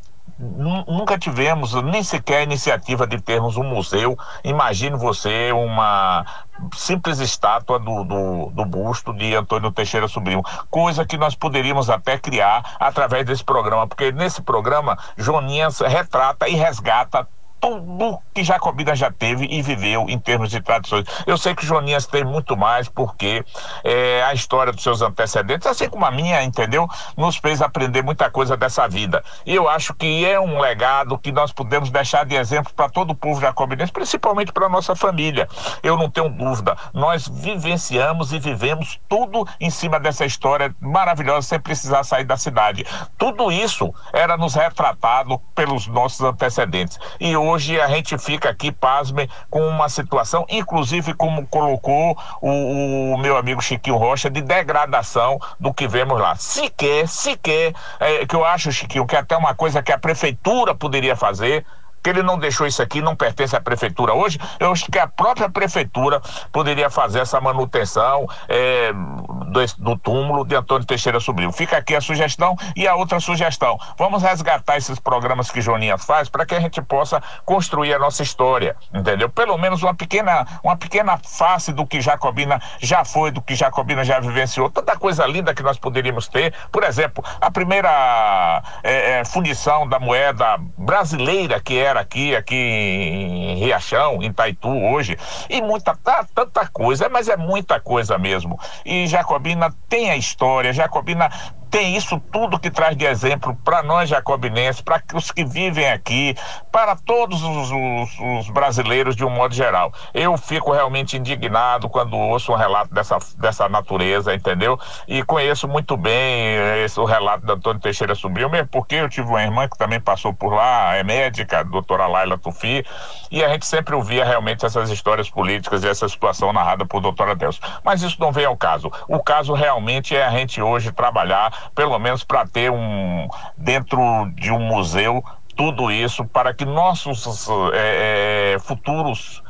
nunca 0.42 1.16
tivemos 1.16 1.72
nem 1.84 2.02
sequer 2.02 2.38
a 2.38 2.42
iniciativa 2.42 3.06
de 3.06 3.20
termos 3.20 3.56
um 3.56 3.62
museu. 3.62 4.18
Imagine 4.42 4.96
você 4.96 5.52
uma 5.52 6.26
simples 6.74 7.20
estátua 7.20 7.78
do, 7.78 8.04
do, 8.04 8.50
do, 8.50 8.64
busto 8.64 9.12
de 9.12 9.34
Antônio 9.34 9.70
Teixeira 9.72 10.08
Sobrinho, 10.08 10.42
coisa 10.70 11.04
que 11.04 11.16
nós 11.16 11.34
poderíamos 11.34 11.88
até 11.88 12.18
criar 12.18 12.76
através 12.78 13.24
desse 13.24 13.44
programa, 13.44 13.86
porque 13.86 14.12
nesse 14.12 14.42
programa 14.42 14.98
Joninhas 15.16 15.80
retrata 15.80 16.48
e 16.48 16.54
resgata 16.54 17.26
tudo 17.62 18.18
que 18.34 18.42
Jacobina 18.42 18.96
já 18.96 19.08
teve 19.08 19.46
e 19.48 19.62
viveu 19.62 20.06
em 20.08 20.18
termos 20.18 20.50
de 20.50 20.60
tradições. 20.60 21.04
Eu 21.24 21.38
sei 21.38 21.54
que 21.54 21.64
Joninhas 21.64 22.08
tem 22.08 22.24
muito 22.24 22.56
mais, 22.56 22.88
porque 22.88 23.44
é, 23.84 24.20
a 24.24 24.34
história 24.34 24.72
dos 24.72 24.82
seus 24.82 25.00
antecedentes, 25.00 25.68
assim 25.68 25.88
como 25.88 26.04
a 26.04 26.10
minha, 26.10 26.42
entendeu? 26.42 26.88
Nos 27.16 27.36
fez 27.36 27.62
aprender 27.62 28.02
muita 28.02 28.28
coisa 28.28 28.56
dessa 28.56 28.88
vida. 28.88 29.22
E 29.46 29.54
eu 29.54 29.68
acho 29.68 29.94
que 29.94 30.26
é 30.26 30.40
um 30.40 30.60
legado 30.60 31.16
que 31.16 31.30
nós 31.30 31.52
podemos 31.52 31.88
deixar 31.88 32.26
de 32.26 32.34
exemplo 32.34 32.72
para 32.74 32.88
todo 32.88 33.12
o 33.12 33.14
povo 33.14 33.40
jacobinense, 33.40 33.92
principalmente 33.92 34.52
para 34.52 34.68
nossa 34.68 34.96
família. 34.96 35.48
Eu 35.84 35.96
não 35.96 36.10
tenho 36.10 36.30
dúvida. 36.30 36.76
Nós 36.92 37.28
vivenciamos 37.28 38.32
e 38.32 38.40
vivemos 38.40 38.98
tudo 39.08 39.46
em 39.60 39.70
cima 39.70 40.00
dessa 40.00 40.24
história 40.24 40.74
maravilhosa, 40.80 41.46
sem 41.46 41.60
precisar 41.60 42.02
sair 42.02 42.24
da 42.24 42.36
cidade. 42.36 42.84
Tudo 43.16 43.52
isso 43.52 43.94
era 44.12 44.36
nos 44.36 44.54
retratado 44.54 45.38
pelos 45.54 45.86
nossos 45.86 46.22
antecedentes. 46.22 46.98
E 47.20 47.36
hoje 47.36 47.51
hoje 47.52 47.78
a 47.78 47.86
gente 47.88 48.16
fica 48.16 48.48
aqui, 48.48 48.72
pasme, 48.72 49.28
com 49.50 49.66
uma 49.66 49.88
situação, 49.88 50.46
inclusive 50.48 51.12
como 51.12 51.46
colocou 51.46 52.16
o, 52.40 53.12
o 53.12 53.18
meu 53.18 53.36
amigo 53.36 53.60
Chiquinho 53.60 53.96
Rocha, 53.96 54.30
de 54.30 54.40
degradação 54.40 55.38
do 55.60 55.72
que 55.72 55.86
vemos 55.86 56.18
lá. 56.18 56.34
Sequer, 56.34 57.06
sequer, 57.06 57.74
é, 58.00 58.24
que 58.24 58.34
eu 58.34 58.44
acho, 58.44 58.72
Chiquinho, 58.72 59.06
que 59.06 59.16
até 59.16 59.36
uma 59.36 59.54
coisa 59.54 59.82
que 59.82 59.92
a 59.92 59.98
prefeitura 59.98 60.74
poderia 60.74 61.14
fazer, 61.14 61.64
que 62.02 62.10
ele 62.10 62.22
não 62.22 62.38
deixou 62.38 62.66
isso 62.66 62.82
aqui, 62.82 63.00
não 63.00 63.14
pertence 63.14 63.54
à 63.54 63.60
prefeitura 63.60 64.12
hoje. 64.12 64.38
Eu 64.58 64.72
acho 64.72 64.90
que 64.90 64.98
a 64.98 65.06
própria 65.06 65.48
prefeitura 65.48 66.20
poderia 66.50 66.90
fazer 66.90 67.20
essa 67.20 67.40
manutenção 67.40 68.26
é, 68.48 68.92
do, 68.92 69.60
do 69.78 69.96
túmulo 69.96 70.44
de 70.44 70.56
Antônio 70.56 70.86
Teixeira 70.86 71.20
Sobrinho. 71.20 71.52
Fica 71.52 71.76
aqui 71.76 71.94
a 71.94 72.00
sugestão 72.00 72.56
e 72.74 72.88
a 72.88 72.94
outra 72.94 73.20
sugestão. 73.20 73.78
Vamos 73.96 74.22
resgatar 74.22 74.76
esses 74.76 74.98
programas 74.98 75.50
que 75.50 75.60
Joninhas 75.60 76.04
faz 76.04 76.28
para 76.28 76.44
que 76.44 76.54
a 76.54 76.60
gente 76.60 76.82
possa 76.82 77.22
construir 77.44 77.94
a 77.94 77.98
nossa 77.98 78.22
história, 78.22 78.76
entendeu? 78.92 79.28
Pelo 79.28 79.56
menos 79.58 79.82
uma 79.82 79.94
pequena, 79.94 80.46
uma 80.62 80.76
pequena 80.76 81.18
face 81.18 81.72
do 81.72 81.86
que 81.86 82.00
Jacobina 82.00 82.60
já 82.80 83.04
foi, 83.04 83.30
do 83.30 83.40
que 83.40 83.54
Jacobina 83.54 84.04
já 84.04 84.18
vivenciou. 84.18 84.70
Tanta 84.70 84.96
coisa 84.96 85.26
linda 85.26 85.54
que 85.54 85.62
nós 85.62 85.78
poderíamos 85.78 86.28
ter. 86.28 86.52
Por 86.70 86.82
exemplo, 86.82 87.24
a 87.40 87.50
primeira 87.50 88.62
é, 88.82 89.20
é, 89.20 89.24
fundição 89.24 89.88
da 89.88 89.98
moeda 89.98 90.58
brasileira 90.76 91.60
que 91.60 91.78
aqui, 91.96 92.34
aqui 92.34 92.54
em 92.54 93.56
Riachão, 93.56 94.22
em 94.22 94.32
Taitu 94.32 94.68
hoje. 94.68 95.16
E 95.48 95.60
muita, 95.60 95.96
tá, 95.96 96.26
tanta 96.34 96.66
coisa, 96.66 97.08
mas 97.08 97.28
é 97.28 97.36
muita 97.36 97.80
coisa 97.80 98.18
mesmo. 98.18 98.58
E 98.84 99.06
Jacobina 99.06 99.74
tem 99.88 100.10
a 100.10 100.16
história, 100.16 100.72
Jacobina 100.72 101.30
tem 101.72 101.96
isso 101.96 102.20
tudo 102.30 102.58
que 102.58 102.70
traz 102.70 102.94
de 102.94 103.06
exemplo 103.06 103.56
para 103.64 103.82
nós 103.82 104.06
jacobinenses, 104.06 104.82
para 104.82 105.02
os 105.14 105.30
que 105.30 105.42
vivem 105.42 105.90
aqui, 105.90 106.36
para 106.70 106.94
todos 106.94 107.42
os, 107.42 107.70
os, 107.70 108.20
os, 108.20 108.50
brasileiros 108.50 109.16
de 109.16 109.24
um 109.24 109.30
modo 109.30 109.54
geral. 109.54 109.90
Eu 110.12 110.36
fico 110.36 110.70
realmente 110.70 111.16
indignado 111.16 111.88
quando 111.88 112.14
ouço 112.14 112.52
um 112.52 112.56
relato 112.56 112.92
dessa, 112.92 113.16
dessa 113.38 113.70
natureza, 113.70 114.34
entendeu? 114.34 114.78
E 115.08 115.22
conheço 115.22 115.66
muito 115.66 115.96
bem 115.96 116.56
esse, 116.84 117.00
o 117.00 117.06
relato 117.06 117.46
da 117.46 117.54
Antônio 117.54 117.80
Teixeira 117.80 118.14
Sobrinho, 118.14 118.50
mesmo 118.50 118.68
porque 118.68 118.96
eu 118.96 119.08
tive 119.08 119.28
uma 119.28 119.42
irmã 119.42 119.66
que 119.66 119.78
também 119.78 119.98
passou 119.98 120.34
por 120.34 120.52
lá, 120.52 120.94
é 120.94 121.02
médica, 121.02 121.60
a 121.60 121.62
doutora 121.62 122.06
Laila 122.06 122.36
Tufi, 122.36 122.84
e 123.30 123.42
a 123.42 123.48
gente 123.48 123.64
sempre 123.64 123.94
ouvia 123.94 124.26
realmente 124.26 124.66
essas 124.66 124.90
histórias 124.90 125.30
políticas 125.30 125.82
e 125.82 125.88
essa 125.88 126.06
situação 126.06 126.52
narrada 126.52 126.84
por 126.84 127.00
doutora 127.00 127.34
Deus. 127.34 127.58
Mas 127.82 128.02
isso 128.02 128.18
não 128.20 128.30
vem 128.30 128.44
ao 128.44 128.58
caso. 128.58 128.92
O 129.08 129.22
caso 129.22 129.54
realmente 129.54 130.14
é 130.14 130.22
a 130.22 130.30
gente 130.30 130.60
hoje 130.60 130.92
trabalhar 130.92 131.61
pelo 131.74 131.98
menos 131.98 132.24
para 132.24 132.46
ter 132.46 132.70
um 132.70 133.28
dentro 133.56 134.00
de 134.34 134.50
um 134.50 134.60
museu 134.60 135.22
tudo 135.54 135.90
isso 135.90 136.24
para 136.24 136.54
que 136.54 136.64
nossos 136.64 137.48
é, 137.74 138.56
futuros 138.60 139.42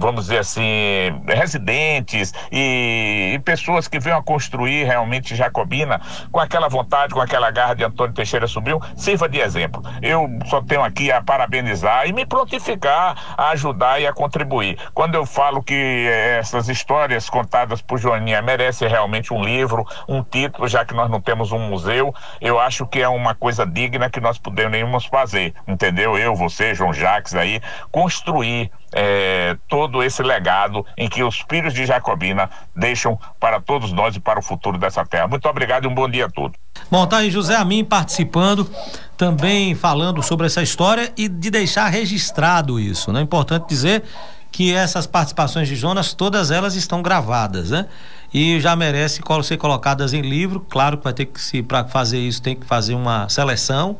vamos 0.00 0.26
dizer 0.26 0.38
assim, 0.38 1.22
residentes 1.26 2.32
e, 2.50 3.32
e, 3.34 3.38
pessoas 3.40 3.86
que 3.86 3.98
venham 3.98 4.18
a 4.18 4.22
construir 4.22 4.84
realmente 4.84 5.36
Jacobina 5.36 6.00
com 6.32 6.40
aquela 6.40 6.68
vontade, 6.68 7.14
com 7.14 7.20
aquela 7.20 7.50
garra 7.50 7.74
de 7.74 7.84
Antônio 7.84 8.14
Teixeira 8.14 8.46
Subiu, 8.46 8.80
sirva 8.96 9.28
de 9.28 9.38
exemplo. 9.40 9.82
Eu 10.02 10.28
só 10.46 10.60
tenho 10.60 10.82
aqui 10.82 11.12
a 11.12 11.22
parabenizar 11.22 12.06
e 12.06 12.12
me 12.12 12.26
prontificar 12.26 13.16
a 13.36 13.50
ajudar 13.50 14.00
e 14.00 14.06
a 14.06 14.12
contribuir. 14.12 14.78
Quando 14.92 15.14
eu 15.14 15.24
falo 15.24 15.62
que 15.62 16.06
essas 16.38 16.68
histórias 16.68 17.30
contadas 17.30 17.80
por 17.80 17.98
Joaninha 17.98 18.42
merecem 18.42 18.88
realmente 18.88 19.32
um 19.32 19.42
livro, 19.42 19.86
um 20.08 20.22
título, 20.22 20.66
já 20.68 20.84
que 20.84 20.94
nós 20.94 21.10
não 21.10 21.20
temos 21.20 21.52
um 21.52 21.58
museu, 21.58 22.14
eu 22.40 22.58
acho 22.58 22.86
que 22.86 23.00
é 23.00 23.08
uma 23.08 23.34
coisa 23.34 23.64
digna 23.66 24.10
que 24.10 24.20
nós 24.20 24.38
podemos 24.38 25.06
fazer, 25.06 25.54
entendeu? 25.66 26.18
Eu, 26.18 26.34
você, 26.34 26.74
João 26.74 26.92
Jacques 26.92 27.34
aí, 27.34 27.60
construir 27.90 28.70
é, 28.92 29.56
todo 29.68 30.02
esse 30.02 30.22
legado 30.22 30.84
em 30.96 31.08
que 31.08 31.22
os 31.22 31.44
filhos 31.48 31.74
de 31.74 31.84
Jacobina 31.86 32.48
deixam 32.74 33.18
para 33.38 33.60
todos 33.60 33.92
nós 33.92 34.16
e 34.16 34.20
para 34.20 34.38
o 34.38 34.42
futuro 34.42 34.78
dessa 34.78 35.04
terra. 35.04 35.28
Muito 35.28 35.48
obrigado 35.48 35.84
e 35.84 35.88
um 35.88 35.94
bom 35.94 36.08
dia 36.08 36.26
a 36.26 36.30
todos. 36.30 36.58
Bom, 36.90 37.06
tá 37.06 37.18
aí 37.18 37.30
José 37.30 37.54
Amin 37.54 37.84
participando, 37.84 38.68
também 39.16 39.74
falando 39.74 40.22
sobre 40.22 40.46
essa 40.46 40.62
história 40.62 41.12
e 41.16 41.28
de 41.28 41.50
deixar 41.50 41.88
registrado 41.88 42.80
isso, 42.80 43.12
né? 43.12 43.20
Importante 43.20 43.68
dizer 43.68 44.04
que 44.50 44.74
essas 44.74 45.06
participações 45.06 45.68
de 45.68 45.76
Jonas, 45.76 46.14
todas 46.14 46.50
elas 46.50 46.74
estão 46.74 47.02
gravadas, 47.02 47.70
né? 47.70 47.86
E 48.32 48.60
já 48.60 48.74
merece 48.74 49.20
ser 49.44 49.56
colocadas 49.56 50.12
em 50.12 50.22
livro. 50.22 50.60
Claro 50.60 50.98
que 50.98 51.04
vai 51.04 51.12
ter 51.12 51.26
que 51.26 51.40
se 51.40 51.62
para 51.62 51.84
fazer 51.84 52.18
isso 52.18 52.42
tem 52.42 52.56
que 52.56 52.66
fazer 52.66 52.94
uma 52.94 53.28
seleção 53.28 53.96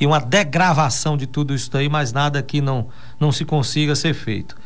e 0.00 0.06
uma 0.06 0.18
degravação 0.18 1.16
de 1.16 1.26
tudo 1.26 1.54
isso 1.54 1.70
daí, 1.70 1.88
mas 1.88 2.12
nada 2.12 2.42
que 2.42 2.60
não 2.60 2.88
não 3.20 3.30
se 3.30 3.44
consiga 3.44 3.94
ser 3.94 4.14
feito. 4.14 4.56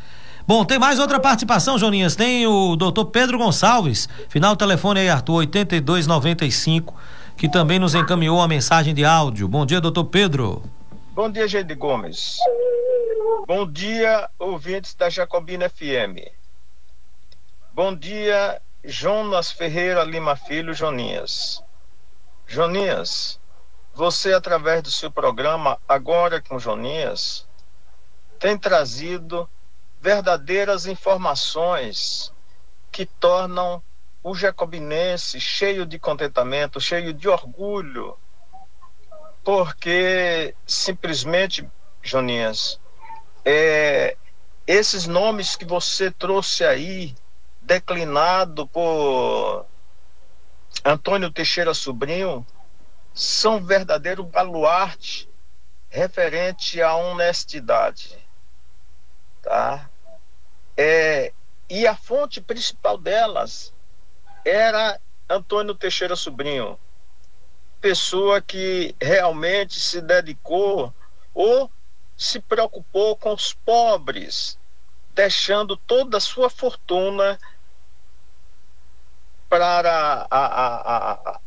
Bom, 0.47 0.63
tem 0.63 0.79
mais 0.79 0.99
outra 0.99 1.19
participação, 1.19 1.77
Joninhas. 1.77 2.15
Tem 2.15 2.47
o 2.47 2.75
doutor 2.75 3.05
Pedro 3.05 3.37
Gonçalves, 3.37 4.07
final 4.29 4.55
do 4.55 4.59
telefone 4.59 5.01
aí, 5.01 5.09
Arthur, 5.09 5.37
8295, 5.37 6.95
que 7.35 7.49
também 7.49 7.79
nos 7.79 7.95
encaminhou 7.95 8.39
a 8.39 8.47
mensagem 8.47 8.93
de 8.93 9.03
áudio. 9.03 9.47
Bom 9.47 9.65
dia, 9.65 9.81
doutor 9.81 10.05
Pedro. 10.05 10.63
Bom 11.13 11.29
dia, 11.29 11.47
Geide 11.47 11.73
Gomes. 11.73 12.37
Bom 13.47 13.69
dia, 13.69 14.29
ouvintes 14.37 14.93
da 14.93 15.09
Jacobina 15.09 15.67
FM. 15.67 16.29
Bom 17.73 17.95
dia, 17.95 18.61
Jonas 18.83 19.51
Ferreira 19.51 20.03
Lima 20.03 20.35
Filho 20.35 20.73
Joninhas. 20.73 21.63
Joninhas, 22.47 23.39
você, 23.95 24.33
através 24.33 24.83
do 24.83 24.91
seu 24.91 25.09
programa 25.09 25.79
Agora 25.87 26.41
com 26.41 26.59
Joninhas, 26.59 27.47
tem 28.37 28.57
trazido 28.57 29.49
verdadeiras 30.01 30.85
informações 30.85 32.33
que 32.91 33.05
tornam 33.05 33.81
o 34.21 34.35
jacobinense 34.35 35.39
cheio 35.39 35.85
de 35.85 35.97
contentamento, 35.97 36.81
cheio 36.81 37.13
de 37.13 37.29
orgulho, 37.29 38.17
porque 39.45 40.53
simplesmente, 40.67 41.65
Joninhas, 42.03 42.81
é, 43.45 44.17
esses 44.67 45.07
nomes 45.07 45.55
que 45.55 45.63
você 45.63 46.11
trouxe 46.11 46.65
aí, 46.65 47.15
declinado 47.61 48.67
por 48.67 49.65
Antônio 50.83 51.31
Teixeira 51.31 51.73
Sobrinho, 51.73 52.45
são 53.15 53.63
verdadeiro 53.63 54.23
baluarte 54.23 55.29
referente 55.89 56.81
à 56.81 56.93
honestidade, 56.93 58.19
tá? 59.41 59.89
É, 60.75 61.31
e 61.69 61.87
a 61.87 61.95
fonte 61.95 62.41
principal 62.41 62.97
delas 62.97 63.73
era 64.43 64.99
Antônio 65.29 65.73
Teixeira 65.73 66.17
Sobrinho, 66.17 66.77
pessoa 67.79 68.41
que 68.41 68.93
realmente 69.01 69.79
se 69.79 70.01
dedicou 70.01 70.93
ou 71.33 71.71
se 72.17 72.41
preocupou 72.41 73.15
com 73.15 73.33
os 73.33 73.53
pobres, 73.53 74.59
deixando 75.13 75.77
toda 75.77 76.17
a 76.17 76.21
sua 76.21 76.49
fortuna 76.49 77.39
para 79.47 80.27
a, 80.29 80.37
a, 80.37 81.31
a, 81.31 81.39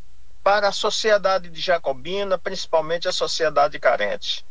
para 0.48 0.68
a 0.68 0.72
sociedade 0.72 1.50
de 1.50 1.60
Jacobina, 1.60 2.38
principalmente 2.38 3.06
a 3.06 3.12
sociedade 3.12 3.78
carente. 3.78 4.46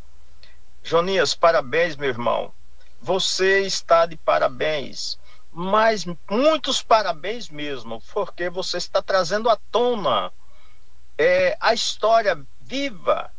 Jonias, 0.83 1.33
parabéns, 1.33 1.95
meu 1.95 2.07
irmão. 2.07 2.53
Você 3.01 3.61
está 3.61 4.05
de 4.05 4.15
parabéns. 4.15 5.17
Mas 5.51 6.05
muitos 6.29 6.83
parabéns 6.83 7.49
mesmo, 7.49 7.99
porque 8.13 8.47
você 8.47 8.77
está 8.77 9.01
trazendo 9.01 9.49
à 9.49 9.57
tona 9.71 10.31
é, 11.17 11.57
a 11.59 11.73
história 11.73 12.45
viva 12.61 13.31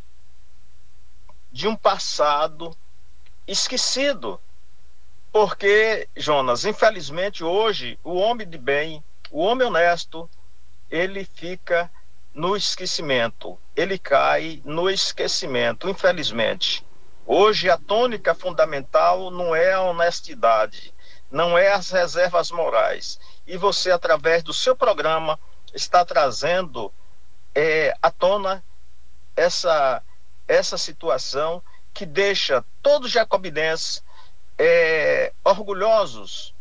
de 1.52 1.68
um 1.68 1.76
passado 1.76 2.76
esquecido. 3.46 4.40
Porque, 5.30 6.08
Jonas, 6.16 6.64
infelizmente 6.64 7.44
hoje, 7.44 8.00
o 8.02 8.16
homem 8.16 8.48
de 8.48 8.58
bem, 8.58 9.00
o 9.30 9.44
homem 9.44 9.68
honesto, 9.68 10.28
ele 10.90 11.24
fica 11.24 11.88
no 12.38 12.56
esquecimento. 12.56 13.58
Ele 13.74 13.98
cai 13.98 14.62
no 14.64 14.88
esquecimento, 14.88 15.88
infelizmente. 15.88 16.86
Hoje 17.26 17.68
a 17.68 17.76
tônica 17.76 18.32
fundamental 18.32 19.28
não 19.28 19.56
é 19.56 19.72
a 19.72 19.82
honestidade, 19.82 20.94
não 21.28 21.58
é 21.58 21.72
as 21.72 21.90
reservas 21.90 22.52
morais. 22.52 23.18
E 23.44 23.56
você, 23.56 23.90
através 23.90 24.44
do 24.44 24.54
seu 24.54 24.76
programa, 24.76 25.36
está 25.74 26.04
trazendo 26.04 26.94
é, 27.52 27.92
à 28.00 28.08
tona 28.08 28.64
essa, 29.34 30.00
essa 30.46 30.78
situação 30.78 31.60
que 31.92 32.06
deixa 32.06 32.64
todos 32.80 33.08
os 33.08 33.12
jacobinenses 33.12 34.04
é, 34.56 35.32
orgulhosos. 35.42 36.54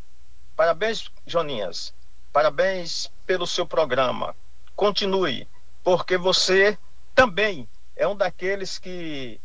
Parabéns, 0.56 1.12
Joninhas. 1.24 1.94
Parabéns 2.34 3.12
pelo 3.28 3.46
seu 3.46 3.66
programa. 3.68 4.36
Continue 4.76 5.48
porque 5.88 6.18
você 6.18 6.78
também 7.16 7.66
é 7.96 8.06
um 8.06 8.14
daqueles 8.14 8.78
que 8.78 9.40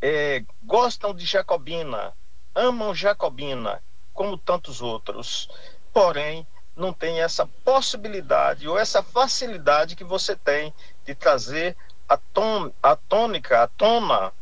é, 0.00 0.44
gostam 0.62 1.12
de 1.12 1.26
Jacobina, 1.26 2.12
amam 2.54 2.94
Jacobina, 2.94 3.82
como 4.14 4.38
tantos 4.38 4.80
outros, 4.80 5.50
porém 5.92 6.46
não 6.76 6.92
tem 6.92 7.20
essa 7.20 7.44
possibilidade 7.64 8.68
ou 8.68 8.78
essa 8.78 9.02
facilidade 9.02 9.96
que 9.96 10.04
você 10.04 10.36
tem 10.36 10.72
de 11.04 11.16
trazer 11.16 11.76
a, 12.08 12.16
ton, 12.16 12.70
a 12.80 12.94
tônica, 12.94 13.60
a 13.60 13.66
tona, 13.66 14.32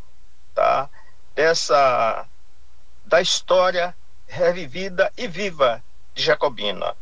tá? 0.55 0.91
dessa 1.35 2.29
da 3.07 3.23
história 3.23 3.97
revivida 4.27 5.11
e 5.17 5.27
viva 5.27 5.83
de 6.13 6.23
Jacobina. 6.23 6.95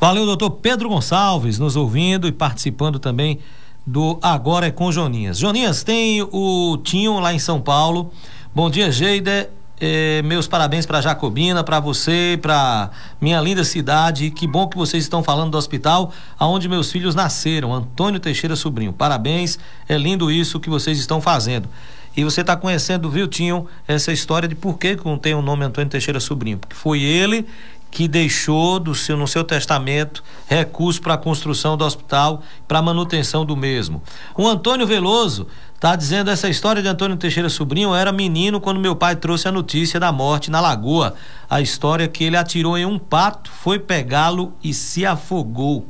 Valeu, 0.00 0.24
doutor 0.24 0.50
Pedro 0.52 0.88
Gonçalves, 0.88 1.58
nos 1.58 1.74
ouvindo 1.74 2.28
e 2.28 2.32
participando 2.32 3.00
também 3.00 3.40
do 3.84 4.16
Agora 4.22 4.68
é 4.68 4.70
com 4.70 4.92
Joninhas. 4.92 5.38
Joninhas, 5.38 5.82
tem 5.82 6.22
o 6.22 6.78
Tinho 6.84 7.18
lá 7.18 7.34
em 7.34 7.40
São 7.40 7.60
Paulo. 7.60 8.12
Bom 8.54 8.70
dia, 8.70 8.92
Geida. 8.92 9.50
Eh, 9.80 10.22
meus 10.22 10.46
parabéns 10.46 10.86
para 10.86 11.00
Jacobina, 11.00 11.64
para 11.64 11.80
você, 11.80 12.38
para 12.40 12.90
minha 13.20 13.40
linda 13.40 13.64
cidade. 13.64 14.30
Que 14.30 14.46
bom 14.46 14.68
que 14.68 14.76
vocês 14.76 15.02
estão 15.02 15.20
falando 15.20 15.50
do 15.50 15.58
hospital 15.58 16.12
aonde 16.38 16.68
meus 16.68 16.92
filhos 16.92 17.16
nasceram, 17.16 17.74
Antônio 17.74 18.20
Teixeira 18.20 18.54
Sobrinho. 18.54 18.92
Parabéns, 18.92 19.58
é 19.88 19.98
lindo 19.98 20.30
isso 20.30 20.60
que 20.60 20.70
vocês 20.70 20.96
estão 21.00 21.20
fazendo. 21.20 21.68
E 22.16 22.24
você 22.24 22.40
está 22.40 22.56
conhecendo, 22.56 23.10
viu, 23.10 23.28
Tinho, 23.28 23.66
essa 23.86 24.12
história 24.12 24.48
de 24.48 24.54
por 24.54 24.78
que 24.78 24.96
não 25.04 25.18
tem 25.18 25.34
o 25.34 25.42
nome 25.42 25.64
Antônio 25.64 25.90
Teixeira 25.90 26.18
Sobrinho? 26.18 26.58
Porque 26.58 26.74
foi 26.74 27.00
ele 27.00 27.46
que 27.90 28.06
deixou 28.06 28.78
do 28.78 28.94
seu, 28.94 29.16
no 29.16 29.26
seu 29.26 29.42
testamento 29.42 30.22
recursos 30.46 31.00
para 31.00 31.14
a 31.14 31.18
construção 31.18 31.76
do 31.76 31.84
hospital, 31.84 32.42
para 32.66 32.82
manutenção 32.82 33.44
do 33.44 33.56
mesmo. 33.56 34.02
O 34.36 34.46
Antônio 34.46 34.86
Veloso 34.86 35.46
está 35.74 35.96
dizendo 35.96 36.30
essa 36.30 36.48
história 36.48 36.82
de 36.82 36.88
Antônio 36.88 37.16
Teixeira 37.16 37.48
Sobrinho 37.48 37.94
era 37.94 38.12
menino 38.12 38.60
quando 38.60 38.80
meu 38.80 38.94
pai 38.94 39.16
trouxe 39.16 39.48
a 39.48 39.52
notícia 39.52 39.98
da 39.98 40.12
morte 40.12 40.50
na 40.50 40.60
lagoa. 40.60 41.14
A 41.48 41.60
história 41.60 42.08
que 42.08 42.24
ele 42.24 42.36
atirou 42.36 42.76
em 42.76 42.84
um 42.84 42.98
pato, 42.98 43.50
foi 43.50 43.78
pegá-lo 43.78 44.52
e 44.62 44.74
se 44.74 45.06
afogou. 45.06 45.86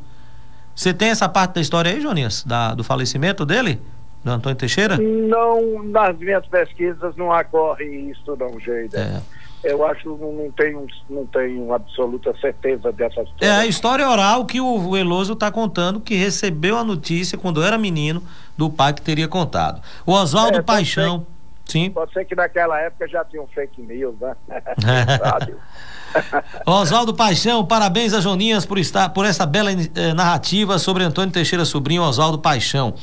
Você 0.74 0.94
tem 0.94 1.08
essa 1.08 1.28
parte 1.28 1.54
da 1.54 1.60
história 1.60 1.90
aí, 1.90 2.00
Joninhas, 2.00 2.44
da, 2.44 2.74
do 2.74 2.84
falecimento 2.84 3.44
dele? 3.44 3.80
Do 4.22 4.30
Antônio 4.30 4.56
Teixeira? 4.56 4.96
Não, 4.98 5.82
nas 5.84 6.16
minhas 6.18 6.46
pesquisas 6.46 7.16
não 7.16 7.30
ocorre 7.30 7.84
isso 8.10 8.36
não, 8.36 8.60
Geida. 8.60 8.98
É 8.98 9.38
eu 9.64 9.84
acho 9.84 10.02
que 10.02 10.08
não 10.08 10.50
tenho, 10.52 10.86
não 11.10 11.26
tenho 11.26 11.72
absoluta 11.72 12.34
certeza 12.40 12.92
dessa 12.92 13.22
história. 13.22 13.46
É 13.46 13.50
a 13.50 13.66
história 13.66 14.08
oral 14.08 14.44
que 14.44 14.60
o 14.60 14.90
Veloso 14.90 15.32
está 15.32 15.50
contando, 15.50 16.00
que 16.00 16.14
recebeu 16.14 16.76
a 16.76 16.84
notícia 16.84 17.36
quando 17.36 17.62
era 17.62 17.76
menino 17.76 18.22
do 18.56 18.70
pai 18.70 18.92
que 18.92 19.02
teria 19.02 19.28
contado. 19.28 19.82
O 20.06 20.12
Oswaldo 20.12 20.58
é, 20.58 20.62
Paixão. 20.62 21.26
Sim. 21.64 21.90
Pode 21.90 22.12
ser 22.14 22.24
que 22.24 22.34
naquela 22.34 22.80
época 22.80 23.06
já 23.06 23.22
tinha 23.26 23.42
um 23.42 23.46
fake 23.46 23.82
news, 23.82 24.14
né? 24.18 24.34
Oswaldo 26.64 27.12
Paixão, 27.12 27.66
parabéns 27.66 28.14
a 28.14 28.20
Joninhas 28.20 28.64
por 28.64 28.78
estar 28.78 29.10
por 29.10 29.26
essa 29.26 29.44
bela 29.44 29.70
eh, 29.70 30.14
narrativa 30.14 30.78
sobre 30.78 31.04
Antônio 31.04 31.30
Teixeira 31.30 31.66
Sobrinho, 31.66 32.02
Oswaldo 32.02 32.38
Paixão. 32.38 32.94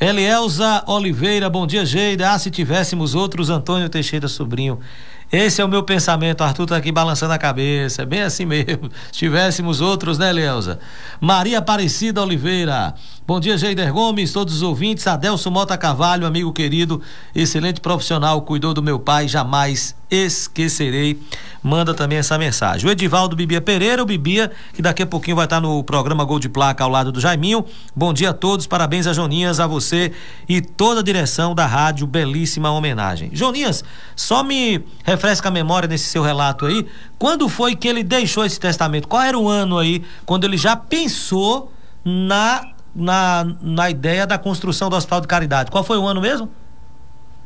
Elielza 0.00 0.82
Oliveira, 0.88 1.48
bom 1.48 1.64
dia, 1.64 1.86
Geida. 1.86 2.32
Ah, 2.32 2.38
se 2.38 2.50
tivéssemos 2.50 3.14
outros 3.14 3.50
Antônio 3.50 3.88
Teixeira 3.88 4.26
Sobrinho. 4.26 4.80
Esse 5.30 5.60
é 5.60 5.64
o 5.64 5.68
meu 5.68 5.82
pensamento. 5.82 6.42
Arthur 6.42 6.66
tá 6.66 6.76
aqui 6.76 6.90
balançando 6.90 7.34
a 7.34 7.38
cabeça. 7.38 8.02
É 8.02 8.06
bem 8.06 8.22
assim 8.22 8.46
mesmo. 8.46 8.90
Se 9.12 9.18
tivéssemos 9.18 9.80
outros, 9.80 10.16
né, 10.18 10.32
Leusa? 10.32 10.78
Maria 11.20 11.58
Aparecida 11.58 12.22
Oliveira. 12.22 12.94
Bom 13.26 13.38
dia, 13.38 13.58
Geider 13.58 13.92
Gomes, 13.92 14.32
todos 14.32 14.54
os 14.54 14.62
ouvintes. 14.62 15.06
Adelso 15.06 15.50
Mota 15.50 15.76
Carvalho, 15.76 16.26
amigo 16.26 16.50
querido, 16.50 17.02
excelente 17.34 17.78
profissional, 17.78 18.40
cuidou 18.40 18.72
do 18.72 18.82
meu 18.82 18.98
pai, 18.98 19.28
jamais 19.28 19.94
esquecerei. 20.10 21.20
Manda 21.62 21.92
também 21.92 22.18
essa 22.18 22.38
mensagem. 22.38 22.88
O 22.88 22.92
Edivaldo 22.92 23.34
Bibia 23.34 23.60
Pereira, 23.60 24.02
o 24.02 24.06
Bibia, 24.06 24.50
que 24.72 24.80
daqui 24.80 25.02
a 25.02 25.06
pouquinho 25.06 25.36
vai 25.36 25.46
estar 25.46 25.60
no 25.60 25.82
programa 25.82 26.24
Gol 26.24 26.38
de 26.38 26.48
Placa 26.48 26.84
ao 26.84 26.90
lado 26.90 27.10
do 27.10 27.20
Jaiminho. 27.20 27.64
Bom 27.94 28.12
dia 28.12 28.30
a 28.30 28.32
todos, 28.32 28.66
parabéns 28.66 29.06
a 29.06 29.12
Joninhas, 29.12 29.60
a 29.60 29.66
você 29.66 30.12
e 30.48 30.60
toda 30.60 31.00
a 31.00 31.02
direção 31.02 31.54
da 31.54 31.66
rádio, 31.66 32.06
belíssima 32.06 32.70
homenagem. 32.70 33.30
Joninhas, 33.32 33.84
só 34.14 34.42
me 34.42 34.84
refresca 35.04 35.48
a 35.48 35.52
memória 35.52 35.88
nesse 35.88 36.04
seu 36.04 36.22
relato 36.22 36.66
aí. 36.66 36.86
Quando 37.18 37.48
foi 37.48 37.74
que 37.74 37.88
ele 37.88 38.02
deixou 38.02 38.44
esse 38.44 38.58
testamento? 38.58 39.08
Qual 39.08 39.22
era 39.22 39.38
o 39.38 39.48
ano 39.48 39.78
aí, 39.78 40.04
quando 40.24 40.44
ele 40.44 40.56
já 40.56 40.76
pensou 40.76 41.72
na 42.04 42.62
na, 42.94 43.46
na 43.62 43.90
ideia 43.90 44.26
da 44.26 44.36
construção 44.36 44.90
do 44.90 44.96
Hospital 44.96 45.20
de 45.20 45.28
Caridade. 45.28 45.70
Qual 45.70 45.84
foi 45.84 45.96
o 45.96 46.06
ano 46.06 46.20
mesmo? 46.20 46.50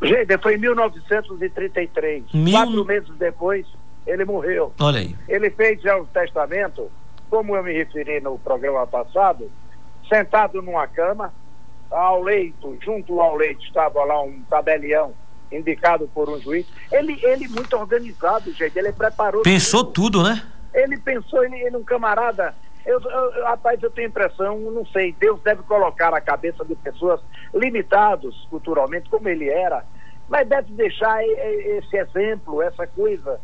Gente, 0.03 0.37
foi 0.39 0.57
em 0.57 0.59
1933. 0.59 2.25
Mil... 2.33 2.53
Quatro 2.53 2.85
meses 2.85 3.17
depois, 3.17 3.67
ele 4.07 4.25
morreu. 4.25 4.73
Olha 4.81 5.01
aí. 5.01 5.17
Ele 5.29 5.51
fez 5.51 5.81
já 5.81 5.97
o 5.97 6.07
testamento, 6.07 6.91
como 7.31 7.57
eu 7.57 7.63
me 7.63 7.73
referi 7.73 8.21
no 8.21 8.39
programa 8.39 8.87
passado, 8.87 9.51
sentado 10.09 10.61
numa 10.61 10.87
cama, 10.87 11.33
ao 11.91 12.23
leito, 12.23 12.77
junto 12.83 13.21
ao 13.21 13.37
leito 13.37 13.63
estava 13.65 14.05
lá 14.05 14.23
um 14.23 14.43
tabelião 14.49 15.15
indicado 15.51 16.09
por 16.15 16.29
um 16.29 16.41
juiz. 16.41 16.67
Ele, 16.91 17.19
ele 17.23 17.47
muito 17.49 17.77
organizado, 17.77 18.53
gente, 18.53 18.77
ele 18.79 18.93
preparou. 18.93 19.43
Pensou 19.43 19.85
tudo, 19.85 20.19
tudo 20.19 20.23
né? 20.23 20.43
Ele 20.75 20.97
pensou, 20.99 21.45
ele, 21.45 21.57
ele 21.57 21.77
um 21.77 21.85
camarada 21.85 22.55
eu, 22.85 23.01
eu, 23.01 23.45
rapaz, 23.45 23.83
eu 23.83 23.91
tenho 23.91 24.09
impressão, 24.09 24.59
não 24.59 24.85
sei, 24.87 25.13
Deus 25.19 25.41
deve 25.43 25.63
colocar 25.63 26.11
na 26.11 26.21
cabeça 26.21 26.65
de 26.65 26.75
pessoas 26.75 27.21
limitadas 27.55 28.35
culturalmente, 28.51 29.09
como 29.09 29.29
ele 29.29 29.49
era, 29.49 29.85
mas 30.29 30.49
deve 30.49 30.73
deixar 30.73 31.23
esse 31.25 31.97
exemplo, 31.97 32.63
essa 32.63 32.87
coisa 32.87 33.41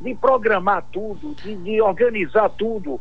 de 0.00 0.14
programar 0.14 0.84
tudo, 0.92 1.34
de, 1.36 1.54
de 1.56 1.80
organizar 1.80 2.50
tudo 2.50 3.00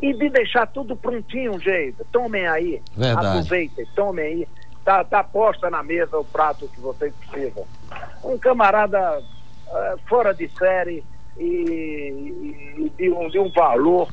e 0.00 0.12
de 0.12 0.28
deixar 0.28 0.66
tudo 0.66 0.96
prontinho, 0.96 1.58
jeito. 1.58 2.04
Tomem 2.12 2.46
aí, 2.46 2.82
Verdade. 2.94 3.26
aproveitem, 3.26 3.86
tomem 3.94 4.24
aí. 4.24 4.48
Tá, 4.84 5.04
tá 5.04 5.22
posta 5.22 5.70
na 5.70 5.80
mesa 5.80 6.18
o 6.18 6.24
prato 6.24 6.68
que 6.68 6.80
vocês 6.80 7.14
precisam. 7.14 7.64
Um 8.24 8.36
camarada 8.36 9.20
uh, 9.20 9.98
fora 10.08 10.34
de 10.34 10.48
série 10.58 11.04
e, 11.38 11.44
e, 11.44 12.84
e 12.84 12.90
de, 12.90 13.10
um, 13.10 13.28
de 13.28 13.38
um 13.38 13.48
valor 13.50 14.08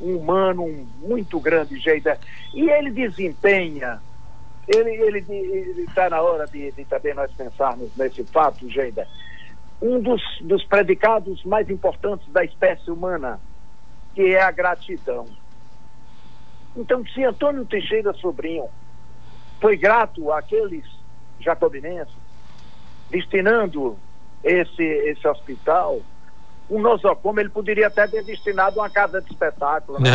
um 0.00 0.16
humano 0.16 0.66
muito 0.98 1.38
grande, 1.38 1.78
Geida. 1.78 2.18
E 2.54 2.68
ele 2.68 2.90
desempenha, 2.90 4.00
ele 4.66 5.18
está 5.82 6.10
na 6.10 6.20
hora 6.20 6.46
de, 6.46 6.72
de, 6.72 6.84
também 6.84 7.14
nós 7.14 7.30
pensarmos 7.32 7.90
nesse 7.96 8.24
fato, 8.24 8.68
Geida, 8.68 9.06
um 9.80 10.00
dos, 10.00 10.22
dos 10.40 10.64
predicados 10.64 11.44
mais 11.44 11.68
importantes 11.68 12.28
da 12.32 12.44
espécie 12.44 12.90
humana, 12.90 13.40
que 14.14 14.34
é 14.34 14.42
a 14.42 14.50
gratidão. 14.50 15.26
Então, 16.76 17.04
se 17.06 17.24
Antônio 17.24 17.64
Teixeira 17.66 18.12
Sobrinho 18.14 18.68
foi 19.60 19.76
grato 19.76 20.32
àqueles 20.32 20.84
jacobinenses, 21.40 22.14
destinando 23.10 23.98
esse, 24.42 24.82
esse 24.82 25.26
hospital 25.26 26.00
um 26.72 26.80
nosocomio 26.80 27.42
ele 27.42 27.50
poderia 27.50 27.88
até 27.88 28.08
ter 28.08 28.24
destinado 28.24 28.80
uma 28.80 28.88
casa 28.88 29.20
de 29.20 29.30
espetáculo, 29.30 30.00
né? 30.00 30.08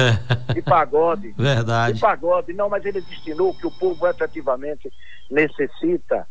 É. 0.49 0.53
de 0.55 0.61
pagode. 0.63 1.31
Verdade. 1.37 1.93
De 1.93 1.99
pagode, 1.99 2.51
não, 2.53 2.67
mas 2.67 2.83
ele 2.83 2.99
destinou 2.99 3.51
o 3.51 3.53
que 3.55 3.67
o 3.67 3.71
povo 3.71 4.07
efetivamente 4.07 4.91
necessita. 5.29 6.27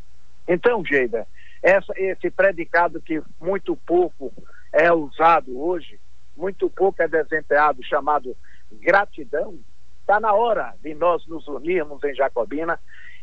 Então, 0.48 0.84
Geida, 0.84 1.28
essa, 1.62 1.92
esse 1.96 2.28
predicado 2.28 3.00
que 3.00 3.22
muito 3.40 3.76
pouco 3.76 4.32
é 4.72 4.92
usado 4.92 5.56
hoje, 5.60 6.00
muito 6.36 6.68
pouco 6.68 7.00
é 7.00 7.06
desempenhado, 7.06 7.84
chamado 7.84 8.36
gratidão, 8.72 9.56
está 10.00 10.18
na 10.18 10.32
hora 10.32 10.74
de 10.82 10.92
nós 10.94 11.24
nos 11.28 11.46
unirmos 11.46 12.02
em 12.02 12.14
Jacobina 12.14 12.80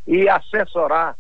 e 0.08 0.30
assessorar 0.30 1.18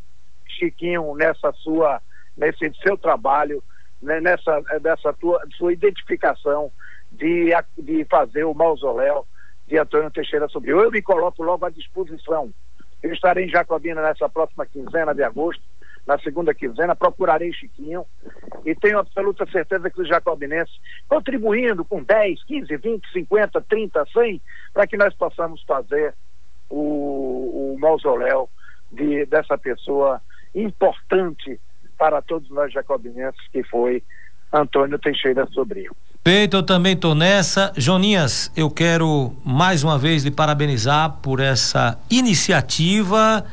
Chiquinho 0.47 1.13
nessa 1.15 1.51
sua, 1.53 2.01
nesse 2.37 2.71
seu 2.81 2.97
trabalho 2.97 3.61
né, 4.03 4.19
nessa, 4.19 4.61
nessa 4.81 5.13
tua, 5.13 5.41
sua 5.57 5.73
identificação 5.73 6.71
de, 7.11 7.49
de 7.77 8.05
fazer 8.05 8.43
o 8.43 8.53
mausoléu 8.53 9.25
de 9.67 9.77
Antônio 9.77 10.11
Teixeira 10.11 10.47
Sobrinho. 10.49 10.81
Eu 10.81 10.91
me 10.91 11.01
coloco 11.01 11.41
logo 11.41 11.65
à 11.65 11.69
disposição. 11.69 12.53
Eu 13.01 13.13
estarei 13.13 13.45
em 13.45 13.49
Jacobina 13.49 14.01
nessa 14.01 14.29
próxima 14.29 14.65
quinzena 14.65 15.13
de 15.13 15.23
agosto, 15.23 15.63
na 16.05 16.19
segunda 16.19 16.53
quinzena, 16.53 16.95
procurarei 16.95 17.53
Chiquinho 17.53 18.05
e 18.65 18.75
tenho 18.75 18.99
absoluta 18.99 19.45
certeza 19.49 19.89
que 19.89 20.01
os 20.01 20.07
jacobinenses, 20.07 20.75
contribuindo 21.07 21.85
com 21.85 22.03
10, 22.03 22.43
15, 22.43 22.75
20, 22.75 23.11
50, 23.13 23.61
30, 23.61 24.05
100, 24.11 24.41
para 24.73 24.85
que 24.85 24.97
nós 24.97 25.13
possamos 25.15 25.63
fazer 25.63 26.13
o, 26.69 27.73
o 27.73 27.79
mausoléu 27.79 28.49
de, 28.91 29.25
dessa 29.27 29.57
pessoa 29.57 30.21
importante 30.53 31.59
para 32.03 32.21
todos 32.21 32.49
nós 32.49 32.73
jacobinenses, 32.73 33.39
que 33.49 33.63
foi 33.63 34.03
Antônio 34.51 34.99
Teixeira 34.99 35.47
Sobrinho. 35.53 35.95
Peito, 36.21 36.57
eu 36.57 36.63
também 36.63 36.95
estou 36.95 37.15
nessa. 37.15 37.71
Joninhas, 37.77 38.51
eu 38.57 38.69
quero 38.69 39.33
mais 39.45 39.85
uma 39.85 39.97
vez 39.97 40.21
lhe 40.25 40.29
parabenizar 40.29 41.19
por 41.21 41.39
essa 41.39 41.97
iniciativa 42.09 43.45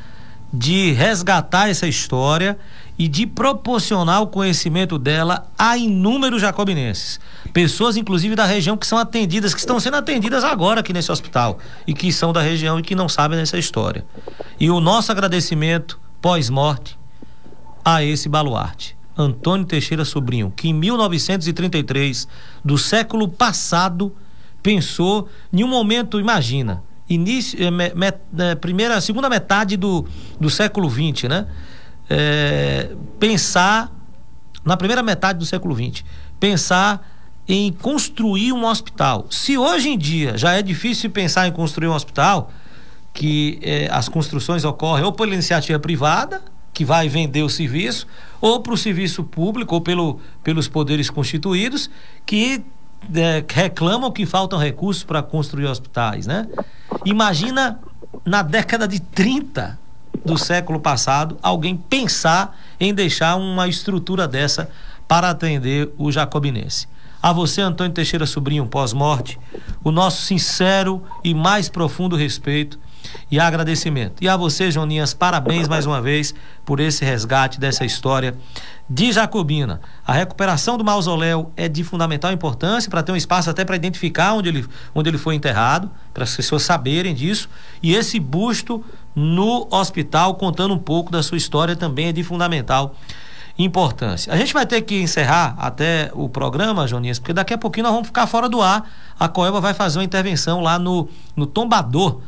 de 0.53 0.91
resgatar 0.91 1.71
essa 1.71 1.87
história 1.87 2.59
e 2.99 3.07
de 3.07 3.25
proporcionar 3.25 4.21
o 4.21 4.27
conhecimento 4.27 4.99
dela 4.99 5.47
a 5.57 5.77
inúmeros 5.77 6.43
jacobinenses. 6.43 7.21
Pessoas, 7.53 7.97
inclusive, 7.97 8.35
da 8.35 8.47
região 8.47 8.77
que 8.77 8.85
são 8.85 8.99
atendidas, 8.99 9.55
que 9.55 9.61
estão 9.61 9.79
sendo 9.79 9.97
atendidas 9.97 10.43
agora 10.43 10.81
aqui 10.81 10.93
nesse 10.93 11.13
hospital 11.13 11.61
e 11.87 11.95
que 11.95 12.13
são 12.13 12.33
da 12.33 12.43
região 12.43 12.81
e 12.81 12.83
que 12.83 12.97
não 12.97 13.09
sabem 13.09 13.39
dessa 13.39 13.57
história. 13.57 14.05
E 14.59 14.69
o 14.73 14.81
nosso 14.81 15.13
agradecimento 15.13 16.01
pós-morte 16.21 16.99
a 17.85 18.03
esse 18.03 18.29
baluarte. 18.29 18.97
Antônio 19.17 19.67
Teixeira 19.67 20.05
Sobrinho, 20.05 20.53
que 20.55 20.69
em 20.69 20.73
1933 20.73 22.27
do 22.65 22.79
século 22.79 23.29
passado 23.29 24.15
pensou 24.63 25.29
em 25.53 25.63
um 25.65 25.69
momento, 25.69 26.19
imagina, 26.19 26.83
início, 27.09 27.63
é, 27.63 27.71
me, 27.71 27.93
me, 27.95 28.13
é, 28.39 28.55
primeira, 28.55 29.01
segunda 29.01 29.29
metade 29.29 29.77
do, 29.77 30.07
do 30.39 30.49
século 30.49 30.89
XX, 30.89 31.29
né? 31.29 31.47
É, 32.09 32.95
pensar 33.19 33.93
na 34.65 34.77
primeira 34.77 35.03
metade 35.03 35.39
do 35.39 35.47
século 35.47 35.75
XX, 35.75 36.05
pensar 36.39 37.07
em 37.47 37.73
construir 37.73 38.53
um 38.53 38.65
hospital. 38.65 39.27
Se 39.31 39.57
hoje 39.57 39.89
em 39.91 39.99
dia 39.99 40.37
já 40.37 40.53
é 40.53 40.63
difícil 40.63 41.11
pensar 41.11 41.47
em 41.47 41.53
construir 41.53 41.89
um 41.89 41.95
hospital, 41.95 42.53
que 43.13 43.59
é, 43.63 43.89
as 43.91 44.09
construções 44.09 44.65
ocorrem 44.65 45.05
ou 45.05 45.13
pela 45.13 45.35
iniciativa 45.35 45.79
privada, 45.79 46.43
que 46.81 46.85
vai 46.87 47.11
vender 47.11 47.43
o 47.43 47.49
serviço, 47.51 48.07
ou 48.41 48.59
para 48.61 48.73
o 48.73 48.77
serviço 48.77 49.23
público, 49.23 49.75
ou 49.75 49.83
pelo, 49.83 50.19
pelos 50.43 50.67
poderes 50.67 51.11
constituídos, 51.11 51.91
que 52.25 52.65
é, 53.15 53.45
reclamam 53.47 54.11
que 54.11 54.25
faltam 54.25 54.59
recursos 54.59 55.05
para 55.05 55.23
construir 55.23 55.67
hospitais, 55.67 56.27
né? 56.27 56.49
Imagina 57.05 57.79
na 58.25 58.41
década 58.41 58.89
de 58.89 58.99
30 58.99 59.79
do 60.25 60.39
século 60.39 60.81
passado 60.81 61.37
alguém 61.43 61.77
pensar 61.77 62.59
em 62.81 62.95
deixar 62.95 63.37
uma 63.37 63.69
estrutura 63.69 64.27
dessa 64.27 64.71
para 65.07 65.29
atender 65.29 65.93
o 65.99 66.11
jacobinense. 66.11 66.89
A 67.23 67.31
você, 67.31 67.61
Antônio 67.61 67.93
Teixeira 67.93 68.25
Sobrinho, 68.25 68.65
pós-morte, 68.65 69.39
o 69.85 69.91
nosso 69.91 70.23
sincero 70.23 71.03
e 71.23 71.35
mais 71.35 71.69
profundo 71.69 72.17
respeito 72.17 72.79
e 73.31 73.39
agradecimento. 73.39 74.23
E 74.23 74.29
a 74.29 74.37
você, 74.37 74.71
Joninhas, 74.71 75.15
parabéns 75.15 75.69
mais 75.69 75.87
uma 75.87 76.01
vez 76.01 76.35
por 76.65 76.81
esse 76.81 77.05
resgate 77.05 77.61
dessa 77.61 77.85
história 77.85 78.37
de 78.89 79.13
Jacobina. 79.13 79.81
A 80.05 80.13
recuperação 80.13 80.77
do 80.77 80.85
mausoléu 80.85 81.53
é 81.57 81.69
de 81.69 81.85
fundamental 81.85 82.33
importância 82.33 82.91
para 82.91 83.03
ter 83.03 83.13
um 83.13 83.17
espaço 83.17 83.49
até 83.49 83.65
para 83.65 83.77
identificar 83.77 84.35
onde 84.35 84.49
ele, 84.49 84.67
onde 84.95 85.09
ele 85.09 85.19
foi 85.19 85.37
enterrado, 85.37 85.91
para 86.13 86.25
as 86.25 86.35
pessoas 86.35 86.63
saberem 86.63 87.15
disso. 87.15 87.49
E 87.81 87.95
esse 87.95 88.19
busto 88.19 88.85
no 89.15 89.69
hospital, 89.71 90.35
contando 90.35 90.75
um 90.75 90.79
pouco 90.79 91.13
da 91.13 91.23
sua 91.23 91.39
história, 91.39 91.77
também 91.77 92.09
é 92.09 92.13
de 92.13 92.25
fundamental 92.25 92.97
importância. 93.59 94.33
A 94.33 94.37
gente 94.37 94.53
vai 94.53 94.67
ter 94.67 94.81
que 94.83 95.01
encerrar 95.01 95.55
até 95.59 96.11
o 96.15 96.29
programa, 96.29 96.87
Joninhas, 96.87 97.19
porque 97.19 97.33
daqui 97.33 97.53
a 97.53 97.59
pouquinho 97.59 97.85
nós 97.85 97.93
vamos 97.93 98.09
ficar 98.09 98.27
fora 98.27 98.49
do 98.49 98.61
ar. 98.61 98.91
A 99.19 99.29
Coelba 99.29 99.61
vai 99.61 99.75
fazer 99.75 99.99
uma 99.99 100.05
intervenção 100.05 100.61
lá 100.61 100.79
no, 100.79 101.09
no 101.37 101.47
tombador 101.47 102.21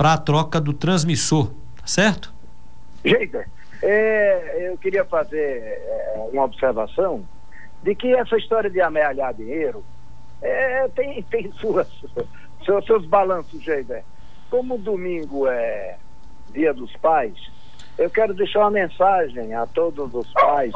para 0.00 0.14
a 0.14 0.16
troca 0.16 0.58
do 0.58 0.72
transmissor, 0.72 1.48
tá 1.76 1.86
certo? 1.86 2.32
Geida, 3.04 3.46
é, 3.82 4.70
eu 4.70 4.78
queria 4.78 5.04
fazer 5.04 5.38
é, 5.38 6.26
uma 6.32 6.44
observação 6.44 7.22
de 7.82 7.94
que 7.94 8.14
essa 8.14 8.34
história 8.38 8.70
de 8.70 8.80
amealhar 8.80 9.34
dinheiro 9.34 9.84
é, 10.40 10.88
tem, 10.88 11.22
tem 11.24 11.52
suas, 11.60 11.86
seus, 12.64 12.86
seus 12.86 13.04
balanços, 13.04 13.62
Geida. 13.62 14.02
Como 14.48 14.78
domingo 14.78 15.46
é 15.46 15.98
dia 16.50 16.72
dos 16.72 16.96
pais, 16.96 17.34
eu 17.98 18.08
quero 18.08 18.32
deixar 18.32 18.60
uma 18.60 18.70
mensagem 18.70 19.52
a 19.52 19.66
todos 19.66 20.14
os 20.14 20.32
pais, 20.32 20.72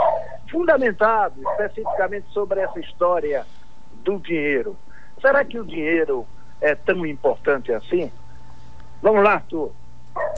fundamentado 0.50 1.40
especificamente 1.40 2.26
sobre 2.30 2.60
essa 2.60 2.78
história 2.78 3.46
do 4.04 4.18
dinheiro. 4.18 4.76
Será 5.18 5.42
que 5.46 5.58
o 5.58 5.64
dinheiro 5.64 6.26
é 6.60 6.74
tão 6.74 7.06
importante 7.06 7.72
assim? 7.72 8.12
Vamos 9.04 9.22
lá, 9.22 9.34
Arthur. 9.34 9.70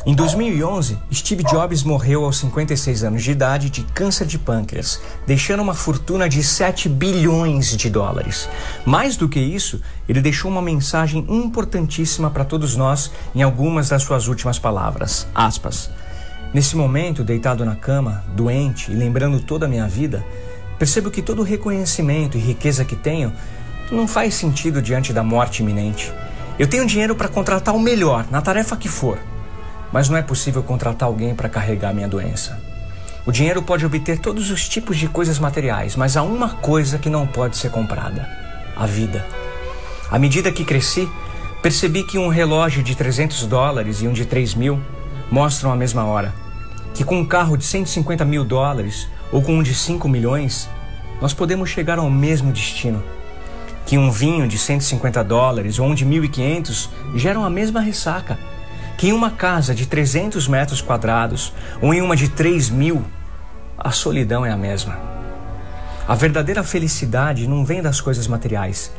Em 0.04 0.12
2011, 0.12 0.98
Steve 1.14 1.44
Jobs 1.44 1.84
morreu 1.84 2.24
aos 2.24 2.38
56 2.38 3.04
anos 3.04 3.22
de 3.22 3.30
idade 3.30 3.70
de 3.70 3.84
câncer 3.84 4.26
de 4.26 4.40
pâncreas, 4.40 5.00
deixando 5.24 5.62
uma 5.62 5.72
fortuna 5.72 6.28
de 6.28 6.42
7 6.42 6.88
bilhões 6.88 7.76
de 7.76 7.88
dólares. 7.88 8.48
Mais 8.84 9.16
do 9.16 9.28
que 9.28 9.38
isso, 9.38 9.80
ele 10.08 10.20
deixou 10.20 10.50
uma 10.50 10.60
mensagem 10.60 11.24
importantíssima 11.28 12.28
para 12.28 12.44
todos 12.44 12.74
nós 12.74 13.12
em 13.36 13.42
algumas 13.44 13.88
das 13.88 14.02
suas 14.02 14.26
últimas 14.26 14.58
palavras. 14.58 15.28
Aspas. 15.32 15.88
Nesse 16.52 16.76
momento, 16.76 17.22
deitado 17.22 17.64
na 17.64 17.76
cama, 17.76 18.24
doente 18.34 18.90
e 18.90 18.96
lembrando 18.96 19.38
toda 19.38 19.66
a 19.66 19.68
minha 19.68 19.86
vida, 19.86 20.26
percebo 20.76 21.08
que 21.08 21.22
todo 21.22 21.38
o 21.38 21.44
reconhecimento 21.44 22.36
e 22.36 22.40
riqueza 22.40 22.84
que 22.84 22.96
tenho 22.96 23.32
não 23.92 24.08
faz 24.08 24.34
sentido 24.34 24.82
diante 24.82 25.12
da 25.12 25.22
morte 25.22 25.62
iminente. 25.62 26.12
Eu 26.59 26.66
tenho 26.66 26.86
dinheiro 26.86 27.14
para 27.14 27.28
contratar 27.28 27.74
o 27.74 27.78
melhor, 27.78 28.26
na 28.30 28.40
tarefa 28.40 28.78
que 28.78 28.88
for, 28.88 29.18
mas 29.92 30.09
não 30.09 30.16
é 30.16 30.22
possível 30.22 30.62
contratar 30.62 31.07
alguém 31.07 31.34
para 31.34 31.50
carregar 31.50 31.92
minha 31.92 32.09
doença. 32.09 32.59
O 33.26 33.32
dinheiro 33.32 33.61
pode 33.62 33.84
obter 33.84 34.18
todos 34.18 34.50
os 34.50 34.66
tipos 34.66 34.96
de 34.96 35.07
coisas 35.07 35.38
materiais, 35.38 35.96
mas 35.96 36.16
há 36.16 36.22
uma 36.22 36.54
coisa 36.54 36.96
que 36.96 37.11
não 37.11 37.26
pode 37.26 37.59
ser 37.59 37.70
comprada: 37.70 38.26
a 38.74 38.86
vida. 38.86 39.26
À 40.11 40.18
medida 40.18 40.50
que 40.50 40.64
cresci, 40.64 41.07
percebi 41.61 42.02
que 42.04 42.16
um 42.16 42.28
relógio 42.28 42.82
de 42.82 42.94
300 42.94 43.46
dólares 43.46 44.00
e 44.00 44.09
um 44.09 44.12
de 44.14 44.24
3 44.24 44.54
mil 44.54 44.80
mostram 45.30 45.70
a 45.70 45.76
mesma 45.76 46.07
hora. 46.07 46.32
Que 46.94 47.04
com 47.04 47.18
um 47.18 47.26
carro 47.26 47.59
de 47.59 47.64
150 47.66 48.24
mil 48.24 48.44
dólares 48.44 49.07
ou 49.30 49.42
com 49.42 49.59
um 49.59 49.62
de 49.62 49.74
5 49.74 50.09
milhões, 50.09 50.70
nós 51.20 51.34
podemos 51.34 51.68
chegar 51.68 51.98
ao 51.98 52.09
mesmo 52.09 52.50
destino 52.50 53.02
que 53.87 53.97
um 53.97 54.11
vinho 54.11 54.49
de 54.49 54.59
150 54.59 55.22
dólares 55.22 55.78
ou 55.78 55.87
um 55.87 55.95
de 55.95 56.05
1.500 56.05 56.89
geram 57.14 57.45
a 57.45 57.49
mesma 57.49 57.80
ressaca, 57.80 58.37
que 58.99 59.09
em 59.09 59.12
uma 59.12 59.30
casa 59.30 59.74
de 59.74 59.87
300 59.87 60.49
metros 60.49 60.82
quadrados 60.82 61.53
ou 61.80 61.95
em 61.95 62.03
uma 62.03 62.16
de 62.16 62.28
3 62.28 62.68
mil, 62.68 63.05
a 63.78 63.93
solidão 63.93 64.45
é 64.45 64.51
a 64.51 64.57
mesma. 64.57 64.99
A 66.09 66.14
verdadeira 66.14 66.64
felicidade 66.64 67.47
não 67.47 67.64
vem 67.64 67.80
das 67.80 68.01
coisas 68.01 68.26
materiais, 68.26 68.93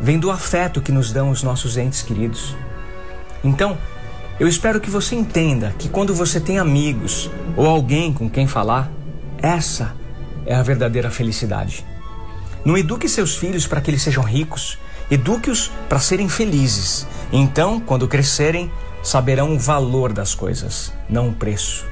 vem 0.00 0.18
do 0.18 0.30
afeto 0.30 0.80
que 0.80 0.92
nos 0.92 1.12
dão 1.12 1.30
os 1.30 1.42
nossos 1.42 1.76
entes 1.76 2.02
queridos. 2.02 2.56
Então, 3.42 3.76
eu 4.38 4.46
espero 4.46 4.80
que 4.80 4.90
você 4.90 5.16
entenda 5.16 5.74
que 5.76 5.88
quando 5.88 6.14
você 6.14 6.38
tem 6.38 6.58
amigos 6.60 7.28
ou 7.56 7.66
alguém 7.66 8.12
com 8.12 8.30
quem 8.30 8.46
falar, 8.46 8.88
essa 9.42 9.96
é 10.46 10.54
a 10.54 10.62
verdadeira 10.62 11.10
felicidade. 11.10 11.84
Não 12.64 12.76
eduque 12.76 13.08
seus 13.08 13.36
filhos 13.36 13.66
para 13.66 13.80
que 13.80 13.90
eles 13.90 14.02
sejam 14.02 14.22
ricos, 14.22 14.78
eduque-os 15.10 15.70
para 15.88 15.98
serem 15.98 16.28
felizes. 16.28 17.06
Então, 17.32 17.80
quando 17.80 18.08
crescerem, 18.08 18.70
saberão 19.02 19.54
o 19.54 19.58
valor 19.58 20.12
das 20.12 20.34
coisas, 20.34 20.92
não 21.08 21.28
o 21.28 21.34
preço. 21.34 21.86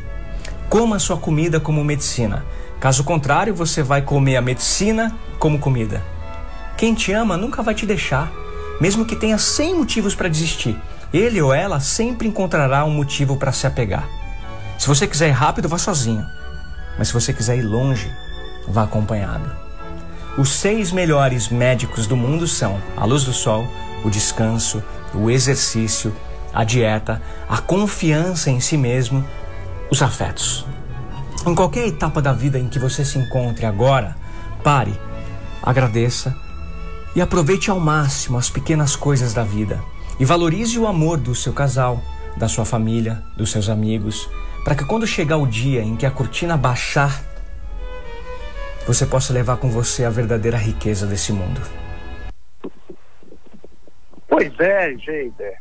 Coma 0.69 0.99
sua 0.99 1.17
comida 1.17 1.61
como 1.61 1.85
medicina. 1.85 2.45
Caso 2.81 3.05
contrário, 3.05 3.55
você 3.55 3.83
vai 3.83 4.03
comer 4.03 4.37
a 4.37 4.43
medicina 4.43 5.17
como 5.39 5.59
comida. 5.59 6.03
Quem 6.77 6.95
te 6.95 7.13
ama 7.13 7.37
nunca 7.37 7.63
vai 7.63 7.75
te 7.75 7.87
deixar, 7.87 8.31
mesmo 8.81 9.05
que 9.05 9.17
tenha 9.17 9.39
100 9.39 9.77
motivos 9.77 10.15
para 10.15 10.29
desistir. 10.29 10.77
Ele 11.13 11.41
ou 11.41 11.55
ela 11.55 11.81
sempre 11.81 12.29
encontrará 12.29 12.85
um 12.85 12.91
motivo 12.91 13.37
para 13.37 13.53
se 13.53 13.67
apegar. 13.67 14.07
Se 14.79 14.87
você 14.87 15.07
quiser 15.07 15.29
ir 15.29 15.33
rápido, 15.33 15.69
vá 15.69 15.79
sozinho. 15.79 16.27
Mas 16.99 17.09
se 17.09 17.15
você 17.15 17.33
quiser 17.33 17.57
ir 17.57 17.63
longe, 17.63 18.11
vá 18.69 18.83
acompanhado. 18.83 19.66
Os 20.39 20.51
seis 20.51 20.93
melhores 20.93 21.49
médicos 21.49 22.07
do 22.07 22.15
mundo 22.15 22.47
são 22.47 22.79
a 22.95 23.07
luz 23.07 23.25
do 23.25 23.33
sol, 23.33 23.67
o 24.05 24.11
descanso, 24.11 24.83
o 25.15 25.31
exercício, 25.31 26.15
a 26.53 26.63
dieta, 26.63 27.23
a 27.49 27.57
confiança 27.59 28.51
em 28.51 28.61
si 28.61 28.77
mesmo, 28.77 29.25
os 29.91 30.03
afetos. 30.03 30.67
Em 31.47 31.55
qualquer 31.55 31.87
etapa 31.89 32.21
da 32.21 32.35
vida 32.35 32.59
em 32.59 32.69
que 32.69 32.79
você 32.79 33.03
se 33.03 33.19
encontre 33.19 33.65
agora, 33.65 34.15
pare, 34.63 34.93
agradeça 35.63 36.37
e 37.15 37.23
aproveite 37.23 37.71
ao 37.71 37.81
máximo 37.81 38.37
as 38.37 38.51
pequenas 38.51 38.95
coisas 38.95 39.33
da 39.33 39.43
vida 39.43 39.83
e 40.21 40.25
valorize 40.27 40.79
o 40.79 40.87
amor 40.87 41.17
do 41.17 41.35
seu 41.35 41.55
casal, 41.55 41.99
da 42.37 42.47
sua 42.47 42.67
família, 42.67 43.23
dos 43.39 43.51
seus 43.51 43.71
amigos, 43.71 44.29
para 44.65 44.75
que 44.75 44.85
quando 44.85 45.07
chegar 45.07 45.39
o 45.39 45.47
dia 45.47 45.83
em 45.83 45.97
que 45.97 46.05
a 46.05 46.11
cortina 46.11 46.59
baixar 46.59 47.23
você 48.87 49.05
possa 49.05 49.33
levar 49.33 49.57
com 49.57 49.69
você 49.69 50.05
a 50.05 50.11
verdadeira 50.11 50.57
riqueza 50.57 51.07
desse 51.07 51.33
mundo. 51.33 51.61
Pois 54.29 54.61
é, 54.61 54.95
Geider. 54.95 55.59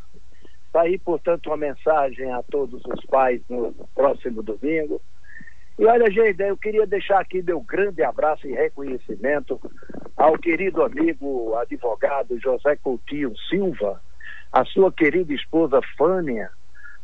Está 0.66 0.82
aí, 0.82 0.98
portanto, 0.98 1.46
uma 1.48 1.56
mensagem 1.56 2.32
a 2.32 2.42
todos 2.42 2.82
os 2.84 3.04
pais 3.06 3.40
no 3.48 3.74
próximo 3.94 4.42
domingo. 4.42 5.00
E 5.78 5.84
olha, 5.84 6.10
Geider, 6.10 6.48
eu 6.48 6.56
queria 6.56 6.86
deixar 6.86 7.20
aqui 7.20 7.42
meu 7.42 7.60
grande 7.60 8.02
abraço 8.02 8.46
e 8.46 8.54
reconhecimento 8.54 9.60
ao 10.16 10.38
querido 10.38 10.82
amigo 10.82 11.54
advogado 11.56 12.38
José 12.40 12.76
Coutinho 12.76 13.36
Silva, 13.48 14.00
a 14.52 14.64
sua 14.64 14.92
querida 14.92 15.32
esposa 15.34 15.80
Fânia, 15.98 16.50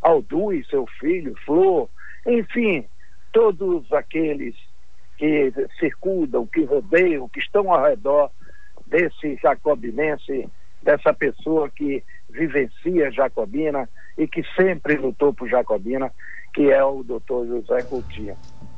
ao 0.01 0.23
Du 0.23 0.53
e 0.53 0.65
seu 0.67 0.87
filho 0.99 1.35
Flor, 1.45 1.89
enfim, 2.27 2.87
todos 3.33 3.93
aqueles 3.93 4.55
que 5.17 5.53
circundam, 5.79 6.47
que 6.47 6.65
rodeiam, 6.65 7.29
que 7.29 7.41
estão 7.41 7.73
ao 7.73 7.83
redor 7.83 8.31
desse 8.87 9.37
jacobinense, 9.37 10.49
dessa 10.83 11.13
pessoa 11.15 11.71
que 11.71 12.03
vivencia 12.29 13.11
Jacobina 13.11 13.89
e 14.19 14.27
que 14.27 14.43
sempre 14.57 14.97
lutou 14.97 15.33
por 15.33 15.49
Jacobina, 15.49 16.13
que 16.53 16.71
é 16.71 16.85
o 16.85 17.03
doutor 17.03 17.47
José 17.47 17.83
Coutinho. 17.83 18.37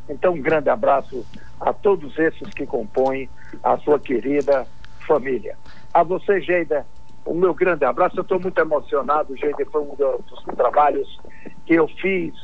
Então, 0.09 0.35
um 0.35 0.43
grande 0.43 0.69
abraço 0.69 1.25
a 1.61 1.73
todos 1.73 2.19
esses 2.19 2.49
que 2.51 2.67
compõem 2.67 3.29
a 3.63 3.79
sua 3.79 3.99
querida 3.99 4.67
família. 5.07 5.57
A 5.93 6.03
você, 6.03 6.41
Geida, 6.41 6.87
o 7.25 7.35
meu 7.35 7.55
grande 7.55 7.85
abraço. 7.85 8.19
Eu 8.19 8.23
estou 8.23 8.39
muito 8.39 8.61
emocionado, 8.61 9.37
Geida, 9.37 9.65
foi 9.67 9.83
um 9.83 9.95
dos 9.95 10.43
trabalhos 10.57 11.21
que 11.67 11.75
eu 11.75 11.89
fiz, 11.89 12.35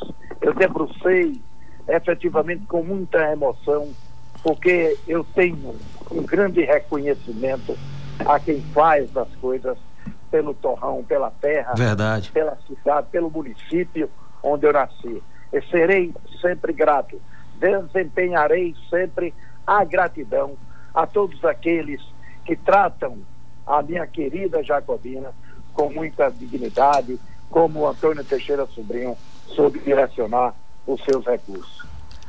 eu 0.41 0.55
debrucei 0.55 1.41
efetivamente 1.91 2.65
com 2.67 2.83
muita 2.83 3.33
emoção, 3.33 3.91
porque 4.43 4.97
eu 5.07 5.25
tenho 5.35 5.77
um 6.11 6.23
grande 6.23 6.63
reconhecimento 6.63 7.77
a 8.25 8.39
quem 8.39 8.61
faz 8.73 9.15
as 9.17 9.29
coisas 9.37 9.77
pelo 10.31 10.55
torrão, 10.55 11.03
pela 11.03 11.31
terra, 11.31 11.75
Verdade. 11.75 12.31
pela 12.31 12.57
cidade, 12.67 13.09
pelo 13.11 13.31
município 13.31 14.09
onde 14.43 14.67
eu 14.67 14.73
nasci. 14.73 15.23
Eu 15.53 15.63
serei 15.65 16.15
sempre 16.41 16.73
grato, 16.73 17.21
desempenharei 17.59 18.75
sempre 18.89 19.35
a 19.67 19.85
gratidão 19.85 20.57
a 20.95 21.07
todos 21.07 21.45
aqueles 21.45 22.01
que 22.45 22.57
tratam 22.57 23.19
a 23.67 23.83
minha 23.83 24.07
querida 24.07 24.63
Jacobina 24.63 25.33
com 25.73 25.91
muita 25.91 26.31
dignidade, 26.31 27.19
como 27.51 27.81
o 27.81 27.87
Antônio 27.89 28.25
Teixeira 28.25 28.67
Sobrinho 28.67 29.17
soube 29.47 29.81
direcionar 29.81 30.55
os 30.87 31.03
seus 31.05 31.25
recursos. 31.25 31.81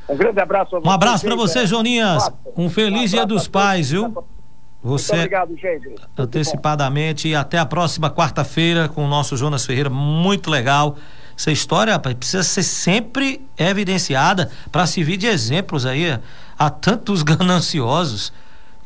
Um 0.07 0.17
grande 0.17 0.39
abraço 0.39 0.75
a 0.75 0.79
Um 0.79 0.89
abraço 0.89 1.25
para 1.25 1.35
você, 1.35 1.65
Joninhas. 1.65 2.29
Um 2.57 2.69
feliz 2.69 3.11
Um 3.11 3.15
Dia 3.15 3.25
dos 3.25 3.47
Pais, 3.47 3.91
viu? 3.91 4.03
Muito 4.03 4.25
Você 4.83 5.15
obrigado, 5.15 5.55
gente. 5.55 5.95
Antecipadamente 6.17 7.27
e 7.27 7.35
até 7.35 7.59
a 7.59 7.65
próxima 7.65 8.09
quarta-feira 8.09 8.89
com 8.89 9.05
o 9.05 9.07
nosso 9.07 9.37
Jonas 9.37 9.65
Ferreira, 9.65 9.89
muito 9.89 10.49
legal. 10.49 10.97
Essa 11.37 11.51
história, 11.51 11.93
rapaz, 11.93 12.15
precisa 12.15 12.43
ser 12.43 12.63
sempre 12.63 13.45
evidenciada 13.57 14.51
para 14.71 14.85
servir 14.85 15.17
de 15.17 15.27
exemplos 15.27 15.85
aí 15.85 16.19
a 16.57 16.69
tantos 16.69 17.21
gananciosos 17.23 18.33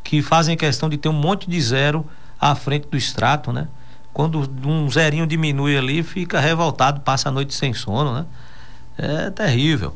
que 0.03 0.21
fazem 0.21 0.55
questão 0.55 0.87
de 0.87 0.97
ter 0.97 1.09
um 1.09 1.13
monte 1.13 1.49
de 1.49 1.59
zero 1.59 2.05
à 2.39 2.53
frente 2.55 2.87
do 2.87 2.95
extrato, 2.95 3.51
né? 3.51 3.67
Quando 4.13 4.49
um 4.65 4.89
zerinho 4.89 5.25
diminui 5.25 5.77
ali, 5.77 6.03
fica 6.03 6.39
revoltado, 6.39 7.01
passa 7.01 7.29
a 7.29 7.31
noite 7.31 7.53
sem 7.53 7.73
sono, 7.73 8.13
né? 8.13 8.25
É 8.97 9.29
terrível. 9.29 9.95